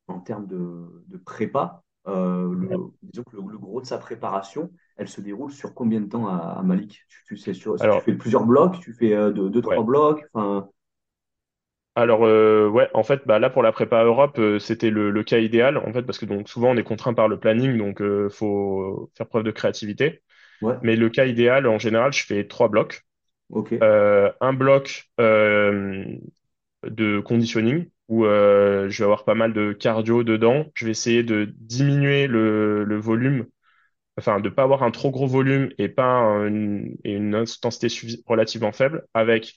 en 0.08 0.19
termes 0.19 0.48
de, 0.48 1.04
de 1.08 1.17
prépa, 1.17 1.84
le, 2.06 2.67
Ouais. 2.67 2.76
disons 3.04 3.24
que 3.24 3.36
le, 3.36 3.43
le 3.52 3.58
gros 3.60 3.82
de 3.82 3.86
sa 3.86 4.00
préparation, 4.00 4.72
elle 4.98 5.08
se 5.08 5.22
déroule 5.22 5.52
sur 5.52 5.76
combien 5.76 6.02
de 6.02 6.08
temps 6.08 6.28
à, 6.28 6.38
à 6.60 6.63
Malik? 6.63 7.06
Tu, 7.08 7.24
tu 7.28 7.38
sais 7.38 7.54
sur, 7.54 7.76
tu 7.76 7.84
Alors, 7.84 8.02
fais 8.04 8.13
plusieurs 8.15 8.45
blocs, 8.45 8.80
tu 8.80 8.93
fais 8.93 9.13
euh, 9.13 9.32
deux, 9.32 9.50
deux, 9.50 9.62
blocs, 9.62 10.26
enfin, 10.34 10.67
Alors, 11.95 12.25
euh, 12.25 12.69
ouais, 12.69 12.89
en 12.93 13.04
fait, 13.04 13.21
bah, 13.28 13.39
là, 13.39 13.49
pour 13.49 13.62
la 13.63 13.71
prépa 13.71 14.04
Europe, 14.04 14.38
euh, 14.39 14.60
c'était 14.60 14.89
le, 14.89 15.10
le 15.12 15.23
cas 15.23 15.39
idéal, 15.39 15.78
en 15.78 15.91
fait, 15.91 16.04
parce 16.04 16.17
que 16.17 16.25
donc 16.25 16.47
souvent, 16.49 16.69
on 16.71 16.78
est 16.78 16.84
contraint 16.84 17.13
par 17.13 17.28
le 17.28 17.39
planning, 17.39 17.78
donc 17.78 18.02
euh, 18.02 18.30
faut 18.30 19.12
faire 19.17 19.28
preuve 19.28 19.43
de 19.43 19.52
créativité. 19.52 20.21
ouais, 20.62 20.80
Mais 20.82 20.95
le 20.95 21.10
cas 21.10 21.25
idéal, 21.25 21.67
en 21.67 21.80
général, 21.80 22.13
je 22.13 22.25
fais 22.25 22.47
trois 22.47 22.69
blocs. 22.69 23.04
ok, 23.49 23.71
un 24.41 24.54
bloc 24.54 25.10
de 26.84 27.19
conditioning, 27.19 27.89
où 28.08 28.23
je 28.25 28.88
vais 28.97 29.04
avoir 29.04 29.25
pas 29.25 29.36
mal 29.36 29.54
de 29.54 29.73
cardio 29.73 30.23
dedans. 30.23 30.65
Je 30.75 30.86
vais 30.86 30.91
essayer 30.91 31.23
de 31.23 31.54
diminuer 31.58 32.28
le, 32.28 32.84
le 32.84 32.97
volume, 32.99 33.47
enfin, 34.17 34.39
de 34.39 34.49
pas 34.49 34.63
avoir 34.63 34.84
un 34.84 34.91
trop 34.91 35.12
gros 35.12 35.28
volume 35.28 35.71
et 35.80 35.89
pas 35.89 36.06
un- 36.06 36.47
une, 36.47 36.97
et 37.06 37.13
une 37.15 37.36
intensité 37.36 37.88
relativement 38.28 38.71
faible, 38.73 39.06
avec 39.13 39.56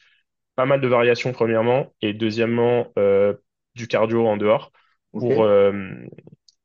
pas 0.56 0.66
mal 0.66 0.80
de 0.80 0.88
variations 0.88 1.32
premièrement, 1.32 1.92
et 2.02 2.12
deuxièmement 2.12 2.88
euh, 2.98 3.34
du 3.74 3.88
cardio 3.88 4.26
en 4.26 4.36
dehors 4.36 4.72
pour 5.18 5.42
euh, 5.44 5.72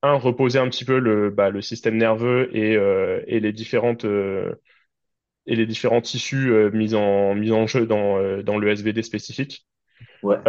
un 0.03 0.13
reposer 0.15 0.59
un 0.59 0.69
petit 0.69 0.85
peu 0.85 0.99
le 0.99 1.29
bah, 1.29 1.49
le 1.49 1.61
système 1.61 1.97
nerveux 1.97 2.49
et 2.55 2.75
euh, 2.75 3.21
et 3.27 3.39
les 3.39 3.53
différentes 3.53 4.05
et 4.05 5.55
les 5.55 5.65
différents 5.65 6.01
tissus 6.01 6.51
mis 6.73 6.93
en 6.93 7.33
mis 7.35 7.51
en 7.51 7.67
jeu 7.67 7.85
dans 7.85 8.41
dans 8.43 8.57
le 8.57 8.69
SVD 8.69 9.01
spécifique. 9.03 9.65
Ouais, 10.21 10.47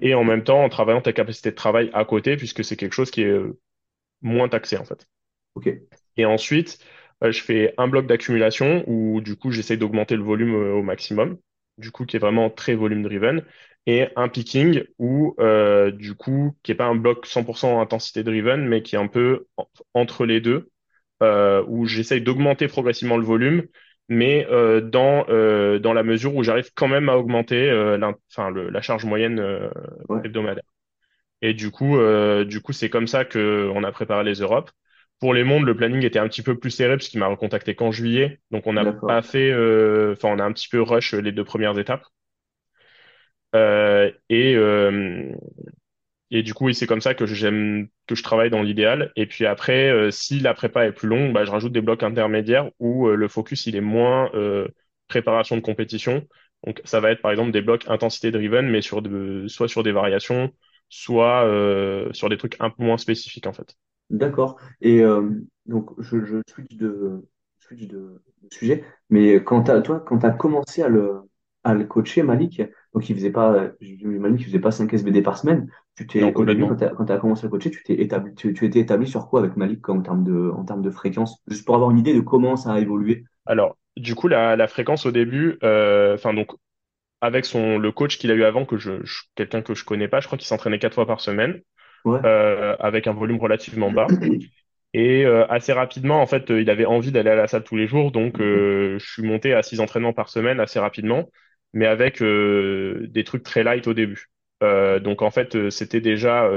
et 0.00 0.14
en 0.14 0.24
même 0.24 0.44
temps 0.44 0.62
en 0.64 0.68
travaillant 0.68 1.00
ta 1.00 1.12
capacité 1.12 1.50
de 1.50 1.56
travail 1.56 1.90
à 1.94 2.04
côté 2.04 2.36
puisque 2.36 2.64
c'est 2.64 2.76
quelque 2.76 2.92
chose 2.94 3.10
qui 3.10 3.22
est 3.22 3.40
moins 4.22 4.48
taxé 4.48 4.76
en 4.78 4.84
fait. 4.84 5.06
ok, 5.54 5.66
Et 6.16 6.24
ensuite, 6.24 6.78
je 7.22 7.40
fais 7.42 7.74
un 7.78 7.88
bloc 7.88 8.06
d'accumulation 8.06 8.84
où 8.86 9.20
du 9.20 9.36
coup 9.36 9.50
j'essaie 9.50 9.76
d'augmenter 9.76 10.16
le 10.16 10.22
volume 10.22 10.54
au 10.54 10.82
maximum, 10.82 11.38
du 11.78 11.90
coup 11.90 12.04
qui 12.06 12.16
est 12.16 12.18
vraiment 12.20 12.50
très 12.50 12.74
volume 12.74 13.02
driven, 13.02 13.42
et 13.86 14.08
un 14.16 14.28
picking 14.28 14.84
où 14.98 15.34
euh, 15.40 15.90
du 15.90 16.14
coup 16.14 16.56
qui 16.62 16.72
est 16.72 16.74
pas 16.74 16.86
un 16.86 16.94
bloc 16.94 17.26
100% 17.26 17.80
intensité 17.80 18.22
driven, 18.24 18.66
mais 18.68 18.82
qui 18.82 18.94
est 18.96 18.98
un 18.98 19.08
peu 19.08 19.46
en- 19.56 19.68
entre 19.94 20.24
les 20.26 20.40
deux, 20.40 20.70
euh, 21.22 21.64
où 21.68 21.86
j'essaie 21.86 22.20
d'augmenter 22.20 22.68
progressivement 22.68 23.16
le 23.16 23.24
volume, 23.24 23.66
mais 24.08 24.46
euh, 24.50 24.80
dans 24.80 25.26
euh, 25.30 25.78
dans 25.78 25.92
la 25.94 26.02
mesure 26.02 26.34
où 26.36 26.42
j'arrive 26.42 26.70
quand 26.74 26.88
même 26.88 27.08
à 27.08 27.16
augmenter 27.16 27.70
euh, 27.70 27.96
le- 27.98 28.70
la 28.70 28.82
charge 28.82 29.04
moyenne 29.04 29.40
euh, 29.40 29.70
ouais, 30.08 30.20
hebdomadaire. 30.24 30.64
Et 31.42 31.54
du 31.54 31.70
coup, 31.70 31.96
euh, 31.98 32.44
du 32.44 32.60
coup, 32.60 32.72
c'est 32.72 32.90
comme 32.90 33.06
ça 33.08 33.24
que 33.24 33.70
on 33.74 33.84
a 33.84 33.92
préparé 33.92 34.24
les 34.24 34.34
Europes. 34.40 34.70
Pour 35.22 35.34
les 35.34 35.44
mondes, 35.44 35.64
le 35.64 35.74
planning 35.74 36.04
était 36.04 36.18
un 36.18 36.28
petit 36.28 36.42
peu 36.42 36.58
plus 36.58 36.70
serré 36.70 36.96
parce 36.98 37.08
qu'il 37.08 37.20
m'a 37.20 37.28
recontacté 37.28 37.74
qu'en 37.74 37.92
juillet. 37.92 38.40
Donc 38.50 38.66
on 38.66 38.74
n'a 38.74 38.84
pas 39.06 39.22
fait, 39.22 39.52
euh, 39.52 40.12
enfin 40.12 40.28
on 40.28 40.38
a 40.38 40.44
un 40.44 40.52
petit 40.52 40.68
peu 40.68 40.82
rush 40.82 41.14
les 41.14 41.32
deux 41.32 41.44
premières 41.44 41.78
étapes. 41.78 42.04
Euh, 43.54 44.10
et 44.30 44.54
euh, 44.56 45.32
et 46.30 46.42
du 46.42 46.54
coup, 46.54 46.66
oui, 46.66 46.74
c'est 46.74 46.86
comme 46.86 47.00
ça 47.02 47.14
que 47.14 47.26
j'aime 47.26 47.88
que 48.06 48.14
je 48.14 48.22
travaille 48.22 48.50
dans 48.50 48.62
l'idéal. 48.62 49.12
Et 49.16 49.26
puis 49.26 49.46
après, 49.46 49.90
euh, 49.90 50.10
si 50.10 50.40
la 50.40 50.54
prépa 50.54 50.86
est 50.86 50.92
plus 50.92 51.08
longue, 51.08 51.32
bah, 51.32 51.44
je 51.44 51.50
rajoute 51.50 51.72
des 51.72 51.82
blocs 51.82 52.02
intermédiaires 52.02 52.70
où 52.78 53.08
euh, 53.08 53.16
le 53.16 53.28
focus 53.28 53.66
il 53.66 53.76
est 53.76 53.82
moins 53.82 54.30
euh, 54.34 54.68
préparation 55.08 55.56
de 55.56 55.62
compétition. 55.62 56.26
Donc 56.66 56.80
ça 56.84 57.00
va 57.00 57.12
être 57.12 57.22
par 57.22 57.32
exemple 57.32 57.52
des 57.52 57.62
blocs 57.62 57.84
intensité 57.88 58.30
driven, 58.30 58.68
mais 58.70 58.82
sur 58.82 59.02
de, 59.02 59.46
soit 59.48 59.68
sur 59.68 59.84
des 59.84 59.92
variations, 59.92 60.52
soit 60.88 61.44
euh, 61.46 62.12
sur 62.12 62.28
des 62.30 62.38
trucs 62.38 62.56
un 62.60 62.70
peu 62.70 62.82
moins 62.84 62.98
spécifiques 62.98 63.46
en 63.46 63.52
fait. 63.52 63.76
D'accord. 64.12 64.60
Et 64.80 65.00
euh, 65.02 65.30
donc, 65.66 65.90
je, 66.00 66.24
je 66.24 66.38
switch 66.48 66.76
de, 66.76 67.28
switch 67.60 67.86
de, 67.88 68.22
de 68.42 68.48
sujet, 68.54 68.84
mais 69.10 69.42
quand 69.44 69.64
t'as, 69.64 69.80
toi, 69.82 70.00
quand 70.00 70.18
tu 70.20 70.26
as 70.26 70.30
commencé 70.32 70.82
à 70.82 70.88
le, 70.88 71.22
à 71.64 71.74
le 71.74 71.84
coacher, 71.84 72.22
Malik, 72.22 72.62
donc 72.94 73.08
il 73.08 73.16
faisait 73.16 73.30
pas, 73.32 73.72
j'imagine 73.80 74.36
qu'il 74.36 74.46
faisait 74.46 74.58
pas 74.60 74.70
5 74.72 74.92
SBD 74.94 75.22
par 75.22 75.38
semaine, 75.38 75.70
tu 75.96 76.06
Non, 76.14 76.30
t'es, 76.30 76.34
au 76.34 76.44
début, 76.44 76.66
quand 76.66 76.76
complètement. 76.76 76.78
tu 76.78 76.84
as, 76.84 76.90
quand 76.90 77.06
t'as 77.06 77.18
commencé 77.18 77.42
à 77.44 77.46
le 77.46 77.50
coacher, 77.50 77.70
tu 77.70 77.82
t'es 77.82 78.00
établi, 78.02 78.34
tu, 78.34 78.54
tu 78.54 78.66
étais 78.66 78.80
établi 78.80 79.08
sur 79.08 79.28
quoi 79.28 79.40
avec 79.40 79.56
Malik 79.56 79.88
en 79.88 80.00
termes 80.02 80.24
de, 80.24 80.50
en 80.50 80.64
termes 80.64 80.82
de 80.82 80.90
fréquence? 80.90 81.42
Juste 81.48 81.64
pour 81.66 81.74
avoir 81.76 81.90
une 81.90 81.98
idée 81.98 82.14
de 82.14 82.20
comment 82.20 82.56
ça 82.56 82.72
a 82.74 82.80
évolué. 82.80 83.24
Alors, 83.46 83.76
du 83.96 84.14
coup, 84.14 84.28
la, 84.28 84.56
la 84.56 84.68
fréquence 84.68 85.06
au 85.06 85.10
début, 85.12 85.58
euh, 85.62 86.14
enfin 86.14 86.34
donc 86.34 86.50
avec 87.22 87.44
son 87.46 87.78
le 87.78 87.92
coach 87.92 88.18
qu'il 88.18 88.30
a 88.32 88.34
eu 88.34 88.44
avant, 88.44 88.66
que 88.66 88.78
je, 88.78 89.04
je- 89.04 89.22
quelqu'un 89.36 89.62
que 89.62 89.74
je 89.74 89.84
connais 89.84 90.08
pas, 90.08 90.20
je 90.20 90.26
crois 90.26 90.38
qu'il 90.38 90.48
s'entraînait 90.48 90.78
quatre 90.80 90.94
fois 90.94 91.06
par 91.06 91.20
semaine, 91.20 91.62
Euh, 92.06 92.76
avec 92.80 93.06
un 93.06 93.12
volume 93.12 93.38
relativement 93.38 93.90
bas. 93.90 94.06
Et 94.94 95.24
euh, 95.24 95.46
assez 95.46 95.72
rapidement, 95.72 96.20
en 96.20 96.26
fait, 96.26 96.50
euh, 96.50 96.60
il 96.60 96.68
avait 96.68 96.84
envie 96.84 97.12
d'aller 97.12 97.30
à 97.30 97.34
la 97.34 97.46
salle 97.46 97.62
tous 97.62 97.76
les 97.76 97.86
jours, 97.86 98.12
donc 98.12 98.38
je 98.38 98.98
suis 98.98 99.22
monté 99.22 99.54
à 99.54 99.62
six 99.62 99.80
entraînements 99.80 100.12
par 100.12 100.28
semaine 100.28 100.60
assez 100.60 100.78
rapidement, 100.78 101.30
mais 101.72 101.86
avec 101.86 102.22
des 102.22 103.24
trucs 103.24 103.42
très 103.42 103.62
light 103.62 103.86
au 103.86 103.94
début. 103.94 104.30
Donc 104.60 105.22
en 105.22 105.30
fait, 105.30 105.70
c'était 105.70 106.00
déjà 106.00 106.50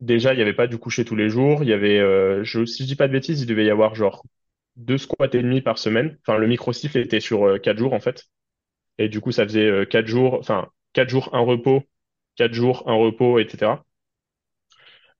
déjà 0.00 0.32
il 0.32 0.36
n'y 0.36 0.42
avait 0.42 0.52
pas 0.52 0.66
du 0.66 0.78
coucher 0.78 1.04
tous 1.04 1.16
les 1.16 1.28
jours. 1.28 1.62
Il 1.62 1.68
y 1.68 1.72
avait, 1.72 1.98
je, 2.44 2.64
si 2.64 2.82
je 2.82 2.88
dis 2.88 2.96
pas 2.96 3.08
de 3.08 3.12
bêtises, 3.12 3.40
il 3.40 3.46
devait 3.46 3.64
y 3.64 3.70
avoir 3.70 3.94
genre 3.94 4.24
deux 4.76 4.98
squats 4.98 5.28
et 5.32 5.42
demi 5.42 5.60
par 5.60 5.78
semaine. 5.78 6.18
Enfin, 6.26 6.38
le 6.38 6.46
micro-cycle 6.46 6.98
était 6.98 7.20
sur 7.20 7.60
quatre 7.62 7.78
jours 7.78 7.94
en 7.94 8.00
fait, 8.00 8.26
et 8.98 9.08
du 9.08 9.20
coup 9.20 9.32
ça 9.32 9.44
faisait 9.44 9.86
quatre 9.86 10.06
jours, 10.06 10.34
enfin 10.40 10.68
quatre 10.92 11.08
jours 11.08 11.30
un 11.32 11.40
repos, 11.40 11.84
quatre 12.38 12.54
jours 12.54 12.84
un 12.88 12.94
repos, 12.94 13.38
etc. 13.40 13.84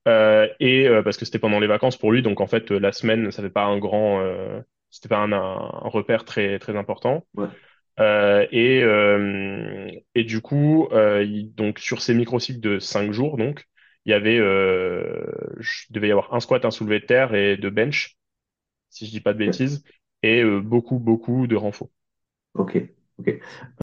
Euh, 0.06 0.48
et 0.60 0.86
euh, 0.88 1.02
parce 1.02 1.16
que 1.16 1.24
c'était 1.24 1.38
pendant 1.38 1.60
les 1.60 1.66
vacances 1.66 1.96
pour 1.96 2.12
lui, 2.12 2.22
donc 2.22 2.40
en 2.40 2.46
fait 2.46 2.70
euh, 2.72 2.78
la 2.78 2.92
semaine, 2.92 3.30
ça 3.30 3.42
fait 3.42 3.50
pas 3.50 3.64
un 3.64 3.78
grand, 3.78 4.20
euh, 4.20 4.60
c'était 4.90 5.08
pas 5.08 5.18
un, 5.18 5.32
repère 5.88 6.24
très 6.24 6.58
très 6.58 6.76
important. 6.76 7.26
ouais, 7.34 7.48
Euh, 8.00 8.46
et 8.52 8.82
euh, 8.84 9.90
et 10.14 10.24
du 10.24 10.40
coup, 10.42 10.88
euh, 10.92 11.24
il- 11.24 11.54
donc 11.54 11.78
sur 11.80 12.02
ces 12.02 12.14
microcycles 12.14 12.60
de 12.60 12.78
cinq 12.80 13.12
jours, 13.12 13.36
donc 13.38 13.66
il 14.06 14.10
y 14.12 14.14
avait, 14.14 14.38
euh, 14.38 15.26
je- 15.60 15.86
y 16.08 16.10
avoir 16.12 16.34
un 16.34 16.40
squat, 16.40 16.64
un 16.66 16.70
soulevé 16.72 17.00
de 17.00 17.06
terre 17.06 17.34
et 17.34 17.56
deux 17.58 17.70
bench, 17.70 18.16
si 18.90 19.06
je 19.06 19.12
dis 19.12 19.20
pas 19.20 19.34
de 19.34 19.38
bêtises, 19.38 19.84
et 20.22 20.42
euh, 20.42 20.60
beaucoup, 20.60 20.98
beaucoup 21.00 21.46
de 21.48 21.56
renfort. 21.56 21.90
Ok, 22.54 22.76
ok. 23.18 23.28